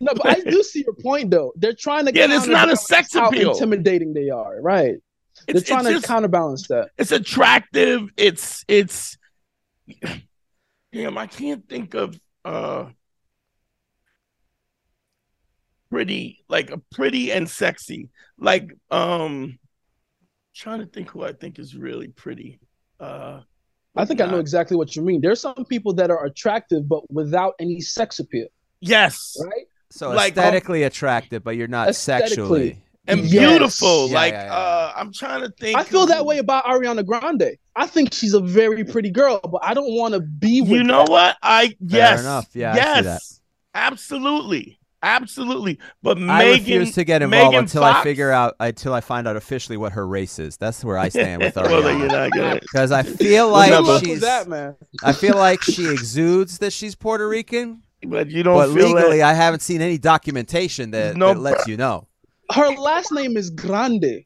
no, 0.00 0.12
but 0.14 0.26
I 0.26 0.40
do 0.46 0.62
see 0.62 0.84
your 0.84 0.94
point 0.94 1.30
though. 1.30 1.52
They're 1.56 1.72
trying 1.72 2.06
to 2.06 2.14
Yeah, 2.14 2.28
it's 2.30 2.46
not 2.46 2.70
a 2.70 2.76
sex 2.76 3.12
how 3.12 3.28
appeal. 3.28 3.52
intimidating 3.52 4.12
they 4.14 4.30
are, 4.30 4.60
right? 4.60 4.96
It's, 5.48 5.68
they're 5.68 5.76
trying 5.76 5.86
to 5.86 5.94
just, 5.94 6.06
counterbalance 6.06 6.68
that. 6.68 6.90
It's 6.98 7.10
attractive. 7.10 8.08
It's 8.16 8.64
it's 8.68 9.16
damn, 10.92 11.18
I 11.18 11.26
can't 11.26 11.68
think 11.68 11.94
of 11.94 12.18
uh 12.44 12.86
pretty, 15.92 16.42
like 16.48 16.70
a 16.70 16.78
pretty 16.78 17.30
and 17.30 17.48
sexy. 17.48 18.08
Like 18.38 18.72
um 18.90 19.58
trying 20.54 20.80
to 20.80 20.86
think 20.86 21.10
who 21.10 21.22
I 21.22 21.32
think 21.32 21.58
is 21.58 21.76
really 21.76 22.08
pretty. 22.08 22.58
Uh 22.98 23.40
I 23.94 24.06
think 24.06 24.20
not. 24.20 24.28
I 24.28 24.32
know 24.32 24.38
exactly 24.38 24.76
what 24.76 24.96
you 24.96 25.02
mean. 25.02 25.20
There's 25.20 25.40
some 25.40 25.66
people 25.68 25.92
that 25.94 26.10
are 26.10 26.24
attractive 26.24 26.88
but 26.88 27.08
without 27.10 27.54
any 27.60 27.80
sex 27.80 28.18
appeal. 28.18 28.46
Yes. 28.80 29.36
Right? 29.44 29.66
So 29.90 30.10
like, 30.10 30.32
aesthetically 30.32 30.82
um, 30.82 30.86
attractive, 30.86 31.44
but 31.44 31.56
you're 31.56 31.68
not 31.68 31.94
sexually 31.94 32.82
and 33.06 33.20
yes. 33.20 33.30
beautiful. 33.30 34.08
Yeah, 34.08 34.14
like 34.14 34.32
yeah, 34.32 34.44
yeah. 34.46 34.54
uh 34.54 34.92
I'm 34.96 35.12
trying 35.12 35.42
to 35.42 35.50
think. 35.60 35.78
I 35.78 35.84
feel 35.84 36.06
that 36.06 36.24
way 36.24 36.38
about 36.38 36.64
Ariana 36.64 37.04
Grande. 37.04 37.58
I 37.76 37.86
think 37.86 38.14
she's 38.14 38.32
a 38.32 38.40
very 38.40 38.82
pretty 38.84 39.10
girl, 39.10 39.40
but 39.40 39.60
I 39.62 39.74
don't 39.74 39.92
want 39.92 40.14
to 40.14 40.20
be 40.20 40.62
with 40.62 40.70
You 40.70 40.84
know 40.84 41.00
her. 41.00 41.10
what? 41.10 41.36
I 41.42 41.76
yes. 41.80 42.20
enough. 42.20 42.48
Yeah. 42.54 42.74
Yes. 42.76 43.40
Absolutely. 43.74 44.78
Absolutely, 45.04 45.80
but 46.02 46.16
Megan, 46.16 46.30
I 46.30 46.50
refuse 46.52 46.94
to 46.94 47.04
get 47.04 47.22
involved 47.22 47.54
Megan 47.54 47.64
until 47.64 47.82
Fox? 47.82 48.00
I 48.00 48.02
figure 48.04 48.30
out 48.30 48.54
until 48.60 48.94
I 48.94 49.00
find 49.00 49.26
out 49.26 49.34
officially 49.36 49.76
what 49.76 49.92
her 49.92 50.06
race 50.06 50.38
is. 50.38 50.56
That's 50.56 50.84
where 50.84 50.96
I 50.96 51.08
stand 51.08 51.42
with 51.42 51.54
Ariana. 51.56 52.60
Because 52.60 52.92
I 52.92 53.02
feel 53.02 53.48
like 53.48 53.72
she's 54.04 54.20
that, 54.20 54.48
man. 54.48 54.76
I 55.02 55.12
feel 55.12 55.34
like 55.34 55.60
she 55.60 55.90
exudes 55.90 56.58
that 56.58 56.72
she's 56.72 56.94
Puerto 56.94 57.28
Rican, 57.28 57.82
but 58.06 58.30
you 58.30 58.44
don't. 58.44 58.54
But 58.54 58.70
legally, 58.70 59.18
that. 59.18 59.30
I 59.30 59.34
haven't 59.34 59.60
seen 59.60 59.80
any 59.80 59.98
documentation 59.98 60.92
that, 60.92 61.16
no, 61.16 61.34
that 61.34 61.40
lets 61.40 61.66
you 61.66 61.76
know. 61.76 62.06
Her 62.52 62.68
last 62.68 63.10
name 63.10 63.36
is 63.36 63.50
Grande. 63.50 64.24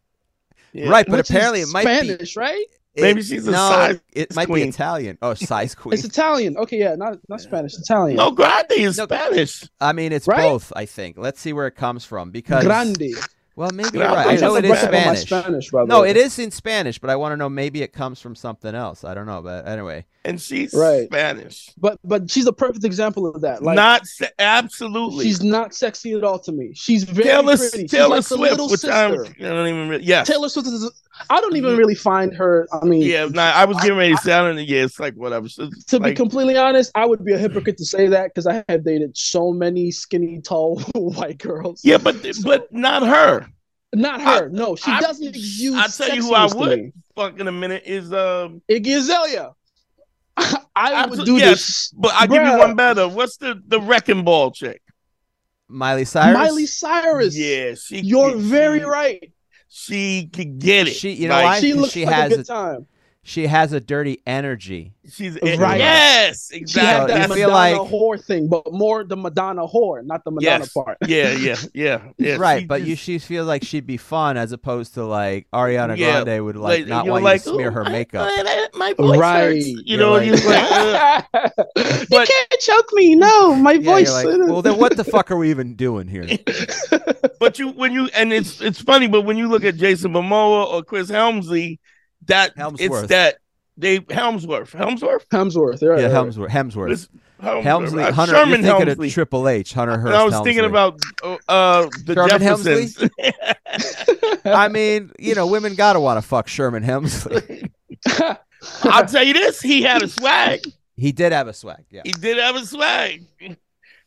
Yeah. 0.73 0.91
Right, 0.91 1.07
but 1.09 1.21
apparently 1.21 1.63
it 1.63 1.69
might 1.73 1.85
Spanish, 1.85 2.03
be 2.03 2.27
Spanish, 2.27 2.37
right? 2.37 2.67
Maybe 2.97 3.23
she's 3.23 3.47
a 3.47 3.51
no, 3.51 3.57
size 3.57 4.01
It 4.13 4.35
might 4.35 4.47
queen. 4.47 4.65
be 4.67 4.69
Italian. 4.71 5.19
Oh, 5.23 5.35
size 5.35 5.75
queen. 5.75 5.95
It's 5.95 6.05
Italian. 6.05 6.57
Okay, 6.57 6.79
yeah, 6.79 6.95
not 6.97 7.19
not 7.29 7.41
Spanish. 7.41 7.75
Italian. 7.79 8.17
No, 8.17 8.31
Grande 8.31 8.73
is 8.73 8.99
No. 8.99 9.05
Spanish. 9.05 9.65
I 9.81 9.93
mean, 9.93 10.13
it's 10.13 10.27
Right? 10.27 10.41
both. 10.43 10.73
I 10.75 10.87
think. 10.87 11.17
Let's 11.19 11.41
see 11.41 11.53
where 11.53 11.67
it 11.67 11.77
comes 11.77 12.05
from 12.05 12.31
because 12.31 12.65
Grande. 12.65 13.13
Well, 13.55 13.71
maybe 13.73 13.97
you're 13.99 14.07
right. 14.07 14.27
I 14.27 14.35
know 14.37 14.55
it 14.57 14.67
is 14.67 14.69
brush 14.69 14.83
up 14.83 14.89
on 14.89 14.93
my 14.93 15.15
Spanish. 15.15 15.29
Spanish, 15.71 15.73
No, 15.89 16.03
way. 16.03 16.11
it 16.11 16.19
is 16.19 16.39
in 16.39 16.51
Spanish, 16.51 16.99
but 16.99 17.09
I 17.09 17.17
want 17.17 17.33
to 17.33 17.39
know 17.39 17.49
maybe 17.49 17.81
it 17.81 17.91
comes 17.95 18.21
from 18.21 18.35
something 18.35 18.75
else. 18.75 19.03
I 19.03 19.15
don't 19.15 19.25
know, 19.25 19.41
but 19.41 19.67
anyway. 19.67 20.05
And 20.27 20.39
she's 20.39 20.75
Right. 20.75 21.07
Spanish. 21.07 21.71
But 21.79 21.99
but 22.05 22.31
she's 22.31 22.47
a 22.47 22.53
perfect 22.53 22.85
example 22.85 23.27
of 23.27 23.41
that. 23.41 23.63
Like 23.63 23.77
not 23.77 24.07
se- 24.07 24.29
absolutely. 24.39 25.25
she's 25.25 25.43
not 25.43 25.75
sexy 25.75 26.13
at 26.13 26.23
all 26.23 26.39
to 26.41 26.53
me. 26.53 26.73
She's 26.75 27.05
very 27.05 27.31
Taylor, 27.31 27.57
pretty. 27.57 27.79
She's 27.83 27.91
Taylor 27.91 28.09
like 28.09 28.19
the 28.19 28.37
Swift, 28.37 28.51
little 28.53 28.69
which 28.69 28.85
I'm. 28.85 29.13
I 29.13 29.15
don't 29.49 29.67
even. 29.69 29.89
Really, 29.89 30.05
yes. 30.05 30.27
Taylor 30.27 30.51
Swift 30.51 30.69
is. 30.69 30.91
I 31.31 31.41
don't 31.41 31.57
even 31.57 31.77
really 31.77 31.95
find 31.95 32.35
her. 32.35 32.67
I 32.73 32.85
mean, 32.85 33.03
Yeah, 33.03 33.27
nah, 33.27 33.43
I 33.43 33.65
was 33.65 33.77
getting 33.79 33.97
ready 33.97 34.15
to 34.15 34.21
say, 34.21 34.33
I 34.33 34.43
don't 34.43 34.57
know. 34.57 34.63
Yeah, 34.63 34.85
it's 34.85 35.01
like 35.01 35.15
whatever. 35.15 35.49
So 35.49 35.65
it's 35.65 35.85
to 35.87 36.01
be 36.01 36.15
completely 36.15 36.57
honest, 36.57 36.93
I 36.95 37.07
would 37.07 37.25
be 37.25 37.33
a 37.33 37.39
hypocrite 37.39 37.79
to 37.79 37.85
say 37.85 38.07
that 38.09 38.29
because 38.35 38.47
I 38.47 38.65
have 38.69 38.85
dated 38.85 39.17
so 39.17 39.53
many 39.53 39.91
skinny, 39.91 40.41
tall 40.41 40.81
white 40.95 41.39
girls. 41.39 41.81
yeah, 41.85 41.99
but 41.99 42.17
but 42.45 42.73
not 42.73 43.03
her. 43.03 43.47
Not 43.95 44.21
her. 44.21 44.49
no, 44.51 44.77
she 44.77 44.91
I- 44.91 45.01
doesn't 45.01 45.27
exude. 45.29 45.75
I'll 45.75 45.89
tell 45.89 46.15
you 46.15 46.23
who 46.23 46.35
I 46.35 46.47
sexiness 46.47 46.53
to 46.53 46.59
would 46.59 46.93
fuck 47.15 47.41
in 47.41 47.49
a 47.49 47.53
minute 47.53 47.85
is 47.87 48.13
um. 48.13 48.61
Iggy 48.69 48.97
Azalea. 48.99 49.53
I 50.77 51.07
would 51.07 51.21
Absol- 51.21 51.25
do 51.25 51.37
yes, 51.37 51.51
this. 51.51 51.93
But 51.97 52.13
I 52.15 52.27
give 52.27 52.43
you 52.43 52.59
one 52.59 52.75
better. 52.75 53.09
What's 53.09 53.39
the 53.39 53.61
the 53.67 53.81
wrecking 53.81 54.23
ball 54.25 54.51
chick? 54.51 54.83
Miley 55.69 56.05
Cyrus. 56.05 56.35
Miley 56.39 56.67
Cyrus. 56.67 57.37
Yeah, 57.37 57.75
she. 57.75 58.01
You're 58.01 58.37
very 58.37 58.81
she- 58.81 58.85
right. 58.85 59.33
She 59.69 60.29
could 60.33 60.59
get 60.59 60.89
it. 60.89 60.95
She- 60.95 61.13
you 61.13 61.29
know 61.29 61.35
Like, 61.35 61.45
why? 61.45 61.61
She 61.61 61.73
'cause 61.73 61.81
looks 61.81 61.93
she 61.93 62.07
like 62.07 62.15
has 62.15 62.33
a 62.33 62.37
good 62.37 62.41
a- 62.41 62.45
time. 62.45 62.87
She 63.29 63.49
has 63.49 63.73
a 63.73 63.81
dirty 63.81 64.23
energy. 64.25 64.93
She's 65.11 65.37
Right. 65.43 65.79
Yes, 65.81 66.51
exactly. 66.53 66.67
She 66.69 66.79
had 66.87 67.03
exactly. 67.11 67.13
that 67.15 67.31
I 67.33 67.35
feel 67.35 67.49
Madonna 67.51 67.83
like- 67.83 67.91
whore 67.91 68.25
thing, 68.25 68.49
but 68.49 68.73
more 68.73 69.03
the 69.03 69.17
Madonna 69.17 69.67
whore, 69.67 70.05
not 70.07 70.23
the 70.25 70.31
Madonna 70.31 70.59
Yes. 70.61 70.73
part. 70.73 70.97
yeah, 71.09 71.33
yeah, 71.33 71.57
yeah, 71.75 72.01
yeah. 72.19 72.37
right, 72.37 72.61
she 72.61 72.67
but 72.67 72.83
you 72.83 72.95
she 72.95 73.19
feels 73.19 73.49
like 73.49 73.65
she'd 73.65 73.85
be 73.87 73.97
fun 73.97 74.37
as 74.37 74.53
opposed 74.53 74.95
to 74.95 75.05
like 75.05 75.49
Ariana 75.53 75.97
Yeah, 75.97 76.23
Grande 76.23 76.45
would 76.45 76.55
like, 76.55 76.81
like, 76.83 76.89
not 76.89 77.07
want 77.09 77.25
like, 77.25 77.45
you 77.45 77.51
to 77.51 77.57
smear 77.57 77.71
her 77.73 77.83
makeup. 77.85 78.29
I- 78.31 78.45
I- 78.73 78.79
my 78.79 78.93
voice 78.93 79.19
Right. 79.19 79.41
hurts. 79.41 79.67
You 79.67 79.83
You're 79.87 79.99
know, 79.99 80.13
like- 80.13 80.27
you're 80.27 80.37
like, 80.37 80.71
uh, 81.35 81.49
you 82.11 82.25
can't 82.25 82.61
choke 82.61 82.93
me. 82.93 83.17
No, 83.17 83.57
my 83.57 83.73
yeah, 83.73 83.91
voice. 83.91 84.13
like, 84.13 84.27
well 84.27 84.63
then 84.63 84.79
what 84.79 84.97
the 84.97 85.03
fuck 85.05 85.33
are 85.33 85.37
we 85.37 85.51
even 85.51 85.75
doing 85.75 86.07
here? 86.07 86.27
but 87.41 87.59
you 87.59 87.71
when 87.71 87.93
you 87.93 88.09
and 88.15 88.33
it's 88.33 88.61
it's 88.61 88.81
funny, 88.81 89.09
but 89.09 89.23
when 89.23 89.37
you 89.37 89.49
look 89.49 89.65
at 89.65 89.75
Jason 89.77 90.13
Momoa 90.13 90.67
or 90.73 90.85
Chris 90.85 91.09
Helmsley, 91.09 91.81
that 92.27 92.57
Helmsworth. 92.57 93.03
it's 93.05 93.09
that 93.11 93.39
they 93.77 94.05
Helmsworth, 94.11 94.73
Helmsworth, 94.73 95.29
Hemsworth. 95.29 95.87
Right, 95.87 96.01
yeah, 96.01 96.07
right. 96.07 96.13
Hemsworth. 96.27 96.49
Hemsworth. 96.49 96.93
It's 96.93 97.09
Helmsworth. 97.41 97.65
Helmsley, 97.65 98.03
Uh, 98.05 98.13
Hunter, 98.13 98.35
Sherman 98.35 98.49
you're 98.49 98.57
thinking 98.73 98.87
Helmsley. 98.87 99.09
of 99.09 99.13
Triple 99.15 99.49
H, 99.49 99.73
Hunter 99.75 99.99
Hearst. 99.99 100.07
And 100.07 100.15
I 100.17 100.25
was 100.25 100.41
thinking 100.41 100.65
about 100.65 100.99
uh, 101.23 101.37
uh 101.49 101.89
the 102.07 102.15
Sherman 102.15 102.39
Jeffersons. 102.41 103.11
I 104.47 104.69
mean, 104.69 105.13
you 105.19 105.35
know, 105.35 105.47
women 105.47 105.75
gotta 105.75 106.01
want 106.01 106.17
to 106.23 106.27
fuck 106.27 106.49
Sherman 106.49 106.83
Hemsley. 106.83 107.71
I'll 108.85 109.07
tell 109.07 109.23
you 109.23 109.35
this: 109.35 109.61
he 109.61 109.83
had 109.83 110.03
a 110.03 110.09
swag. 110.09 110.61
he 110.97 111.13
did 111.13 111.33
have 111.33 111.49
a 111.49 111.53
swag. 111.53 111.85
Yeah, 111.91 112.03
He 112.05 112.13
did 112.13 112.39
have 112.39 112.57
a 112.57 112.65
swag, 112.65 113.25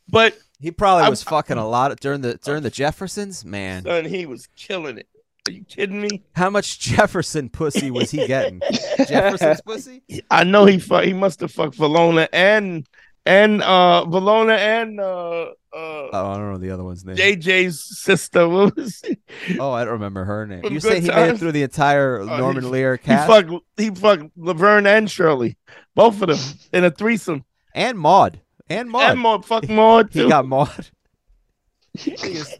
but 0.08 0.36
he 0.58 0.70
probably 0.72 1.04
I- 1.04 1.10
was 1.10 1.22
fucking 1.22 1.56
a 1.58 1.68
lot 1.68 1.98
during 2.00 2.20
the 2.22 2.34
during 2.42 2.62
the 2.62 2.70
Jeffersons. 2.70 3.44
Man, 3.44 3.84
son, 3.84 4.04
he 4.04 4.26
was 4.26 4.48
killing 4.56 4.98
it. 4.98 5.06
Are 5.48 5.52
you 5.52 5.64
kidding 5.64 6.00
me? 6.02 6.22
how 6.34 6.50
much 6.50 6.78
Jefferson 6.80 7.48
pussy 7.48 7.90
was 7.90 8.10
he 8.10 8.26
getting? 8.26 8.60
Jefferson's 9.08 9.60
pussy? 9.62 10.02
I 10.30 10.44
know 10.44 10.66
he 10.66 10.78
fuck, 10.78 11.04
he 11.04 11.12
must 11.14 11.40
have 11.40 11.50
fucked 11.50 11.76
Valona 11.78 12.28
and 12.32 12.86
and 13.26 13.62
uh 13.62 14.04
Valona 14.06 14.56
and 14.58 15.00
uh 15.00 15.02
uh 15.02 15.52
Oh, 15.72 16.10
I 16.12 16.36
don't 16.36 16.52
know 16.52 16.58
the 16.58 16.70
other 16.70 16.84
one's 16.84 17.04
name. 17.04 17.16
JJ's 17.16 18.00
sister. 18.00 18.48
What 18.48 18.76
was 18.76 19.00
he? 19.02 19.18
Oh, 19.58 19.70
I 19.72 19.84
don't 19.84 19.94
remember 19.94 20.24
her 20.24 20.46
name. 20.46 20.62
From 20.62 20.74
You 20.74 20.80
say 20.80 21.00
he 21.00 21.08
made 21.08 21.30
it 21.30 21.38
through 21.38 21.52
the 21.52 21.62
entire 21.62 22.20
Oh, 22.20 22.24
Norman 22.36 22.64
he- 22.64 22.70
Lear 22.70 22.96
He 23.02 23.10
fucked 23.14 23.50
he 23.76 23.90
fucked 23.90 24.24
Laverne 24.36 24.86
and 24.86 25.10
Shirley, 25.10 25.56
both 25.94 26.20
of 26.22 26.28
them 26.28 26.38
in 26.72 26.84
a 26.84 26.90
threesome. 26.90 27.44
and 27.74 27.98
Maude 27.98 28.40
and 28.68 28.90
Maude. 28.90 29.10
And 29.10 29.20
more 29.20 29.42
fuck 29.42 29.68
Maude 29.68 30.12
too. 30.12 30.22
he 30.24 30.28
got 30.28 30.46
Maude. 30.46 30.90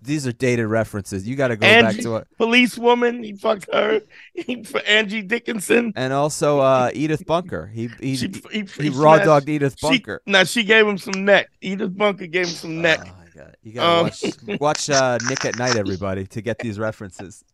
These- 0.02 0.26
are 0.26 0.32
dated 0.32 0.66
references. 0.66 1.26
You 1.26 1.36
got 1.36 1.48
to 1.48 1.56
go 1.56 1.66
Angie, 1.66 1.96
back 1.98 2.02
to 2.04 2.16
it. 2.16 2.28
police 2.36 2.76
woman. 2.78 3.22
He 3.22 3.32
fucked 3.34 3.72
her. 3.72 4.00
He 4.34 4.62
for 4.64 4.80
Angie 4.82 5.22
Dickinson. 5.22 5.92
And 5.96 6.12
also 6.12 6.60
uh, 6.60 6.90
Edith 6.94 7.24
Bunker. 7.26 7.66
He 7.66 7.88
he, 8.00 8.16
She, 8.16 8.32
he, 8.52 8.64
he 8.78 8.88
raw 8.90 9.18
dogged 9.18 9.48
Edith 9.48 9.76
She, 9.78 9.86
Bunker. 9.86 10.22
now 10.26 10.44
she 10.44 10.64
gave 10.64 10.86
him 10.86 10.98
some 10.98 11.24
neck. 11.24 11.50
Edith 11.60 11.96
Bunker 11.96 12.26
gave 12.26 12.46
him 12.46 12.52
some 12.54 12.80
neck. 12.82 13.00
Oh, 13.02 13.14
my 13.18 13.42
God. 13.44 13.56
You 13.62 13.72
gotta 13.72 13.98
Um, 14.00 14.04
watch 14.04 14.60
watch 14.60 14.90
uh, 14.90 15.18
Nick 15.28 15.44
at 15.44 15.58
Nite, 15.58 15.76
everybody, 15.76 16.26
to 16.26 16.40
get 16.42 16.58
these 16.58 16.78
references. 16.78 17.44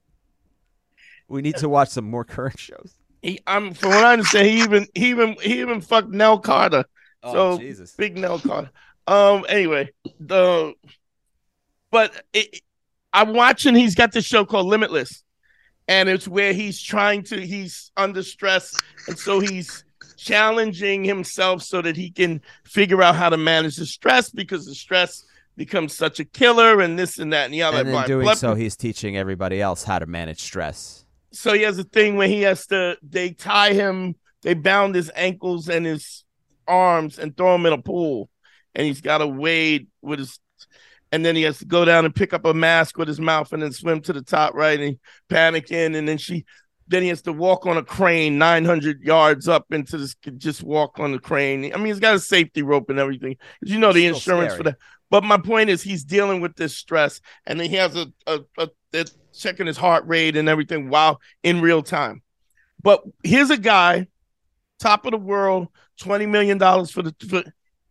We 1.29 1.43
need 1.43 1.57
to 1.57 1.69
watch 1.69 1.89
some 1.91 2.09
more 2.09 2.25
current 2.25 2.59
shows. 2.59 2.95
He, 3.23 3.41
I'm 3.47 3.75
from 3.75 3.91
what 3.91 4.05
I 4.05 4.13
understand. 4.13 4.47
He 4.47 4.61
even 4.63 4.87
he 4.95 5.11
even 5.11 5.37
he 5.43 5.61
even 5.61 5.81
fucked 5.81 6.11
Nell 6.11 6.39
Carter. 6.39 6.85
Oh 7.23 7.33
So, 7.33 7.59
Jesus! 7.59 7.93
Big 7.97 8.17
Nell 8.17 8.39
Carter. 8.39 8.71
Um. 9.09 9.45
Anyway, 9.49 9.91
the 10.21 10.75
but 11.97 12.13
it, 12.35 12.61
I'm 13.15 13.33
watching. 13.33 13.75
He's 13.75 13.95
got 13.95 14.13
this 14.13 14.27
show 14.27 14.45
called 14.45 14.67
Limitless, 14.67 15.25
and 15.89 16.11
it's 16.11 16.29
where 16.29 16.53
he's 16.53 16.79
trying 16.83 17.23
to. 17.23 17.41
He's 17.41 17.91
under 17.97 18.23
stress, 18.23 18.75
and 19.09 19.19
so 19.19 19.41
he's 19.41 19.83
challenging 20.19 21.05
himself 21.05 21.63
so 21.63 21.81
that 21.81 21.97
he 21.97 22.11
can 22.11 22.43
figure 22.67 23.03
out 23.03 23.15
how 23.15 23.31
to 23.31 23.39
manage 23.39 23.77
the 23.77 23.87
stress 23.87 24.29
because 24.29 24.67
the 24.67 24.75
stress 24.75 25.25
becomes 25.57 25.97
such 25.97 26.21
a 26.21 26.25
killer 26.27 26.83
and 26.83 26.99
this 26.99 27.19
and 27.19 27.33
that 27.33 27.47
and 27.47 27.55
the 27.55 27.63
other. 27.63 27.79
And 27.79 27.89
in 27.89 28.05
doing 28.07 28.25
blood- 28.25 28.37
so, 28.37 28.55
he's 28.55 28.77
teaching 28.77 29.17
everybody 29.17 29.63
else 29.63 29.83
how 29.83 29.99
to 29.99 30.05
manage 30.05 30.41
stress. 30.41 31.07
so 31.33 31.55
he 31.55 31.63
has 31.63 31.79
a 31.79 31.85
thing 31.85 32.17
where 32.17 32.29
he 32.29 32.43
has 32.43 32.67
to 32.67 32.99
they 33.03 33.31
tie 33.31 33.73
him 33.73 34.17
they 34.43 34.53
bound 34.53 34.95
his 34.95 35.11
ankles 35.15 35.71
and 35.71 35.87
his 35.87 36.25
arms 36.69 37.19
and 37.19 37.35
throw 37.35 37.55
him 37.55 37.65
in 37.65 37.73
a 37.73 37.81
pool 37.81 38.29
and 38.75 38.87
he's 38.87 39.01
got 39.01 39.19
to 39.19 39.27
wade 39.27 39.87
with 40.03 40.19
his 40.19 40.39
and 41.13 41.25
then 41.25 41.37
he 41.37 41.43
has 41.43 41.59
to 41.59 41.65
go 41.65 41.85
down 41.85 42.05
and 42.05 42.15
pick 42.15 42.33
up 42.33 42.45
a 42.45 42.55
mask 42.55 42.99
with 42.99 43.09
his 43.09 43.21
mouth 43.21 43.53
and 43.53 43.63
then 43.63 43.73
swim 43.73 44.01
to 44.03 44.13
the 44.13 44.23
top 44.23 44.55
right 44.55 44.81
and 44.81 44.99
panic 45.29 45.71
in 45.71 45.95
and 45.95 46.09
then 46.09 46.19
she 46.19 46.45
then 46.89 47.03
he 47.03 47.09
has 47.09 47.23
to 47.23 47.33
walk 47.33 47.67
on 47.67 47.77
a 47.77 47.83
crane 47.83 48.39
900 48.39 49.03
yards 49.03 49.49
up 49.49 49.67
into 49.73 49.99
this 49.99 50.15
just 50.37 50.63
walk 50.63 50.99
on 50.99 51.13
the 51.13 51.19
crane 51.19 51.73
i 51.73 51.77
mean 51.77 51.87
he's 51.87 52.01
got 52.01 52.15
a 52.15 52.21
safety 52.21 52.63
rope 52.63 52.91
and 52.91 52.99
everything 52.99 53.35
'Cause 53.37 53.73
you 53.73 53.79
know 53.79 53.93
the 53.93 54.07
insurance 54.07 54.53
scary. 54.53 54.57
for 54.57 54.63
that 54.65 54.79
but 55.11 55.23
my 55.25 55.39
point 55.39 55.71
is 55.71 55.83
he's 55.83 56.05
dealing 56.05 56.41
with 56.41 56.57
this 56.57 56.77
stress 56.77 57.21
and 57.47 57.61
then 57.61 57.71
he 57.71 57.77
has 57.77 57.95
a, 57.97 58.07
a, 58.27 58.41
a, 58.59 58.69
a 58.95 59.05
checking 59.37 59.67
his 59.67 59.77
heart 59.77 60.05
rate 60.07 60.37
and 60.37 60.49
everything 60.49 60.89
while 60.89 61.21
in 61.43 61.61
real 61.61 61.83
time. 61.83 62.23
But 62.83 63.03
here's 63.23 63.51
a 63.51 63.57
guy, 63.57 64.09
top 64.81 65.05
of 65.07 65.13
the 65.13 65.19
world, 65.19 65.69
$20 66.01 66.29
million 66.29 66.59
for 66.59 67.03
the 67.03 67.15
for 67.29 67.45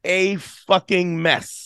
a 0.03 0.35
fucking 0.35 1.21
mess. 1.21 1.64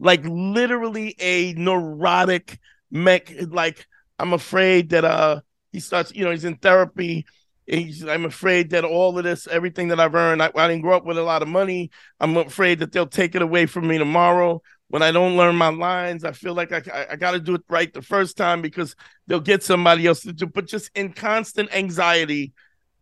Like 0.00 0.22
literally 0.24 1.14
a 1.20 1.52
neurotic 1.54 2.58
mech 2.90 3.32
like 3.48 3.86
I'm 4.18 4.32
afraid 4.32 4.90
that 4.90 5.04
uh 5.04 5.40
he 5.72 5.78
starts, 5.78 6.12
you 6.12 6.24
know, 6.24 6.32
he's 6.32 6.44
in 6.44 6.56
therapy. 6.56 7.26
He's, 7.66 8.04
I'm 8.04 8.24
afraid 8.24 8.70
that 8.70 8.84
all 8.84 9.16
of 9.16 9.22
this, 9.22 9.46
everything 9.46 9.88
that 9.88 10.00
I've 10.00 10.16
earned, 10.16 10.42
I, 10.42 10.50
I 10.56 10.66
didn't 10.66 10.82
grow 10.82 10.96
up 10.96 11.04
with 11.04 11.16
a 11.16 11.22
lot 11.22 11.42
of 11.42 11.46
money. 11.46 11.92
I'm 12.18 12.36
afraid 12.36 12.80
that 12.80 12.90
they'll 12.90 13.06
take 13.06 13.36
it 13.36 13.42
away 13.42 13.66
from 13.66 13.86
me 13.86 13.96
tomorrow 13.98 14.60
when 14.90 15.02
I 15.02 15.12
don't 15.12 15.36
learn 15.36 15.54
my 15.54 15.68
lines, 15.68 16.24
I 16.24 16.32
feel 16.32 16.52
like 16.52 16.72
I, 16.72 17.06
I, 17.12 17.14
got 17.14 17.30
to 17.30 17.38
do 17.38 17.54
it 17.54 17.62
right 17.68 17.92
the 17.94 18.02
first 18.02 18.36
time 18.36 18.60
because 18.60 18.96
they'll 19.28 19.38
get 19.38 19.62
somebody 19.62 20.04
else 20.04 20.22
to 20.22 20.32
do. 20.32 20.48
But 20.48 20.66
just 20.66 20.90
in 20.96 21.12
constant 21.12 21.72
anxiety 21.72 22.52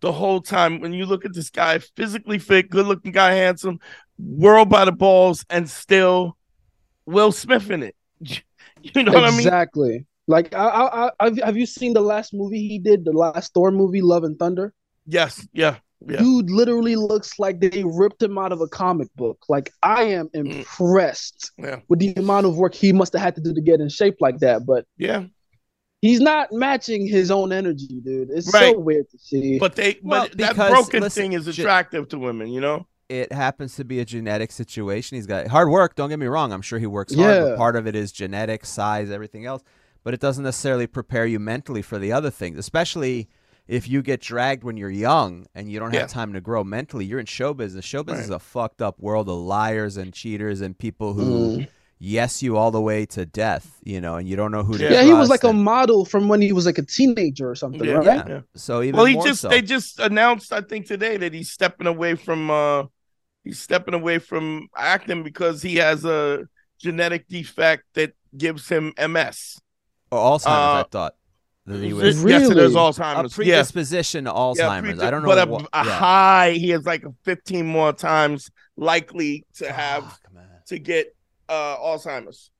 the 0.00 0.12
whole 0.12 0.40
time. 0.40 0.80
When 0.80 0.92
you 0.92 1.06
look 1.06 1.24
at 1.24 1.34
this 1.34 1.50
guy, 1.50 1.78
physically 1.78 2.38
fit, 2.38 2.70
good 2.70 2.86
looking 2.86 3.12
guy, 3.12 3.32
handsome, 3.32 3.80
world 4.18 4.68
by 4.68 4.84
the 4.84 4.92
balls, 4.92 5.44
and 5.50 5.68
still 5.68 6.36
Will 7.08 7.32
Smith 7.32 7.70
in 7.70 7.82
it. 7.82 7.96
You 8.80 9.02
know 9.02 9.10
what 9.12 9.24
I 9.24 9.30
mean? 9.30 9.40
Exactly. 9.40 10.06
Like, 10.28 10.54
I, 10.54 10.64
I, 10.68 11.10
I, 11.18 11.24
have- 11.24 11.38
have 11.38 11.56
you 11.56 11.66
seen 11.66 11.94
the 11.94 12.00
last 12.00 12.32
movie 12.32 12.68
he 12.68 12.78
did? 12.78 13.04
The 13.04 13.10
last 13.10 13.52
Thor 13.52 13.72
movie, 13.72 14.02
Love 14.02 14.22
and 14.22 14.38
Thunder. 14.38 14.72
Yes. 15.04 15.44
Yeah. 15.52 15.78
Yeah. 16.06 16.18
Dude 16.18 16.48
literally 16.48 16.94
looks 16.94 17.40
like 17.40 17.58
they 17.58 17.82
ripped 17.84 18.22
him 18.22 18.38
out 18.38 18.52
of 18.52 18.60
a 18.60 18.68
comic 18.68 19.08
book. 19.16 19.44
Like, 19.48 19.72
I 19.82 20.02
am 20.04 20.28
Mm. 20.28 20.58
impressed 20.60 21.50
Yeah. 21.58 21.80
with 21.88 21.98
the 21.98 22.12
amount 22.16 22.46
of 22.46 22.56
work 22.56 22.72
he 22.72 22.92
must 22.92 23.12
have 23.14 23.22
had 23.22 23.34
to 23.34 23.40
do 23.40 23.52
to 23.52 23.60
get 23.60 23.80
in 23.80 23.88
shape 23.88 24.18
like 24.20 24.38
that. 24.38 24.64
But 24.64 24.86
Yeah. 24.96 25.24
he's 26.00 26.20
not 26.20 26.52
matching 26.52 27.04
his 27.04 27.32
own 27.32 27.50
energy, 27.52 28.00
dude. 28.04 28.30
It's 28.30 28.52
Right. 28.54 28.74
so 28.74 28.78
weird 28.78 29.10
to 29.10 29.18
see. 29.18 29.58
But 29.58 29.74
they, 29.74 29.98
Well, 30.04 30.28
but 30.28 30.38
that 30.38 30.54
broken 30.54 31.00
listen, 31.02 31.22
thing 31.22 31.32
is 31.32 31.46
ju- 31.46 31.62
attractive 31.62 32.08
to 32.10 32.18
women, 32.20 32.46
you 32.52 32.60
know? 32.60 32.86
It 33.08 33.32
happens 33.32 33.76
to 33.76 33.84
be 33.84 34.00
a 34.00 34.04
genetic 34.04 34.52
situation. 34.52 35.16
He's 35.16 35.26
got 35.26 35.48
hard 35.48 35.70
work. 35.70 35.94
Don't 35.94 36.10
get 36.10 36.18
me 36.18 36.26
wrong. 36.26 36.52
I'm 36.52 36.62
sure 36.62 36.78
he 36.78 36.86
works 36.86 37.14
hard, 37.14 37.34
Yeah. 37.34 37.40
but 37.40 37.56
part 37.56 37.76
of 37.76 37.86
it 37.86 37.96
is 37.96 38.12
genetic, 38.12 38.66
size, 38.66 39.10
everything 39.10 39.46
else. 39.46 39.62
But 40.04 40.14
it 40.14 40.20
doesn't 40.20 40.44
necessarily 40.44 40.86
prepare 40.86 41.26
you 41.26 41.38
mentally 41.38 41.82
for 41.82 41.98
the 41.98 42.12
other 42.12 42.30
things, 42.30 42.58
especially 42.58 43.28
if 43.68 43.86
you 43.86 44.02
get 44.02 44.20
dragged 44.20 44.64
when 44.64 44.76
you're 44.76 44.90
young 44.90 45.46
and 45.54 45.70
you 45.70 45.78
don't 45.78 45.92
have 45.92 46.02
yeah. 46.02 46.06
time 46.06 46.32
to 46.32 46.40
grow 46.40 46.64
mentally, 46.64 47.04
you're 47.04 47.20
in 47.20 47.26
show 47.26 47.52
business. 47.52 47.84
Show 47.84 48.02
business 48.02 48.28
right. 48.28 48.36
is 48.36 48.36
a 48.36 48.38
fucked 48.38 48.80
up 48.80 48.98
world 48.98 49.28
of 49.28 49.36
liars 49.36 49.98
and 49.98 50.12
cheaters 50.12 50.62
and 50.62 50.76
people 50.76 51.12
who 51.12 51.58
mm. 51.58 51.68
yes 51.98 52.42
you 52.42 52.56
all 52.56 52.70
the 52.70 52.80
way 52.80 53.04
to 53.04 53.26
death, 53.26 53.78
you 53.84 54.00
know, 54.00 54.16
and 54.16 54.26
you 54.26 54.36
don't 54.36 54.50
know 54.50 54.62
who 54.62 54.78
yeah. 54.78 54.88
to 54.88 54.94
Yeah, 54.94 55.02
he 55.02 55.12
was 55.12 55.28
like 55.28 55.44
and... 55.44 55.58
a 55.58 55.62
model 55.62 56.06
from 56.06 56.28
when 56.28 56.40
he 56.40 56.52
was 56.52 56.64
like 56.64 56.78
a 56.78 56.84
teenager 56.84 57.48
or 57.48 57.54
something, 57.54 57.84
yeah, 57.84 57.96
right? 57.96 58.28
Yeah. 58.28 58.40
So 58.54 58.82
even 58.82 58.96
Well, 58.96 59.04
he 59.04 59.14
just 59.16 59.42
so. 59.42 59.50
they 59.50 59.60
just 59.60 60.00
announced 60.00 60.50
I 60.50 60.62
think 60.62 60.86
today 60.86 61.18
that 61.18 61.34
he's 61.34 61.50
stepping 61.50 61.86
away 61.86 62.14
from 62.14 62.50
uh 62.50 62.84
he's 63.48 63.58
stepping 63.58 63.94
away 63.94 64.18
from 64.18 64.68
acting 64.76 65.22
because 65.22 65.62
he 65.62 65.76
has 65.76 66.04
a 66.04 66.46
genetic 66.78 67.26
defect 67.28 67.84
that 67.94 68.12
gives 68.36 68.68
him 68.68 68.92
MS. 68.98 69.58
Or 70.10 70.18
Alzheimer's, 70.18 70.46
uh, 70.46 70.84
I 70.84 70.84
thought. 70.90 71.14
That 71.64 71.82
he 71.82 71.94
was 71.94 72.18
really? 72.18 72.42
yes, 72.42 72.50
it 72.50 72.58
is 72.58 72.74
Alzheimer's. 72.74 73.32
A 73.32 73.34
predisposition 73.34 74.26
yeah. 74.26 74.32
to 74.32 74.36
Alzheimer's. 74.36 74.98
Yeah, 74.98 75.06
I 75.06 75.10
don't 75.10 75.22
know, 75.22 75.28
but 75.28 75.48
a, 75.48 75.50
what, 75.50 75.68
a 75.72 75.84
yeah. 75.84 75.98
high. 75.98 76.50
He 76.52 76.72
is 76.72 76.84
like 76.84 77.04
15 77.24 77.66
more 77.66 77.94
times 77.94 78.50
likely 78.76 79.46
to 79.54 79.72
have 79.72 80.04
Fuck, 80.04 80.20
to 80.66 80.78
get 80.78 81.16
uh, 81.48 81.76
Alzheimer's. 81.78 82.50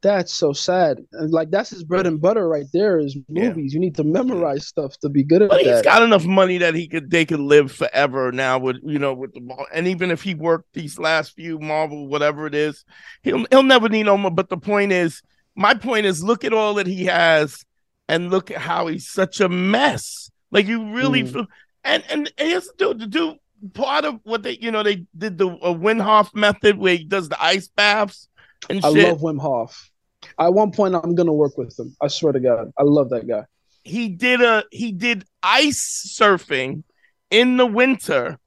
That's 0.00 0.32
so 0.32 0.52
sad. 0.52 0.98
Like 1.12 1.50
that's 1.50 1.70
his 1.70 1.82
bread 1.82 2.06
and 2.06 2.20
butter 2.20 2.48
right 2.48 2.66
there 2.72 3.00
is 3.00 3.16
movies. 3.28 3.74
You 3.74 3.80
need 3.80 3.96
to 3.96 4.04
memorize 4.04 4.66
stuff 4.66 4.96
to 5.00 5.08
be 5.08 5.24
good 5.24 5.42
at 5.42 5.50
but 5.50 5.64
that. 5.64 5.74
He's 5.74 5.82
got 5.82 6.02
enough 6.02 6.24
money 6.24 6.58
that 6.58 6.74
he 6.74 6.86
could 6.86 7.10
they 7.10 7.24
could 7.24 7.40
live 7.40 7.72
forever 7.72 8.30
now 8.30 8.60
with 8.60 8.76
you 8.84 9.00
know 9.00 9.12
with 9.12 9.34
the 9.34 9.40
ball. 9.40 9.66
and 9.72 9.88
even 9.88 10.12
if 10.12 10.22
he 10.22 10.34
worked 10.34 10.72
these 10.72 11.00
last 11.00 11.34
few 11.34 11.58
Marvel 11.58 12.06
whatever 12.06 12.46
it 12.46 12.54
is, 12.54 12.84
he'll 13.22 13.44
he'll 13.50 13.64
never 13.64 13.88
need 13.88 14.04
no 14.04 14.16
more. 14.16 14.30
But 14.30 14.50
the 14.50 14.56
point 14.56 14.92
is, 14.92 15.20
my 15.56 15.74
point 15.74 16.06
is, 16.06 16.22
look 16.22 16.44
at 16.44 16.52
all 16.52 16.74
that 16.74 16.86
he 16.86 17.06
has 17.06 17.64
and 18.08 18.30
look 18.30 18.52
at 18.52 18.58
how 18.58 18.86
he's 18.86 19.08
such 19.08 19.40
a 19.40 19.48
mess. 19.48 20.30
Like 20.52 20.66
you 20.66 20.94
really 20.94 21.24
mm. 21.24 21.32
feel, 21.32 21.46
and 21.82 22.04
and, 22.08 22.32
here's 22.36 22.68
the 22.68 22.74
dude, 22.76 23.00
the 23.00 23.06
dude 23.08 23.38
part 23.74 24.04
of 24.04 24.20
what 24.22 24.44
they 24.44 24.56
you 24.60 24.70
know 24.70 24.84
they 24.84 25.06
did 25.16 25.38
the 25.38 25.48
uh, 25.48 25.74
Wim 25.74 26.00
Hof 26.00 26.32
method 26.36 26.78
where 26.78 26.94
he 26.94 27.04
does 27.04 27.28
the 27.28 27.42
ice 27.42 27.66
baths 27.66 28.28
and 28.68 28.84
I 28.84 28.88
love 28.88 29.20
Wim 29.20 29.40
Hof. 29.40 29.90
At 30.38 30.52
one 30.52 30.72
point, 30.72 30.94
I'm 30.94 31.14
gonna 31.14 31.32
work 31.32 31.56
with 31.56 31.78
him. 31.78 31.96
I 32.02 32.08
swear 32.08 32.32
to 32.32 32.40
God, 32.40 32.72
I 32.78 32.82
love 32.82 33.10
that 33.10 33.26
guy. 33.26 33.44
He 33.84 34.08
did 34.08 34.40
a 34.40 34.64
he 34.70 34.92
did 34.92 35.24
ice 35.42 36.14
surfing 36.18 36.82
in 37.30 37.56
the 37.56 37.66
winter 37.66 38.38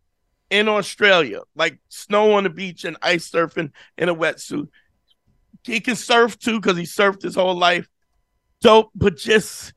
in 0.50 0.68
Australia, 0.68 1.42
like 1.56 1.80
snow 1.90 2.34
on 2.34 2.44
the 2.44 2.50
beach 2.50 2.84
and 2.84 2.98
ice 3.02 3.30
surfing 3.30 3.72
in 3.98 4.10
a 4.10 4.16
wetsuit. 4.16 4.68
He 5.64 5.80
can 5.80 5.96
surf 5.96 6.38
too 6.38 6.60
because 6.60 6.78
he 6.78 6.84
surfed 6.84 7.22
his 7.22 7.36
whole 7.36 7.56
life 7.56 7.88
dope, 8.62 8.92
but 8.96 9.18
just 9.18 9.74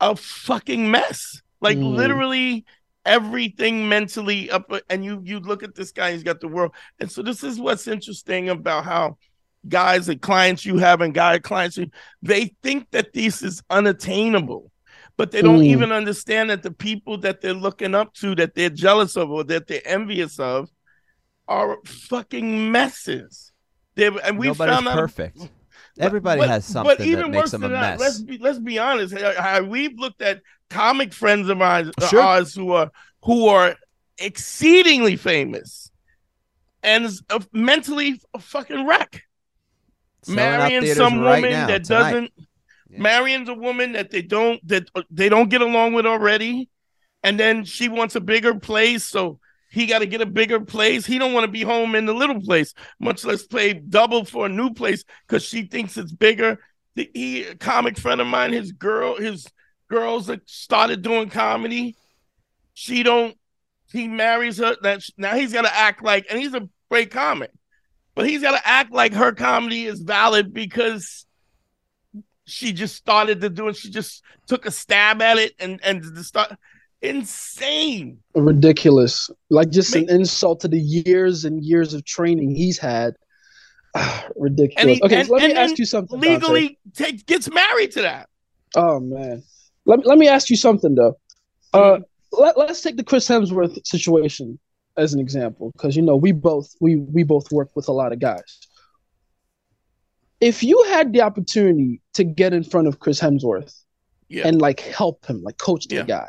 a 0.00 0.16
fucking 0.16 0.90
mess. 0.90 1.42
Like 1.60 1.78
mm. 1.78 1.94
literally 1.94 2.64
everything 3.06 3.88
mentally 3.88 4.50
up 4.50 4.70
and 4.90 5.04
you 5.04 5.20
you 5.24 5.40
look 5.40 5.62
at 5.62 5.74
this 5.74 5.92
guy 5.92 6.12
he's 6.12 6.22
got 6.22 6.40
the 6.40 6.48
world. 6.48 6.72
And 7.00 7.10
so 7.10 7.22
this 7.22 7.42
is 7.42 7.58
what's 7.58 7.88
interesting 7.88 8.50
about 8.50 8.84
how 8.84 9.16
guys 9.68 10.08
and 10.08 10.20
clients 10.20 10.66
you 10.66 10.76
have 10.78 11.00
and 11.00 11.14
guy 11.14 11.38
clients 11.38 11.76
you, 11.76 11.90
they 12.22 12.54
think 12.62 12.90
that 12.90 13.12
this 13.12 13.42
is 13.42 13.62
unattainable 13.70 14.70
but 15.16 15.30
they 15.30 15.40
don't 15.40 15.60
mm. 15.60 15.66
even 15.66 15.92
understand 15.92 16.50
that 16.50 16.62
the 16.62 16.70
people 16.70 17.18
that 17.18 17.40
they're 17.40 17.54
looking 17.54 17.94
up 17.94 18.12
to 18.14 18.34
that 18.34 18.54
they're 18.54 18.70
jealous 18.70 19.16
of 19.16 19.30
or 19.30 19.44
that 19.44 19.66
they're 19.66 19.86
envious 19.86 20.38
of 20.38 20.68
are 21.48 21.78
fucking 21.84 22.70
messes. 22.70 23.52
They 23.94 24.06
and 24.06 24.38
we 24.38 24.48
Nobody's 24.48 24.74
found 24.74 24.88
out 24.88 24.94
perfect 24.94 25.48
Everybody 25.98 26.40
but, 26.40 26.48
has 26.48 26.64
something 26.64 26.96
but 26.96 27.06
even 27.06 27.30
that 27.30 27.38
makes 27.38 27.50
them 27.50 27.64
a 27.64 27.68
mess. 27.68 27.98
That, 27.98 28.04
let's 28.04 28.20
be 28.20 28.38
let's 28.38 28.58
be 28.58 28.78
honest. 28.78 29.14
We've 29.64 29.98
looked 29.98 30.22
at 30.22 30.42
comic 30.68 31.12
friends 31.12 31.48
of 31.48 31.62
ours, 31.62 31.90
uh, 32.00 32.08
sure. 32.08 32.20
ours 32.20 32.54
who 32.54 32.72
are 32.72 32.90
who 33.22 33.48
are 33.48 33.74
exceedingly 34.18 35.16
famous 35.16 35.90
and 36.82 37.08
mentally 37.52 38.20
a 38.34 38.38
fucking 38.38 38.86
wreck. 38.86 39.22
marrying 40.28 40.86
some 40.94 41.20
right 41.20 41.36
woman 41.36 41.50
now, 41.50 41.66
that 41.66 41.84
tonight. 41.84 42.10
doesn't 42.10 42.32
yeah. 42.88 43.00
marrying 43.00 43.48
a 43.48 43.54
woman 43.54 43.92
that 43.92 44.10
they 44.10 44.22
don't 44.22 44.66
that 44.68 44.88
uh, 44.94 45.02
they 45.10 45.28
don't 45.28 45.48
get 45.50 45.60
along 45.60 45.92
with 45.92 46.06
already, 46.06 46.68
and 47.22 47.38
then 47.38 47.64
she 47.64 47.88
wants 47.88 48.16
a 48.16 48.20
bigger 48.20 48.54
place, 48.54 49.04
so 49.04 49.38
he 49.76 49.84
got 49.84 49.98
to 49.98 50.06
get 50.06 50.22
a 50.22 50.26
bigger 50.26 50.58
place. 50.58 51.04
He 51.04 51.18
don't 51.18 51.34
want 51.34 51.44
to 51.44 51.52
be 51.52 51.60
home 51.60 51.94
in 51.94 52.06
the 52.06 52.14
little 52.14 52.40
place, 52.40 52.72
much 52.98 53.26
less 53.26 53.46
pay 53.46 53.74
double 53.74 54.24
for 54.24 54.46
a 54.46 54.48
new 54.48 54.72
place 54.72 55.04
because 55.28 55.44
she 55.44 55.66
thinks 55.66 55.98
it's 55.98 56.12
bigger. 56.12 56.60
The, 56.94 57.10
he, 57.12 57.44
comic 57.60 57.98
friend 57.98 58.22
of 58.22 58.26
mine, 58.26 58.54
his 58.54 58.72
girl, 58.72 59.16
his 59.16 59.46
girls 59.90 60.28
that 60.28 60.48
started 60.48 61.02
doing 61.02 61.28
comedy. 61.28 61.94
She 62.72 63.02
don't. 63.02 63.36
He 63.92 64.08
marries 64.08 64.56
her. 64.56 64.76
That 64.80 65.02
now 65.18 65.34
he's 65.34 65.52
got 65.52 65.66
to 65.66 65.76
act 65.76 66.02
like, 66.02 66.24
and 66.30 66.40
he's 66.40 66.54
a 66.54 66.66
great 66.90 67.10
comic, 67.10 67.50
but 68.14 68.26
he's 68.26 68.40
got 68.40 68.52
to 68.52 68.66
act 68.66 68.92
like 68.92 69.12
her 69.12 69.32
comedy 69.32 69.84
is 69.84 70.00
valid 70.00 70.54
because 70.54 71.26
she 72.46 72.72
just 72.72 72.96
started 72.96 73.42
to 73.42 73.50
do 73.50 73.68
it. 73.68 73.76
She 73.76 73.90
just 73.90 74.24
took 74.46 74.64
a 74.64 74.70
stab 74.70 75.20
at 75.20 75.36
it 75.36 75.52
and 75.58 75.84
and 75.84 76.16
start 76.24 76.56
insane, 77.06 78.18
ridiculous, 78.34 79.30
like 79.50 79.70
just 79.70 79.94
Make, 79.94 80.10
an 80.10 80.16
insult 80.16 80.60
to 80.60 80.68
the 80.68 80.80
years 80.80 81.44
and 81.44 81.64
years 81.64 81.94
of 81.94 82.04
training 82.04 82.54
he's 82.54 82.78
had. 82.78 83.14
ridiculous. 84.36 84.98
He, 84.98 85.02
okay, 85.02 85.16
and, 85.20 85.26
so 85.26 85.34
let 85.34 85.44
and, 85.44 85.52
me 85.54 85.58
ask 85.58 85.78
you 85.78 85.86
something. 85.86 86.20
Legally, 86.20 86.78
take, 86.94 87.24
gets 87.26 87.50
married 87.50 87.92
to 87.92 88.02
that. 88.02 88.28
Oh 88.74 89.00
man, 89.00 89.42
let 89.84 90.06
let 90.06 90.18
me 90.18 90.28
ask 90.28 90.50
you 90.50 90.56
something 90.56 90.94
though. 90.94 91.18
Uh, 91.72 92.00
let, 92.32 92.58
let's 92.58 92.80
take 92.80 92.96
the 92.96 93.04
Chris 93.04 93.28
Hemsworth 93.28 93.86
situation 93.86 94.58
as 94.96 95.12
an 95.12 95.20
example, 95.20 95.70
because 95.72 95.96
you 95.96 96.02
know 96.02 96.16
we 96.16 96.32
both 96.32 96.74
we 96.80 96.96
we 96.96 97.22
both 97.22 97.50
work 97.52 97.70
with 97.74 97.88
a 97.88 97.92
lot 97.92 98.12
of 98.12 98.18
guys. 98.18 98.58
If 100.40 100.62
you 100.62 100.82
had 100.88 101.12
the 101.12 101.22
opportunity 101.22 102.02
to 102.14 102.24
get 102.24 102.52
in 102.52 102.62
front 102.62 102.88
of 102.88 102.98
Chris 102.98 103.20
Hemsworth 103.20 103.74
yeah. 104.28 104.46
and 104.46 104.60
like 104.60 104.80
help 104.80 105.24
him, 105.24 105.42
like 105.42 105.56
coach 105.56 105.88
the 105.88 105.96
yeah. 105.96 106.04
guy, 106.04 106.28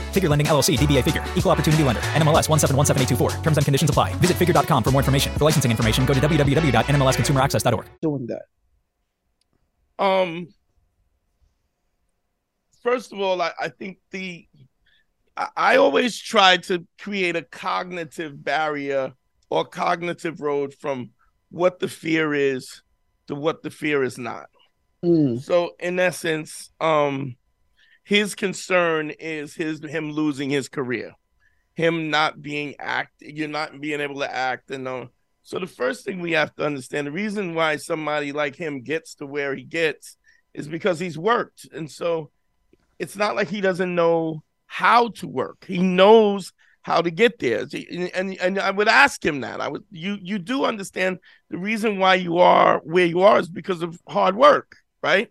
Figure 0.11 0.27
Lending 0.27 0.47
LLC, 0.47 0.77
DBA 0.77 1.03
Figure, 1.03 1.23
Equal 1.35 1.51
Opportunity 1.51 1.83
Lender, 1.83 2.01
NMLS 2.13 2.49
1717824. 2.49 3.41
Terms 3.41 3.57
and 3.57 3.65
conditions 3.65 3.89
apply. 3.89 4.13
Visit 4.15 4.35
figure.com 4.35 4.83
for 4.83 4.91
more 4.91 4.99
information. 4.99 5.31
For 5.35 5.45
licensing 5.45 5.71
information, 5.71 6.05
go 6.05 6.13
to 6.13 6.19
www.nmlsconsumeraccess.org. 6.19 7.85
Doing 8.01 8.27
that. 8.27 8.43
Um. 9.97 10.49
First 12.83 13.13
of 13.13 13.19
all, 13.19 13.41
I, 13.41 13.51
I 13.59 13.69
think 13.69 13.99
the 14.09 14.47
I, 15.37 15.47
I 15.55 15.75
always 15.77 16.17
try 16.17 16.57
to 16.57 16.85
create 16.99 17.35
a 17.35 17.43
cognitive 17.43 18.43
barrier 18.43 19.13
or 19.49 19.65
cognitive 19.65 20.41
road 20.41 20.73
from 20.73 21.11
what 21.49 21.79
the 21.79 21.87
fear 21.87 22.33
is 22.33 22.81
to 23.27 23.35
what 23.35 23.61
the 23.61 23.69
fear 23.69 24.03
is 24.03 24.17
not. 24.17 24.47
Mm. 25.03 25.41
So 25.41 25.71
in 25.79 25.99
essence, 25.99 26.71
um, 26.79 27.35
his 28.11 28.35
concern 28.35 29.09
is 29.09 29.55
his 29.55 29.79
him 29.85 30.11
losing 30.11 30.49
his 30.49 30.67
career, 30.67 31.13
him 31.75 32.09
not 32.09 32.41
being 32.41 32.75
act, 32.77 33.13
you're 33.21 33.47
not 33.47 33.79
being 33.79 34.01
able 34.01 34.19
to 34.19 34.29
act, 34.29 34.69
and 34.69 34.85
uh, 34.85 35.05
so 35.43 35.59
the 35.59 35.65
first 35.65 36.03
thing 36.03 36.19
we 36.19 36.33
have 36.33 36.53
to 36.55 36.65
understand 36.65 37.07
the 37.07 37.11
reason 37.13 37.55
why 37.55 37.77
somebody 37.77 38.33
like 38.33 38.57
him 38.57 38.81
gets 38.81 39.15
to 39.15 39.25
where 39.25 39.55
he 39.55 39.63
gets 39.63 40.17
is 40.53 40.67
because 40.67 40.99
he's 40.99 41.17
worked, 41.17 41.69
and 41.71 41.89
so 41.89 42.31
it's 42.99 43.15
not 43.15 43.37
like 43.37 43.47
he 43.47 43.61
doesn't 43.61 43.95
know 43.95 44.43
how 44.65 45.07
to 45.11 45.25
work. 45.25 45.63
He 45.65 45.77
knows 45.77 46.51
how 46.81 47.01
to 47.01 47.11
get 47.11 47.39
there. 47.39 47.65
And 48.13 48.37
and 48.41 48.59
I 48.59 48.71
would 48.71 48.89
ask 48.89 49.23
him 49.23 49.39
that. 49.39 49.61
I 49.61 49.69
would 49.69 49.85
you 49.89 50.17
you 50.21 50.37
do 50.37 50.65
understand 50.65 51.19
the 51.49 51.57
reason 51.57 51.97
why 51.97 52.15
you 52.15 52.39
are 52.39 52.81
where 52.83 53.05
you 53.05 53.21
are 53.21 53.39
is 53.39 53.47
because 53.47 53.81
of 53.81 53.97
hard 54.05 54.35
work, 54.35 54.75
right? 55.01 55.29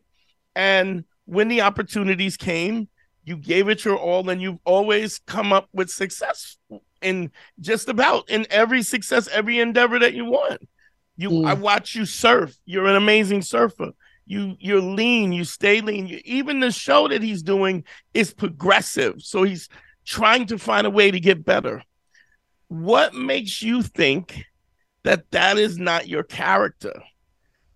And 0.57 1.05
when 1.31 1.49
the 1.49 1.61
opportunities 1.61 2.37
came, 2.37 2.89
you 3.25 3.37
gave 3.37 3.69
it 3.69 3.85
your 3.85 3.97
all 3.97 4.29
and 4.29 4.43
you've 4.43 4.59
always 4.65 5.21
come 5.27 5.53
up 5.53 5.69
with 5.73 5.89
success 5.89 6.57
in 7.01 7.31
just 7.61 7.89
about 7.89 8.29
in 8.29 8.47
every 8.51 8.83
success, 8.83 9.29
every 9.29 9.61
endeavor 9.61 9.99
that 10.01 10.15
you 10.15 10.25
want. 10.25 10.61
You 11.17 11.31
mm. 11.31 11.47
I 11.47 11.55
watch 11.55 11.95
you 11.95 12.05
surf. 12.05 12.57
You're 12.65 12.87
an 12.87 12.97
amazing 12.97 13.43
surfer. 13.43 13.91
You 14.27 14.57
you're 14.59 14.81
lean, 14.81 15.33
you 15.33 15.45
stay 15.45 15.81
lean. 15.81 16.09
You, 16.09 16.21
even 16.25 16.61
the 16.61 16.73
show 16.73 17.07
that 17.09 17.23
he's 17.23 17.43
doing 17.43 17.85
is 18.13 18.35
progressive. 18.35 19.23
So 19.23 19.45
he's 19.45 19.69
trying 20.05 20.47
to 20.47 20.59
find 20.59 20.87
a 20.87 20.91
way 20.91 21.11
to 21.11 21.21
get 21.21 21.45
better. 21.45 21.83
What 22.69 23.15
makes 23.15 23.63
you 23.63 23.83
think 23.83 24.45
that 25.05 25.31
that 25.31 25.59
is 25.59 25.79
not 25.79 26.09
your 26.09 26.23
character. 26.23 27.03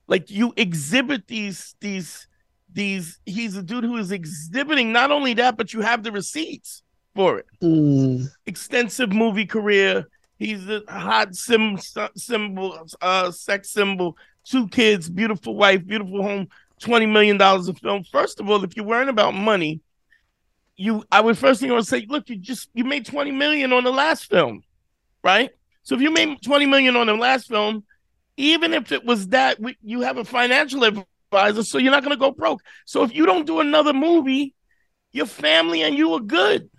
Like 0.09 0.31
you 0.31 0.53
exhibit 0.57 1.29
these 1.29 1.77
these 1.81 2.27
these 2.75 3.19
he's 3.25 3.57
a 3.57 3.63
dude 3.63 3.85
who 3.85 3.97
is 3.97 4.11
exhibiting 4.11 4.93
not 4.93 5.11
only 5.11 5.33
that 5.35 5.57
but 5.57 5.73
you 5.73 5.81
have 5.81 6.03
the 6.03 6.13
receipts 6.13 6.83
for 7.15 7.39
it. 7.39 7.47
Mm. 7.63 8.29
Extensive 8.47 9.13
movie 9.13 9.47
career. 9.47 10.09
He's 10.39 10.69
a 10.69 10.83
hot 10.89 11.35
sim, 11.35 11.79
symbol, 12.17 12.87
uh, 13.01 13.31
sex 13.31 13.71
symbol. 13.71 14.17
Two 14.45 14.69
kids, 14.69 15.09
beautiful 15.09 15.55
wife, 15.55 15.87
beautiful 15.87 16.23
home. 16.23 16.49
Twenty 16.81 17.07
million 17.07 17.39
dollars 17.39 17.69
of 17.69 17.79
film. 17.79 18.05
First 18.05 18.41
of 18.41 18.51
all, 18.51 18.63
if 18.65 18.77
you're 18.77 18.85
worrying 18.85 19.09
about 19.09 19.33
money, 19.33 19.81
you 20.77 21.05
I 21.11 21.21
would 21.21 21.39
first 21.39 21.61
thing 21.61 21.71
I 21.71 21.75
would 21.75 21.87
say, 21.87 22.05
look, 22.09 22.29
you 22.29 22.37
just 22.37 22.69
you 22.75 22.85
made 22.85 23.07
twenty 23.07 23.31
million 23.31 23.73
on 23.73 23.85
the 23.85 23.93
last 23.93 24.29
film, 24.29 24.65
right? 25.23 25.51
So 25.85 25.95
if 25.95 26.01
you 26.03 26.11
made 26.11 26.43
twenty 26.43 26.67
million 26.67 26.97
on 26.97 27.07
the 27.07 27.15
last 27.15 27.47
film, 27.49 27.85
even 28.37 28.75
if 28.75 28.91
it 28.91 29.05
was 29.05 29.29
that, 29.29 29.61
we, 29.61 29.77
you 29.83 30.01
have 30.01 30.19
a 30.19 30.25
financial 30.25 30.83
advisor, 31.37 31.63
so 31.63 31.79
you're 31.79 31.93
not 31.93 32.03
going 32.03 32.17
to 32.17 32.21
go 32.21 32.31
broke. 32.31 32.61
So 32.87 33.03
if 33.03 33.15
you 33.15 33.27
don't 33.27 33.47
do 33.47 33.61
another 33.61 33.93
movie, 33.93 34.55
your 35.13 35.27
family 35.27 35.83
and 35.83 35.97
you 35.97 36.15
are 36.15 36.21
good. 36.21 36.71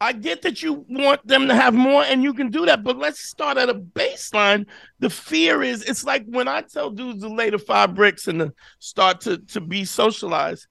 I 0.00 0.12
get 0.12 0.42
that 0.42 0.62
you 0.62 0.84
want 0.88 1.26
them 1.26 1.48
to 1.48 1.54
have 1.54 1.74
more 1.74 2.04
and 2.04 2.22
you 2.22 2.32
can 2.32 2.50
do 2.50 2.66
that, 2.66 2.84
but 2.84 2.96
let's 2.96 3.20
start 3.20 3.58
at 3.58 3.68
a 3.68 3.74
baseline. 3.74 4.66
The 5.00 5.10
fear 5.10 5.62
is 5.62 5.82
it's 5.82 6.04
like 6.04 6.24
when 6.26 6.46
I 6.46 6.60
tell 6.60 6.90
dudes 6.90 7.22
to 7.22 7.28
lay 7.28 7.50
the 7.50 7.58
five 7.58 7.94
bricks 7.94 8.28
and 8.28 8.38
to 8.38 8.52
start 8.78 9.22
to, 9.22 9.38
to 9.38 9.60
be 9.60 9.84
socialized, 9.84 10.68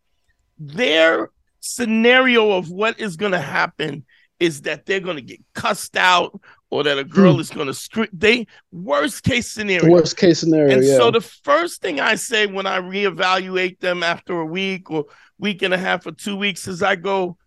their 0.58 1.30
scenario 1.60 2.52
of 2.52 2.72
what 2.72 3.00
is 3.02 3.18
going 3.18 3.34
to 3.34 3.40
happen 3.40 4.06
is 4.40 4.62
that 4.64 4.86
they're 4.86 5.00
going 5.00 5.16
to 5.16 5.22
get 5.22 5.40
cussed 5.54 5.98
out 5.98 6.40
or 6.70 6.84
that 6.84 6.98
a 6.98 7.04
girl 7.04 7.36
hmm. 7.36 7.40
is 7.40 7.50
going 7.50 7.68
to 7.68 7.74
scream. 7.74 8.08
They 8.14 8.48
worst 8.72 9.24
case 9.24 9.50
scenario. 9.52 9.90
Worst 9.90 10.18
case 10.18 10.40
scenario. 10.40 10.74
And 10.74 10.84
yeah. 10.84 10.98
so 10.98 11.12
the 11.12 11.22
first 11.22 11.82
thing 11.82 12.00
I 12.00 12.16
say 12.16 12.46
when 12.46 12.68
I 12.68 12.80
reevaluate 12.80 13.80
them 13.80 14.04
after 14.04 14.40
a 14.40 14.46
week 14.46 14.92
or 14.92 15.06
week 15.40 15.62
and 15.62 15.74
a 15.74 15.78
half 15.78 16.06
or 16.06 16.12
two 16.12 16.36
weeks 16.36 16.68
is 16.68 16.84
I 16.84 16.96
go, 16.96 17.38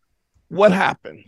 "What 0.48 0.72
happened?" 0.72 1.24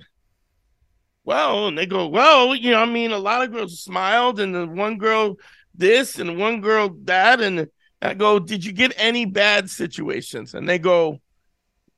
well, 1.25 1.69
and 1.69 1.79
they 1.79 1.87
go, 1.87 2.09
well, 2.09 2.55
you 2.55 2.73
know, 2.73 2.83
I 2.83 2.87
mean, 2.87 3.13
a 3.13 3.19
lot 3.19 3.43
of 3.43 3.53
girls 3.53 3.81
smiled, 3.81 4.41
and 4.41 4.55
the 4.55 4.67
one 4.67 4.99
girl 4.99 5.37
this, 5.75 6.19
and 6.19 6.39
one 6.39 6.61
girl 6.61 6.97
that, 7.05 7.41
and 7.41 7.69
I 8.01 8.15
go, 8.15 8.39
did 8.39 8.65
you 8.65 8.73
get 8.73 8.93
any 8.97 9.25
bad 9.25 9.71
situations? 9.71 10.55
And 10.55 10.69
they 10.69 10.79
go, 10.79 11.21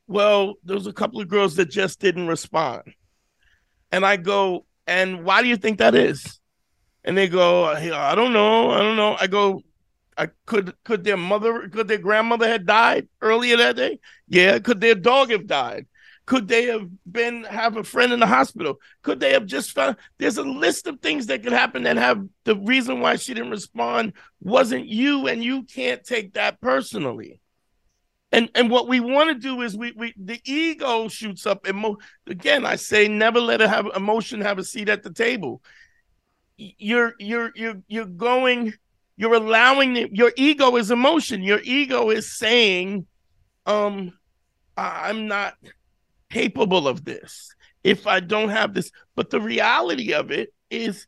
well, 0.06 0.54
there's 0.62 0.86
a 0.86 0.92
couple 0.92 1.20
of 1.20 1.28
girls 1.28 1.56
that 1.56 1.70
just 1.70 2.00
didn't 2.00 2.26
respond. 2.26 2.82
And 3.92 4.04
I 4.04 4.16
go, 4.16 4.66
and 4.86 5.24
why 5.24 5.42
do 5.42 5.48
you 5.48 5.56
think 5.56 5.78
that 5.78 5.94
is? 5.94 6.40
And 7.04 7.16
they 7.16 7.28
go, 7.28 7.64
I 7.64 8.14
don't 8.14 8.32
know, 8.32 8.70
I 8.70 8.78
don't 8.80 8.96
know. 8.96 9.16
I 9.18 9.26
go, 9.26 9.62
I 10.16 10.28
could 10.46 10.74
could 10.84 11.04
their 11.04 11.16
mother, 11.16 11.68
could 11.68 11.88
their 11.88 11.98
grandmother 11.98 12.48
had 12.48 12.66
died 12.66 13.08
earlier 13.20 13.56
that 13.56 13.76
day? 13.76 13.98
Yeah. 14.28 14.58
Could 14.58 14.80
their 14.80 14.94
dog 14.94 15.30
have 15.30 15.46
died? 15.46 15.86
Could 16.26 16.48
they 16.48 16.64
have 16.66 16.88
been 17.10 17.44
have 17.44 17.76
a 17.76 17.84
friend 17.84 18.12
in 18.12 18.20
the 18.20 18.26
hospital? 18.26 18.80
Could 19.02 19.20
they 19.20 19.32
have 19.32 19.44
just 19.44 19.72
found 19.72 19.96
there's 20.18 20.38
a 20.38 20.42
list 20.42 20.86
of 20.86 21.00
things 21.00 21.26
that 21.26 21.42
could 21.42 21.52
happen 21.52 21.82
that 21.82 21.96
have 21.98 22.26
the 22.44 22.56
reason 22.56 23.00
why 23.00 23.16
she 23.16 23.34
didn't 23.34 23.50
respond 23.50 24.14
wasn't 24.40 24.86
you, 24.86 25.26
and 25.26 25.44
you 25.44 25.64
can't 25.64 26.02
take 26.02 26.34
that 26.34 26.60
personally. 26.62 27.40
And 28.34 28.50
and 28.56 28.68
what 28.68 28.88
we 28.88 28.98
want 28.98 29.28
to 29.28 29.34
do 29.34 29.62
is 29.62 29.76
we 29.76 29.92
we 29.92 30.12
the 30.16 30.40
ego 30.44 31.06
shoots 31.06 31.46
up 31.46 31.68
emo- 31.68 31.98
again. 32.26 32.66
I 32.66 32.74
say 32.74 33.06
never 33.06 33.40
let 33.40 33.60
it 33.60 33.70
have 33.70 33.86
emotion 33.94 34.40
have 34.40 34.58
a 34.58 34.64
seat 34.64 34.88
at 34.88 35.04
the 35.04 35.12
table. 35.12 35.62
You're 36.56 37.14
you're 37.20 37.52
you're 37.54 37.80
you're 37.86 38.06
going, 38.06 38.74
you're 39.16 39.34
allowing 39.34 39.92
the, 39.94 40.08
your 40.12 40.32
ego 40.36 40.74
is 40.74 40.90
emotion. 40.90 41.44
Your 41.44 41.60
ego 41.62 42.10
is 42.10 42.36
saying, 42.36 43.06
um, 43.66 44.12
I'm 44.76 45.28
not 45.28 45.54
capable 46.28 46.88
of 46.88 47.04
this 47.04 47.54
if 47.84 48.08
I 48.08 48.18
don't 48.18 48.48
have 48.48 48.74
this. 48.74 48.90
But 49.14 49.30
the 49.30 49.40
reality 49.40 50.12
of 50.12 50.32
it 50.32 50.52
is 50.70 51.06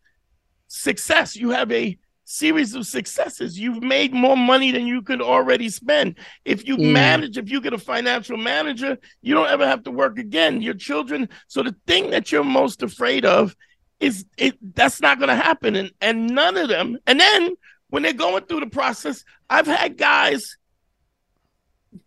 success. 0.68 1.34
You 1.34 1.50
have 1.50 1.72
a 1.72 1.98
series 2.26 2.74
of 2.74 2.86
successes. 2.86 3.58
You've 3.58 3.82
made 3.82 4.12
more 4.12 4.36
money 4.36 4.72
than 4.72 4.86
you 4.86 5.00
could 5.00 5.22
already 5.22 5.68
spend. 5.68 6.18
If 6.44 6.66
you 6.66 6.76
mm. 6.76 6.92
manage, 6.92 7.38
if 7.38 7.48
you 7.50 7.60
get 7.60 7.72
a 7.72 7.78
financial 7.78 8.36
manager, 8.36 8.98
you 9.22 9.32
don't 9.32 9.48
ever 9.48 9.66
have 9.66 9.84
to 9.84 9.90
work 9.90 10.18
again. 10.18 10.60
Your 10.60 10.74
children. 10.74 11.28
So 11.46 11.62
the 11.62 11.74
thing 11.86 12.10
that 12.10 12.30
you're 12.30 12.44
most 12.44 12.82
afraid 12.82 13.24
of 13.24 13.56
is 14.00 14.26
it 14.36 14.58
that's 14.74 15.00
not 15.00 15.18
going 15.18 15.28
to 15.28 15.36
happen 15.36 15.74
and 15.76 15.90
and 16.02 16.26
none 16.26 16.56
of 16.56 16.68
them. 16.68 16.98
And 17.06 17.18
then 17.18 17.54
when 17.88 18.02
they're 18.02 18.12
going 18.12 18.44
through 18.44 18.60
the 18.60 18.66
process, 18.66 19.24
I've 19.48 19.66
had 19.66 19.96
guys 19.96 20.56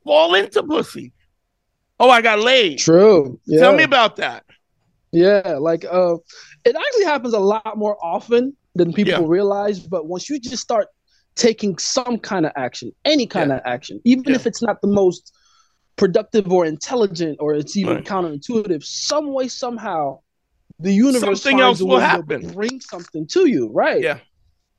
fall 0.03 0.35
into 0.35 0.61
pussy. 0.63 1.13
Oh, 1.99 2.09
I 2.09 2.21
got 2.21 2.39
laid. 2.39 2.79
True. 2.79 3.39
Yeah. 3.45 3.61
Tell 3.61 3.73
me 3.73 3.83
about 3.83 4.17
that. 4.17 4.45
Yeah, 5.11 5.57
like 5.59 5.85
uh 5.85 6.17
it 6.65 6.75
actually 6.75 7.05
happens 7.05 7.33
a 7.33 7.39
lot 7.39 7.77
more 7.77 7.97
often 8.03 8.55
than 8.79 8.93
people 8.93 9.21
yeah. 9.21 9.27
realize, 9.27 9.79
but 9.79 10.07
once 10.07 10.29
you 10.29 10.39
just 10.39 10.63
start 10.63 10.87
taking 11.35 11.77
some 11.77 12.17
kind 12.17 12.45
of 12.45 12.51
action, 12.55 12.91
any 13.05 13.27
kind 13.27 13.49
yeah. 13.49 13.57
of 13.57 13.61
action, 13.65 14.01
even 14.03 14.25
yeah. 14.25 14.35
if 14.35 14.47
it's 14.47 14.61
not 14.61 14.81
the 14.81 14.87
most 14.87 15.33
productive 15.95 16.51
or 16.51 16.65
intelligent 16.65 17.37
or 17.39 17.53
it's 17.53 17.77
even 17.77 17.97
right. 17.97 18.05
counterintuitive, 18.05 18.83
some 18.83 19.33
way 19.33 19.47
somehow 19.47 20.19
the 20.79 20.93
universe 20.93 21.41
something 21.41 21.59
else 21.59 21.81
will 21.81 21.99
happen. 21.99 22.51
bring 22.53 22.79
something 22.79 23.27
to 23.27 23.47
you, 23.47 23.69
right? 23.73 24.01
Yeah. 24.01 24.19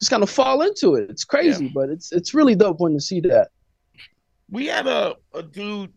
Just 0.01 0.11
kind 0.11 0.23
of 0.23 0.31
fall 0.31 0.63
into 0.63 0.95
it. 0.95 1.11
It's 1.11 1.25
crazy, 1.25 1.71
but 1.75 1.91
it's 1.91 2.11
it's 2.11 2.33
really 2.33 2.55
dope 2.55 2.81
when 2.81 2.93
you 2.93 3.01
see 3.01 3.21
that. 3.21 3.49
We 4.51 4.67
had 4.67 4.87
a, 4.87 5.15
a 5.35 5.43
dude 5.43 5.93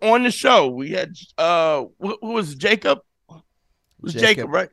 on 0.00 0.22
the 0.22 0.30
show 0.30 0.68
we 0.68 0.90
had 0.90 1.12
uh 1.36 1.84
who, 2.00 2.18
was 2.22 2.54
Jacob? 2.54 3.00
It 3.30 3.42
was 4.00 4.12
Jacob, 4.14 4.26
Jacob 4.26 4.50
right? 4.50 4.70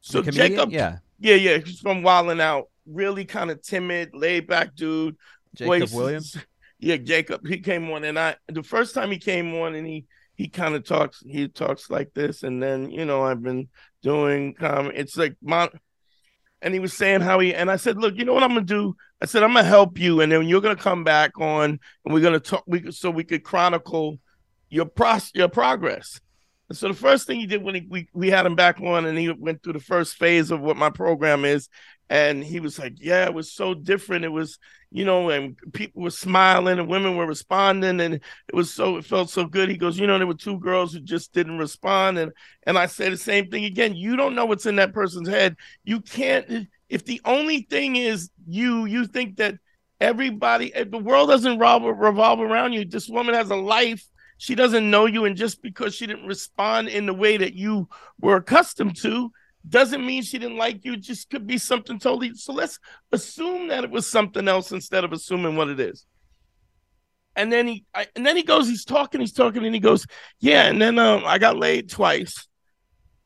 So 0.00 0.22
Jacob, 0.22 0.70
yeah, 0.70 0.98
yeah, 1.18 1.34
yeah. 1.34 1.58
He's 1.58 1.80
from 1.80 2.02
Wild 2.02 2.30
'N 2.30 2.40
Out. 2.40 2.66
Really 2.86 3.24
kind 3.24 3.50
of 3.50 3.62
timid, 3.62 4.10
laid 4.14 4.46
back 4.46 4.74
dude. 4.74 5.16
Jacob 5.54 5.90
Williams. 5.92 6.36
Yeah, 6.82 6.96
Jacob. 6.96 7.46
He 7.46 7.58
came 7.58 7.90
on, 7.90 8.04
and 8.04 8.18
I 8.18 8.36
the 8.48 8.62
first 8.62 8.94
time 8.94 9.10
he 9.10 9.18
came 9.18 9.54
on, 9.54 9.74
and 9.74 9.86
he 9.86 10.06
he 10.34 10.48
kind 10.48 10.74
of 10.74 10.82
talks. 10.82 11.22
He 11.28 11.46
talks 11.46 11.90
like 11.90 12.14
this, 12.14 12.42
and 12.42 12.62
then 12.62 12.90
you 12.90 13.04
know 13.04 13.22
I've 13.22 13.42
been 13.42 13.68
doing. 14.02 14.54
Um, 14.60 14.90
it's 14.94 15.14
like 15.14 15.36
my 15.42 15.68
and 16.62 16.74
he 16.74 16.80
was 16.80 16.92
saying 16.92 17.20
how 17.20 17.38
he 17.38 17.54
and 17.54 17.70
I 17.70 17.76
said, 17.76 17.98
look, 17.98 18.16
you 18.16 18.24
know 18.24 18.34
what 18.34 18.42
I'm 18.42 18.50
gonna 18.50 18.62
do? 18.62 18.96
I 19.20 19.26
said 19.26 19.42
I'm 19.42 19.54
gonna 19.54 19.64
help 19.64 19.98
you, 19.98 20.20
and 20.20 20.30
then 20.30 20.46
you're 20.46 20.60
gonna 20.60 20.76
come 20.76 21.04
back 21.04 21.38
on, 21.38 21.78
and 22.04 22.14
we're 22.14 22.20
gonna 22.20 22.40
talk. 22.40 22.64
We 22.66 22.90
so 22.92 23.10
we 23.10 23.24
could 23.24 23.44
chronicle 23.44 24.18
your 24.68 24.86
pros 24.86 25.30
your 25.34 25.48
progress. 25.48 26.20
And 26.70 26.78
so 26.78 26.86
the 26.86 26.94
first 26.94 27.26
thing 27.26 27.40
he 27.40 27.46
did 27.46 27.64
when 27.64 27.74
he, 27.74 27.86
we 27.90 28.08
we 28.12 28.30
had 28.30 28.46
him 28.46 28.54
back 28.54 28.80
on, 28.80 29.04
and 29.04 29.18
he 29.18 29.28
went 29.28 29.60
through 29.60 29.72
the 29.72 29.80
first 29.80 30.14
phase 30.16 30.52
of 30.52 30.60
what 30.60 30.76
my 30.76 30.88
program 30.88 31.44
is, 31.44 31.68
and 32.08 32.44
he 32.44 32.60
was 32.60 32.78
like, 32.78 32.94
"Yeah, 32.96 33.24
it 33.24 33.34
was 33.34 33.52
so 33.52 33.74
different. 33.74 34.24
It 34.24 34.28
was, 34.28 34.56
you 34.92 35.04
know, 35.04 35.30
and 35.30 35.58
people 35.72 36.02
were 36.02 36.10
smiling 36.12 36.78
and 36.78 36.86
women 36.88 37.16
were 37.16 37.26
responding, 37.26 38.00
and 38.00 38.14
it 38.14 38.54
was 38.54 38.72
so 38.72 38.98
it 38.98 39.04
felt 39.04 39.30
so 39.30 39.46
good." 39.46 39.68
He 39.68 39.76
goes, 39.76 39.98
"You 39.98 40.06
know, 40.06 40.16
there 40.16 40.28
were 40.28 40.34
two 40.34 40.60
girls 40.60 40.92
who 40.92 41.00
just 41.00 41.32
didn't 41.32 41.58
respond," 41.58 42.18
and 42.18 42.30
and 42.62 42.78
I 42.78 42.86
say 42.86 43.10
the 43.10 43.16
same 43.16 43.50
thing 43.50 43.64
again. 43.64 43.96
You 43.96 44.14
don't 44.14 44.36
know 44.36 44.46
what's 44.46 44.66
in 44.66 44.76
that 44.76 44.94
person's 44.94 45.28
head. 45.28 45.56
You 45.82 46.00
can't. 46.00 46.68
If 46.88 47.04
the 47.04 47.20
only 47.24 47.62
thing 47.62 47.96
is 47.96 48.30
you, 48.46 48.84
you 48.84 49.08
think 49.08 49.38
that 49.38 49.56
everybody, 50.00 50.72
eh, 50.74 50.84
the 50.84 50.98
world 50.98 51.30
doesn't 51.30 51.58
revolve, 51.58 51.98
revolve 51.98 52.40
around 52.40 52.74
you. 52.74 52.84
This 52.84 53.08
woman 53.08 53.34
has 53.34 53.50
a 53.50 53.56
life. 53.56 54.04
She 54.40 54.54
doesn't 54.54 54.90
know 54.90 55.04
you, 55.04 55.26
and 55.26 55.36
just 55.36 55.60
because 55.60 55.94
she 55.94 56.06
didn't 56.06 56.26
respond 56.26 56.88
in 56.88 57.04
the 57.04 57.12
way 57.12 57.36
that 57.36 57.52
you 57.52 57.90
were 58.22 58.36
accustomed 58.36 58.96
to, 59.02 59.30
doesn't 59.68 60.04
mean 60.04 60.22
she 60.22 60.38
didn't 60.38 60.56
like 60.56 60.82
you. 60.82 60.94
It 60.94 61.02
just 61.02 61.28
could 61.28 61.46
be 61.46 61.58
something 61.58 61.98
totally. 61.98 62.32
So 62.32 62.54
let's 62.54 62.78
assume 63.12 63.68
that 63.68 63.84
it 63.84 63.90
was 63.90 64.10
something 64.10 64.48
else 64.48 64.72
instead 64.72 65.04
of 65.04 65.12
assuming 65.12 65.56
what 65.56 65.68
it 65.68 65.78
is. 65.78 66.06
And 67.36 67.52
then 67.52 67.66
he, 67.66 67.84
I, 67.94 68.06
and 68.16 68.24
then 68.24 68.34
he 68.34 68.42
goes. 68.42 68.66
He's 68.66 68.86
talking. 68.86 69.20
He's 69.20 69.34
talking, 69.34 69.62
and 69.62 69.74
he 69.74 69.80
goes, 69.80 70.06
"Yeah." 70.38 70.68
And 70.68 70.80
then 70.80 70.98
um, 70.98 71.22
I 71.26 71.36
got 71.36 71.58
laid 71.58 71.90
twice. 71.90 72.48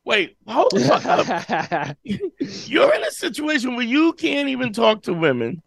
Wait, 0.04 0.36
hold 0.48 0.72
the 0.72 0.80
fuck 0.80 1.06
up. 1.06 1.96
You're 2.66 2.92
in 2.92 3.04
a 3.04 3.10
situation 3.12 3.76
where 3.76 3.86
you 3.86 4.14
can't 4.14 4.48
even 4.48 4.72
talk 4.72 5.02
to 5.02 5.14
women, 5.14 5.62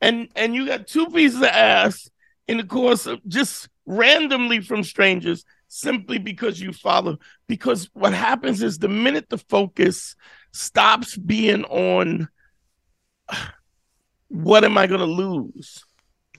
and 0.00 0.28
and 0.36 0.54
you 0.54 0.68
got 0.68 0.86
two 0.86 1.08
pieces 1.08 1.38
of 1.38 1.48
ass 1.48 2.08
in 2.46 2.58
the 2.58 2.64
course 2.64 3.06
of 3.06 3.18
just 3.26 3.68
randomly 3.86 4.60
from 4.60 4.82
strangers 4.82 5.44
simply 5.68 6.18
because 6.18 6.60
you 6.60 6.72
follow. 6.72 7.18
Because 7.46 7.90
what 7.92 8.14
happens 8.14 8.62
is 8.62 8.78
the 8.78 8.88
minute 8.88 9.28
the 9.28 9.38
focus 9.38 10.16
stops 10.52 11.16
being 11.16 11.64
on 11.64 12.28
what 14.28 14.64
am 14.64 14.76
I 14.78 14.86
going 14.86 15.00
to 15.00 15.06
lose? 15.06 15.84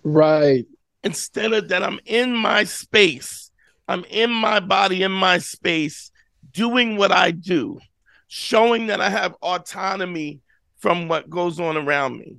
Right. 0.03 0.65
Instead 1.03 1.53
of 1.53 1.69
that, 1.69 1.83
I'm 1.83 1.99
in 2.05 2.35
my 2.35 2.63
space, 2.63 3.51
I'm 3.87 4.03
in 4.05 4.31
my 4.31 4.59
body, 4.59 5.03
in 5.03 5.11
my 5.11 5.37
space, 5.37 6.11
doing 6.51 6.97
what 6.97 7.11
I 7.11 7.31
do, 7.31 7.79
showing 8.27 8.87
that 8.87 9.01
I 9.01 9.09
have 9.09 9.35
autonomy 9.41 10.41
from 10.77 11.07
what 11.07 11.29
goes 11.29 11.59
on 11.59 11.77
around 11.77 12.17
me, 12.17 12.37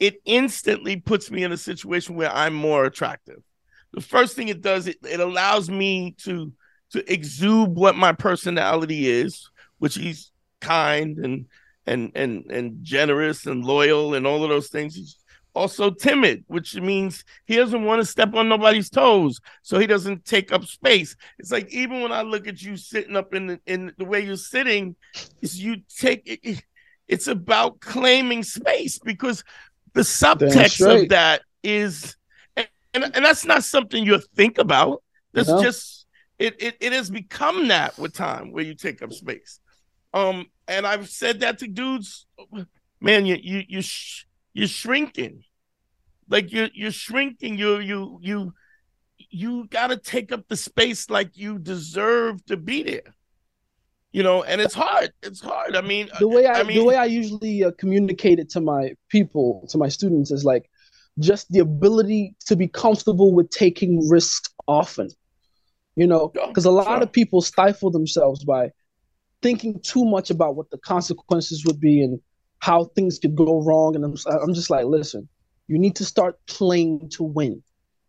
it 0.00 0.20
instantly 0.24 0.96
puts 0.96 1.30
me 1.30 1.44
in 1.44 1.52
a 1.52 1.56
situation 1.56 2.16
where 2.16 2.32
I'm 2.32 2.54
more 2.54 2.84
attractive. 2.84 3.42
The 3.92 4.00
first 4.00 4.36
thing 4.36 4.48
it 4.48 4.60
does, 4.60 4.86
it, 4.86 4.98
it 5.02 5.20
allows 5.20 5.70
me 5.70 6.14
to 6.24 6.52
to 6.92 7.12
exude 7.12 7.70
what 7.70 7.96
my 7.96 8.12
personality 8.12 9.08
is, 9.08 9.48
which 9.78 9.96
is 9.96 10.30
kind 10.60 11.18
and 11.18 11.46
and 11.86 12.12
and 12.14 12.50
and 12.50 12.84
generous 12.84 13.46
and 13.46 13.64
loyal 13.64 14.14
and 14.14 14.26
all 14.26 14.42
of 14.42 14.50
those 14.50 14.68
things. 14.68 14.94
He's 14.94 15.16
also 15.54 15.90
timid, 15.90 16.44
which 16.46 16.76
means 16.76 17.24
he 17.46 17.56
doesn't 17.56 17.84
want 17.84 18.00
to 18.00 18.06
step 18.06 18.34
on 18.34 18.48
nobody's 18.48 18.90
toes, 18.90 19.40
so 19.62 19.78
he 19.78 19.86
doesn't 19.86 20.24
take 20.24 20.52
up 20.52 20.64
space. 20.64 21.16
It's 21.38 21.50
like 21.50 21.72
even 21.72 22.02
when 22.02 22.12
I 22.12 22.22
look 22.22 22.46
at 22.46 22.62
you 22.62 22.76
sitting 22.76 23.16
up 23.16 23.34
in 23.34 23.46
the, 23.48 23.60
in 23.66 23.92
the 23.98 24.04
way 24.04 24.20
you're 24.20 24.36
sitting, 24.36 24.94
is 25.42 25.60
you 25.60 25.78
take 25.98 26.22
it, 26.26 26.62
it's 27.08 27.26
about 27.26 27.80
claiming 27.80 28.44
space 28.44 28.98
because 28.98 29.42
the 29.94 30.02
subtext 30.02 30.78
of 31.02 31.08
that 31.08 31.42
is, 31.64 32.16
and, 32.94 33.04
and, 33.04 33.24
that's 33.24 33.44
not 33.44 33.64
something 33.64 34.04
you 34.04 34.20
think 34.34 34.58
about. 34.58 35.02
That's 35.32 35.48
no. 35.48 35.62
just 35.62 36.06
it, 36.38 36.60
it. 36.60 36.76
It 36.80 36.92
has 36.92 37.10
become 37.10 37.68
that 37.68 37.98
with 37.98 38.14
time 38.14 38.52
where 38.52 38.64
you 38.64 38.74
take 38.74 39.02
up 39.02 39.12
space. 39.12 39.60
Um, 40.12 40.46
and 40.66 40.86
I've 40.86 41.08
said 41.08 41.40
that 41.40 41.58
to 41.58 41.68
dudes, 41.68 42.26
man, 43.00 43.26
you 43.26 43.36
you 43.40 43.62
you 43.68 43.82
sh- 43.82 44.24
you're 44.52 44.68
shrinking, 44.68 45.44
like 46.28 46.52
you're 46.52 46.70
you're 46.74 46.90
shrinking. 46.90 47.58
You 47.58 47.78
you 47.78 48.18
you 48.22 48.54
you 49.30 49.66
got 49.68 49.88
to 49.88 49.96
take 49.96 50.32
up 50.32 50.48
the 50.48 50.56
space 50.56 51.10
like 51.10 51.36
you 51.36 51.58
deserve 51.58 52.44
to 52.46 52.56
be 52.56 52.82
there 52.82 53.14
you 54.12 54.22
know 54.22 54.42
and 54.42 54.60
it's 54.60 54.74
hard 54.74 55.12
it's 55.22 55.40
hard 55.40 55.76
i 55.76 55.80
mean 55.80 56.08
the 56.18 56.28
way 56.28 56.46
i, 56.46 56.60
I 56.60 56.62
mean, 56.62 56.78
the 56.78 56.84
way 56.84 56.96
i 56.96 57.04
usually 57.04 57.64
uh, 57.64 57.70
communicate 57.78 58.38
it 58.38 58.50
to 58.50 58.60
my 58.60 58.94
people 59.08 59.66
to 59.68 59.78
my 59.78 59.88
students 59.88 60.30
is 60.30 60.44
like 60.44 60.69
just 61.18 61.50
the 61.50 61.58
ability 61.58 62.34
to 62.46 62.56
be 62.56 62.68
comfortable 62.68 63.32
with 63.34 63.50
taking 63.50 64.08
risks 64.08 64.48
often 64.68 65.08
you 65.96 66.06
know 66.06 66.28
because 66.28 66.64
a 66.64 66.70
lot 66.70 67.02
of 67.02 67.12
people 67.12 67.42
stifle 67.42 67.90
themselves 67.90 68.44
by 68.44 68.70
thinking 69.42 69.80
too 69.80 70.04
much 70.04 70.30
about 70.30 70.54
what 70.54 70.70
the 70.70 70.78
consequences 70.78 71.64
would 71.66 71.80
be 71.80 72.02
and 72.02 72.20
how 72.60 72.84
things 72.84 73.18
could 73.18 73.34
go 73.34 73.62
wrong 73.62 73.94
and 73.94 74.04
i'm, 74.04 74.14
I'm 74.26 74.54
just 74.54 74.70
like 74.70 74.84
listen 74.84 75.28
you 75.66 75.78
need 75.78 75.96
to 75.96 76.04
start 76.04 76.38
playing 76.46 77.10
to 77.10 77.22
win 77.22 77.62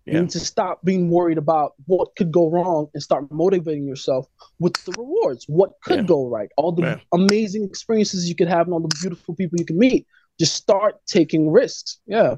yeah. 0.06 0.16
You 0.16 0.22
need 0.22 0.32
to 0.32 0.40
stop 0.40 0.84
being 0.84 1.10
worried 1.10 1.38
about 1.38 1.74
what 1.86 2.16
could 2.16 2.32
go 2.32 2.50
wrong 2.50 2.88
and 2.94 3.04
start 3.04 3.32
motivating 3.32 3.86
yourself 3.86 4.28
with 4.60 4.74
the 4.86 4.94
rewards. 4.98 5.46
What 5.48 5.74
could 5.84 6.00
yeah. 6.00 6.04
go 6.04 6.28
right? 6.28 6.50
All 6.58 6.72
the 6.72 6.82
yeah. 6.82 7.00
amazing 7.14 7.64
experiences 7.64 8.28
you 8.28 8.36
could 8.36 8.48
have 8.48 8.66
and 8.66 8.74
all 8.74 8.80
the 8.80 8.96
beautiful 9.00 9.36
people 9.36 9.60
you 9.60 9.66
can 9.66 9.78
meet. 9.78 10.08
Just 10.40 10.56
start 10.56 10.96
taking 11.06 11.52
risks. 11.52 12.00
Yeah. 12.08 12.38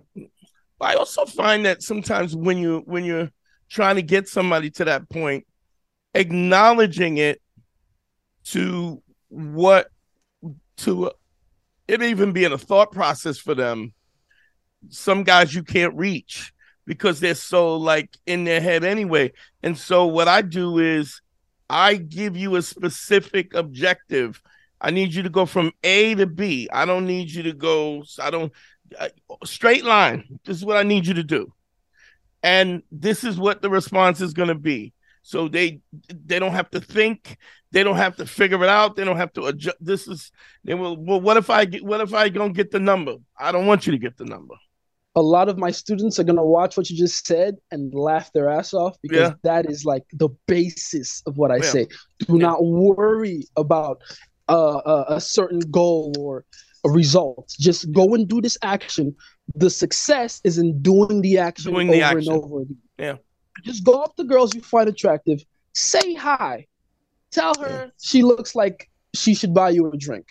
I 0.82 0.96
also 0.96 1.26
find 1.26 1.66
that 1.66 1.82
sometimes 1.82 2.36
when 2.36 2.58
you 2.58 2.84
when 2.86 3.06
you're 3.06 3.30
trying 3.70 3.96
to 3.96 4.02
get 4.02 4.28
somebody 4.28 4.70
to 4.72 4.86
that 4.86 5.10
point, 5.10 5.46
acknowledging 6.14 7.18
it 7.18 7.42
to 8.46 9.02
what 9.30 9.88
to 10.78 11.12
it 11.88 12.02
even 12.02 12.32
being 12.32 12.52
a 12.52 12.58
thought 12.58 12.92
process 12.92 13.38
for 13.38 13.56
them. 13.56 13.94
Some 14.90 15.24
guys 15.24 15.54
you 15.54 15.64
can't 15.64 15.96
reach 15.96 16.54
because 16.86 17.20
they're 17.20 17.36
so 17.36 17.78
like 17.78 18.10
in 18.26 18.44
their 18.44 18.62
head 18.62 18.84
anyway. 18.84 19.32
And 19.62 19.78
so 19.78 20.06
what 20.06 20.28
I 20.28 20.42
do 20.42 20.80
is 20.80 21.22
I 21.70 21.96
give 21.96 22.36
you 22.36 22.56
a 22.56 22.62
specific 22.62 23.54
objective. 23.54 24.42
I 24.82 24.92
need 24.92 25.14
you 25.14 25.24
to 25.24 25.30
go 25.30 25.46
from 25.46 25.72
A 25.84 26.14
to 26.16 26.28
B. 26.28 26.68
I 26.72 26.86
don't 26.86 27.06
need 27.06 27.32
you 27.32 27.44
to 27.44 27.54
go 27.54 28.04
I 28.22 28.30
don't 28.30 28.52
straight 29.46 29.86
line. 29.86 30.40
This 30.46 30.58
is 30.58 30.66
what 30.66 30.78
I 30.78 30.84
need 30.84 31.06
you 31.06 31.16
to 31.16 31.24
do. 31.24 31.54
And 32.42 32.84
this 32.92 33.24
is 33.24 33.38
what 33.38 33.62
the 33.62 33.70
response 33.70 34.22
is 34.22 34.34
going 34.34 34.50
to 34.50 34.56
be. 34.56 34.94
So 35.26 35.48
they 35.48 35.80
they 36.10 36.38
don't 36.38 36.52
have 36.52 36.70
to 36.72 36.82
think, 36.82 37.38
they 37.72 37.84
don't 37.84 37.96
have 37.96 38.18
to 38.18 38.26
figure 38.26 38.62
it 38.62 38.70
out, 38.70 38.98
they 38.98 39.06
don't 39.06 39.18
have 39.18 39.32
to 39.34 39.46
adjust. 39.46 39.78
This 39.80 40.06
is 40.08 40.32
they 40.66 40.74
will 40.74 40.98
well 40.98 41.22
what 41.22 41.38
if 41.38 41.50
I 41.50 41.64
get 41.64 41.84
what 41.84 42.02
if 42.02 42.14
I 42.14 42.28
don't 42.28 42.52
get 42.52 42.72
the 42.72 42.80
number? 42.80 43.16
I 43.40 43.54
don't 43.54 43.66
want 43.66 43.88
you 43.88 43.92
to 43.94 43.98
get 43.98 44.18
the 44.18 44.26
number 44.26 44.56
a 45.16 45.22
lot 45.22 45.50
of 45.50 45.58
my 45.58 45.72
students 45.72 46.20
are 46.20 46.24
going 46.24 46.38
to 46.38 46.44
watch 46.44 46.76
what 46.76 46.90
you 46.90 46.98
just 46.98 47.26
said 47.26 47.58
and 47.72 47.94
laugh 47.94 48.32
their 48.34 48.50
ass 48.50 48.74
off 48.74 48.98
because 49.02 49.30
yeah. 49.30 49.34
that 49.44 49.70
is 49.70 49.86
like 49.86 50.04
the 50.14 50.30
basis 50.48 51.22
of 51.26 51.38
what 51.38 51.52
I 51.52 51.58
yeah. 51.58 51.62
say. 51.62 51.88
Do 52.20 52.34
yeah. 52.34 52.48
not 52.48 52.66
worry 52.66 53.44
about 53.56 54.02
uh, 54.50 54.82
a, 54.86 55.06
a 55.16 55.22
certain 55.22 55.60
goal 55.60 56.14
or 56.18 56.46
a 56.86 56.90
result. 56.90 57.54
Just 57.60 57.92
go 57.92 58.14
and 58.14 58.28
do 58.28 58.42
this 58.42 58.58
action. 58.62 59.16
The 59.56 59.70
success 59.70 60.42
is 60.44 60.58
in 60.58 60.82
doing 60.82 61.22
the 61.22 61.38
action 61.38 61.74
doing 61.74 61.90
over 61.90 61.98
the 61.98 62.04
action. 62.04 62.34
and 62.34 62.44
over 62.44 62.62
again. 62.62 62.78
Yeah. 62.98 63.16
Just 63.64 63.84
go 63.84 64.02
up 64.02 64.16
to 64.16 64.24
girls 64.24 64.54
you 64.56 64.62
find 64.62 64.90
attractive, 64.90 65.44
say 65.74 66.14
hi, 66.14 66.66
tell 67.32 67.54
her 67.60 67.92
she 68.02 68.24
looks 68.24 68.56
like 68.56 68.90
she 69.14 69.36
should 69.36 69.54
buy 69.54 69.70
you 69.70 69.92
a 69.92 69.98
drink. 69.98 70.28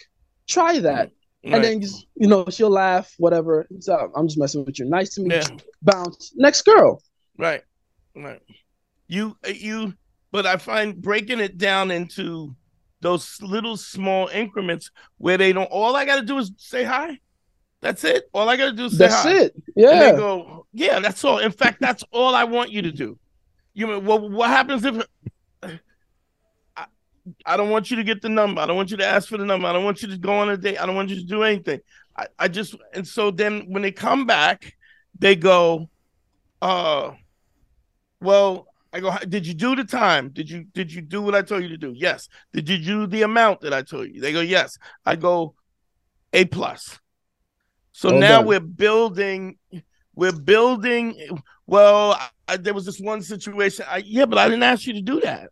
Try 0.48 0.80
that. 0.80 1.08
Mm. 1.08 1.12
Right. 1.44 1.54
And 1.54 1.64
then 1.64 1.80
just, 1.80 2.06
you 2.16 2.28
know, 2.28 2.46
she'll 2.50 2.70
laugh, 2.70 3.14
whatever. 3.18 3.66
So 3.80 4.12
I'm 4.14 4.28
just 4.28 4.38
messing 4.38 4.64
with 4.64 4.78
you. 4.78 4.84
Nice 4.84 5.14
to 5.14 5.22
meet 5.22 5.32
yeah. 5.32 5.48
you. 5.50 5.58
Bounce. 5.82 6.32
Next 6.36 6.62
girl. 6.62 7.02
Right. 7.38 7.62
Right. 8.14 8.40
You 9.08 9.36
you 9.46 9.94
but 10.30 10.46
I 10.46 10.56
find 10.56 11.00
breaking 11.00 11.40
it 11.40 11.58
down 11.58 11.90
into 11.90 12.56
those 13.02 13.40
little 13.42 13.76
small 13.76 14.28
increments 14.28 14.90
where 15.18 15.36
they 15.36 15.52
don't 15.52 15.70
all 15.70 15.94
I 15.94 16.04
gotta 16.04 16.22
do 16.22 16.38
is 16.38 16.52
say 16.56 16.84
hi. 16.84 17.18
That's 17.80 18.04
it. 18.04 18.24
All 18.32 18.48
I 18.48 18.56
gotta 18.56 18.72
do 18.72 18.86
is 18.86 18.92
say 18.92 19.08
that's 19.08 19.22
hi. 19.22 19.32
it. 19.32 19.62
Yeah. 19.76 19.90
And 19.90 20.00
they 20.00 20.12
go, 20.12 20.66
yeah, 20.72 21.00
that's 21.00 21.22
all. 21.24 21.38
In 21.38 21.52
fact, 21.52 21.80
that's 21.80 22.04
all 22.12 22.34
I 22.34 22.44
want 22.44 22.70
you 22.70 22.82
to 22.82 22.92
do. 22.92 23.18
You 23.74 23.86
know, 23.86 23.98
well, 23.98 24.30
what 24.30 24.50
happens 24.50 24.84
if 24.84 25.04
I 27.46 27.56
don't 27.56 27.70
want 27.70 27.90
you 27.90 27.96
to 27.96 28.04
get 28.04 28.20
the 28.20 28.28
number. 28.28 28.60
I 28.60 28.66
don't 28.66 28.76
want 28.76 28.90
you 28.90 28.96
to 28.96 29.06
ask 29.06 29.28
for 29.28 29.36
the 29.36 29.44
number. 29.44 29.66
I 29.68 29.72
don't 29.72 29.84
want 29.84 30.02
you 30.02 30.08
to 30.08 30.18
go 30.18 30.32
on 30.32 30.50
a 30.50 30.56
date. 30.56 30.78
I 30.80 30.86
don't 30.86 30.96
want 30.96 31.10
you 31.10 31.16
to 31.16 31.24
do 31.24 31.42
anything. 31.42 31.80
I, 32.16 32.26
I 32.38 32.48
just 32.48 32.74
and 32.94 33.06
so 33.06 33.30
then 33.30 33.66
when 33.68 33.82
they 33.82 33.92
come 33.92 34.26
back, 34.26 34.74
they 35.18 35.36
go, 35.36 35.88
uh 36.60 37.12
well, 38.20 38.68
I 38.92 39.00
go, 39.00 39.16
did 39.28 39.46
you 39.46 39.54
do 39.54 39.74
the 39.74 39.84
time? 39.84 40.30
Did 40.30 40.50
you 40.50 40.64
did 40.64 40.92
you 40.92 41.00
do 41.00 41.22
what 41.22 41.34
I 41.34 41.42
told 41.42 41.62
you 41.62 41.70
to 41.70 41.78
do? 41.78 41.92
Yes. 41.96 42.28
Did 42.52 42.68
you 42.68 42.78
do 42.78 43.06
the 43.06 43.22
amount 43.22 43.62
that 43.62 43.72
I 43.72 43.82
told 43.82 44.08
you? 44.10 44.20
They 44.20 44.32
go, 44.32 44.40
yes. 44.40 44.76
I 45.06 45.16
go, 45.16 45.54
A 46.32 46.44
plus. 46.44 46.98
So 47.92 48.10
well 48.10 48.20
now 48.20 48.38
done. 48.38 48.46
we're 48.46 48.60
building, 48.60 49.58
we're 50.14 50.32
building. 50.32 51.16
Well, 51.66 52.20
I, 52.46 52.56
there 52.58 52.74
was 52.74 52.84
this 52.84 53.00
one 53.00 53.22
situation. 53.22 53.86
I, 53.88 53.98
yeah, 53.98 54.26
but 54.26 54.38
I 54.38 54.44
didn't 54.44 54.62
ask 54.62 54.86
you 54.86 54.94
to 54.94 55.02
do 55.02 55.20
that. 55.20 55.50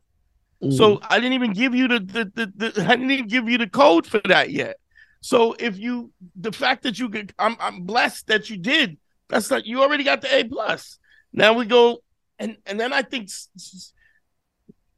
Mm. 0.62 0.76
So 0.76 1.00
I 1.08 1.18
didn't 1.18 1.34
even 1.34 1.52
give 1.52 1.74
you 1.74 1.88
the, 1.88 2.00
the, 2.00 2.32
the, 2.34 2.70
the 2.70 2.84
I 2.84 2.96
didn't 2.96 3.10
even 3.10 3.28
give 3.28 3.48
you 3.48 3.56
the 3.56 3.68
code 3.68 4.06
for 4.06 4.20
that 4.26 4.50
yet. 4.50 4.76
So 5.22 5.54
if 5.58 5.78
you 5.78 6.12
the 6.36 6.52
fact 6.52 6.82
that 6.82 6.98
you 6.98 7.08
could 7.08 7.32
I'm 7.38 7.56
I'm 7.60 7.82
blessed 7.82 8.26
that 8.26 8.50
you 8.50 8.58
did. 8.58 8.98
That's 9.28 9.50
like 9.50 9.64
you 9.64 9.80
already 9.80 10.04
got 10.04 10.22
the 10.22 10.34
A 10.34 10.44
plus. 10.44 10.98
Now 11.32 11.52
we 11.52 11.64
go 11.64 12.02
and 12.40 12.56
and 12.66 12.80
then 12.80 12.92
I 12.92 13.02
think 13.02 13.28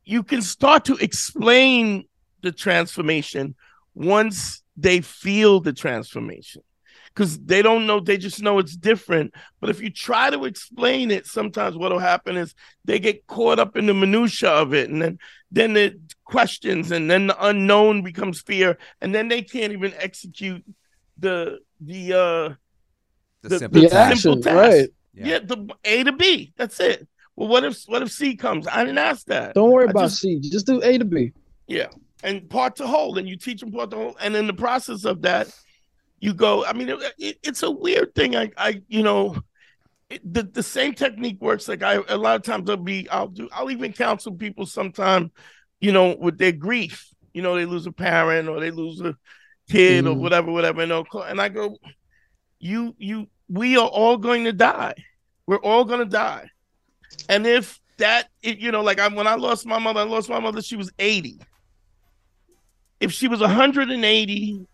you 0.05 0.23
can 0.23 0.41
start 0.41 0.87
to 0.87 0.97
explain 0.97 2.05
the 2.41 2.53
transformation 2.53 3.55
once 3.95 4.63
they 4.77 5.01
feel 5.01 5.61
the 5.61 5.73
transformation. 5.73 6.63
Because 7.09 7.39
they 7.41 7.61
don't 7.61 7.87
know 7.87 8.01
they 8.01 8.17
just 8.17 8.41
know 8.41 8.59
it's 8.59 8.77
different. 8.77 9.35
But 9.61 9.69
if 9.69 9.83
you 9.83 9.91
try 9.91 10.31
to 10.31 10.45
explain 10.45 11.11
it 11.11 11.27
sometimes 11.27 11.77
what'll 11.77 11.99
happen 11.99 12.37
is 12.37 12.55
they 12.87 12.99
get 12.99 13.27
caught 13.27 13.59
up 13.59 13.77
in 13.77 13.87
the 13.87 13.93
minutia 13.93 14.49
of 14.49 14.73
it 14.73 14.89
and 14.89 15.03
then 15.03 15.19
then 15.51 15.75
the 15.75 16.01
questions 16.25 16.91
and 16.91 17.11
then 17.11 17.27
the 17.27 17.47
unknown 17.47 18.03
becomes 18.03 18.41
fear 18.41 18.79
and 19.03 19.15
then 19.15 19.29
they 19.29 19.43
can't 19.43 19.75
even 19.75 19.93
execute 19.99 20.65
the 21.19 21.59
the 21.81 22.13
uh 22.15 22.55
the, 23.43 23.49
the 23.49 23.59
simple, 23.59 23.83
the 23.83 23.89
task. 23.89 24.23
simple 24.23 24.41
task. 24.41 24.57
Right. 24.57 24.89
Yeah. 25.13 25.27
yeah 25.27 25.39
the 25.41 25.75
a 25.85 26.05
to 26.05 26.13
b. 26.13 26.55
That's 26.57 26.81
it 26.81 27.07
well 27.37 27.49
what 27.49 27.65
if 27.65 27.83
what 27.87 28.03
if 28.03 28.11
c 28.11 28.37
comes? 28.37 28.67
I 28.67 28.85
didn't 28.85 28.99
ask 28.99 29.27
that. 29.27 29.55
Don't 29.55 29.71
worry 29.71 29.87
I 29.87 29.91
about 29.91 30.03
just, 30.03 30.21
c. 30.21 30.41
Just 30.41 30.67
do 30.67 30.83
a 30.83 30.99
to 30.99 31.05
b. 31.05 31.33
Yeah. 31.67 31.89
And 32.23 32.49
part 32.49 32.77
to 32.77 32.87
whole 32.87 33.19
and 33.19 33.29
you 33.29 33.37
teach 33.37 33.61
them 33.61 33.73
part 33.73 33.91
to 33.91 33.97
whole 33.97 34.17
and 34.21 34.37
in 34.37 34.47
the 34.47 34.55
process 34.55 35.05
of 35.05 35.23
that 35.23 35.49
you 36.21 36.33
go 36.33 36.65
i 36.65 36.73
mean 36.73 36.89
it, 36.89 36.99
it, 37.19 37.39
it's 37.43 37.63
a 37.63 37.71
weird 37.71 38.15
thing. 38.15 38.37
I 38.37 38.51
i 38.57 38.83
you 38.89 39.03
know 39.03 39.37
it, 40.11 40.21
the, 40.31 40.43
the 40.43 40.63
same 40.63 40.95
technique 40.95 41.41
works. 41.41 41.69
Like 41.69 41.83
i 41.83 41.95
a 42.09 42.17
lot 42.17 42.37
of 42.37 42.43
times 42.43 42.69
i'll 42.69 42.77
be 42.77 43.09
i'll 43.09 43.29
do 43.29 43.49
i'll 43.53 43.71
even 43.71 43.93
counsel 43.93 44.35
people 44.35 44.67
sometime 44.67 45.31
you 45.81 45.93
know 45.93 46.17
with 46.17 46.39
their 46.39 46.53
grief. 46.53 47.09
You 47.33 47.43
know 47.43 47.57
they 47.57 47.65
lose 47.65 47.87
a 47.87 47.93
parent 47.93 48.49
or 48.49 48.61
they 48.61 48.71
lose 48.71 49.01
a 49.01 49.17
kid 49.71 50.05
mm. 50.05 50.11
or 50.11 50.15
whatever 50.15 50.53
whatever 50.53 50.83
and, 50.83 50.93
and 50.93 51.41
i 51.41 51.49
go 51.49 51.79
you 52.59 52.95
you 52.99 53.27
we 53.49 53.77
are 53.77 53.89
all 53.89 54.17
going 54.17 54.45
to 54.45 54.53
die. 54.53 54.95
We're 55.47 55.59
all 55.59 55.85
going 55.85 56.01
to 56.01 56.07
die 56.07 56.49
and 57.29 57.47
if 57.47 57.81
that 57.99 58.29
it, 58.43 58.59
you 58.59 58.73
know 58.73 58.83
like 58.83 58.99
I, 58.99 59.09
when 59.09 59.27
i 59.27 59.35
lost 59.35 59.67
my 59.67 59.79
mother 59.79 60.01
i 60.01 60.05
lost 60.05 60.29
my 60.29 60.41
mother 60.41 60.63
she 60.63 60.77
was 60.77 60.91
80 60.99 61.41
if 63.01 63.13
she 63.13 63.29
was 63.29 63.41
180 63.41 64.67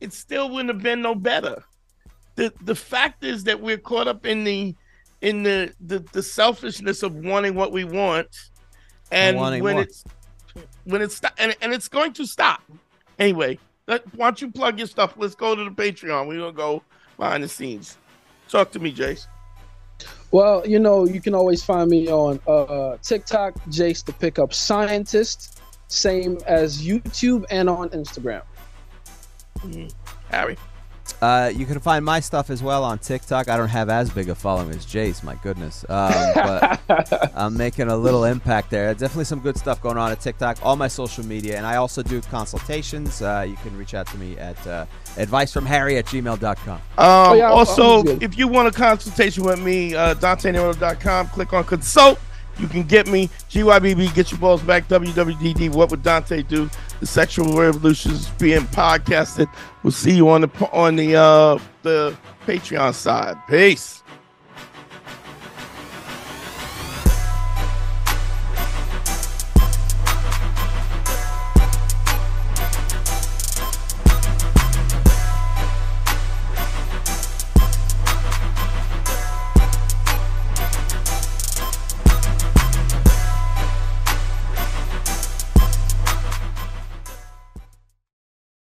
it 0.00 0.12
still 0.12 0.50
wouldn't 0.50 0.68
have 0.68 0.82
been 0.82 1.02
no 1.02 1.14
better. 1.14 1.62
The 2.34 2.52
the 2.62 2.74
fact 2.74 3.24
is 3.24 3.44
that 3.44 3.60
we're 3.60 3.78
caught 3.78 4.08
up 4.08 4.26
in 4.26 4.44
the 4.44 4.74
in 5.22 5.42
the 5.42 5.72
the, 5.80 6.00
the 6.12 6.22
selfishness 6.22 7.02
of 7.02 7.14
wanting 7.14 7.54
what 7.54 7.72
we 7.72 7.84
want, 7.84 8.28
and 9.10 9.38
when 9.38 9.60
more. 9.60 9.82
it's 9.82 10.04
when 10.84 11.00
it's 11.00 11.20
and, 11.38 11.56
and 11.62 11.72
it's 11.72 11.88
going 11.88 12.12
to 12.14 12.26
stop 12.26 12.62
anyway. 13.18 13.58
Let, 13.88 14.02
why 14.16 14.26
don't 14.26 14.42
you 14.42 14.50
plug 14.50 14.78
your 14.78 14.88
stuff? 14.88 15.14
Let's 15.16 15.34
go 15.34 15.54
to 15.54 15.64
the 15.64 15.70
Patreon. 15.70 16.26
We're 16.26 16.40
gonna 16.40 16.52
go 16.52 16.82
behind 17.16 17.42
the 17.42 17.48
scenes. 17.48 17.96
Talk 18.48 18.70
to 18.72 18.78
me, 18.78 18.92
Jace. 18.92 19.26
Well, 20.30 20.66
you 20.66 20.78
know, 20.78 21.06
you 21.06 21.20
can 21.20 21.34
always 21.34 21.62
find 21.64 21.88
me 21.88 22.08
on 22.08 22.40
uh, 22.46 22.96
TikTok, 23.02 23.54
Jace 23.68 24.04
the 24.04 24.12
Pickup 24.12 24.52
Scientist, 24.52 25.60
same 25.88 26.38
as 26.46 26.84
YouTube 26.84 27.44
and 27.50 27.70
on 27.70 27.90
Instagram. 27.90 28.42
Mm-hmm. 29.58 29.88
Harry. 30.30 30.56
Uh, 31.20 31.50
you 31.54 31.66
can 31.66 31.80
find 31.80 32.04
my 32.04 32.20
stuff 32.20 32.50
as 32.50 32.62
well 32.62 32.84
on 32.84 32.98
TikTok. 32.98 33.48
I 33.48 33.56
don't 33.56 33.68
have 33.68 33.88
as 33.88 34.10
big 34.10 34.28
a 34.28 34.34
following 34.34 34.70
as 34.70 34.84
Jace, 34.84 35.22
my 35.22 35.34
goodness. 35.36 35.84
Um, 35.88 36.12
but 36.34 37.32
I'm 37.34 37.56
making 37.56 37.88
a 37.88 37.96
little 37.96 38.24
impact 38.24 38.70
there. 38.70 38.92
Definitely 38.94 39.24
some 39.24 39.40
good 39.40 39.56
stuff 39.56 39.80
going 39.80 39.96
on 39.96 40.12
at 40.12 40.20
TikTok, 40.20 40.58
all 40.62 40.76
my 40.76 40.88
social 40.88 41.24
media, 41.24 41.56
and 41.56 41.66
I 41.66 41.76
also 41.76 42.02
do 42.02 42.20
consultations. 42.22 43.22
Uh, 43.22 43.46
you 43.48 43.56
can 43.56 43.76
reach 43.76 43.94
out 43.94 44.06
to 44.08 44.18
me 44.18 44.36
at 44.38 44.66
uh, 44.66 44.86
advicefromharry 45.16 45.98
at 45.98 46.06
gmail.com. 46.06 46.76
Um, 46.76 46.80
oh, 46.98 47.34
yeah, 47.34 47.50
also, 47.50 48.04
if 48.20 48.36
you 48.36 48.48
want 48.48 48.68
a 48.68 48.72
consultation 48.72 49.44
with 49.44 49.60
me, 49.60 49.94
uh, 49.94 50.14
DanteNero.com, 50.14 51.28
click 51.28 51.52
on 51.52 51.64
consult. 51.64 52.18
You 52.58 52.68
can 52.68 52.84
get 52.84 53.06
me, 53.06 53.28
GYBB, 53.50 54.14
Get 54.14 54.30
Your 54.30 54.40
Balls 54.40 54.62
Back, 54.62 54.88
WWDD, 54.88 55.74
What 55.74 55.90
Would 55.90 56.02
Dante 56.02 56.42
Do? 56.42 56.70
The 57.00 57.06
Sexual 57.06 57.56
Revolution 57.58 58.12
is 58.12 58.28
being 58.30 58.62
podcasted. 58.62 59.50
We'll 59.82 59.90
see 59.90 60.16
you 60.16 60.28
on 60.30 60.40
the 60.42 60.68
on 60.72 60.96
the 60.96 61.16
uh 61.16 61.58
the 61.82 62.16
Patreon 62.46 62.94
side. 62.94 63.36
Peace. 63.48 63.95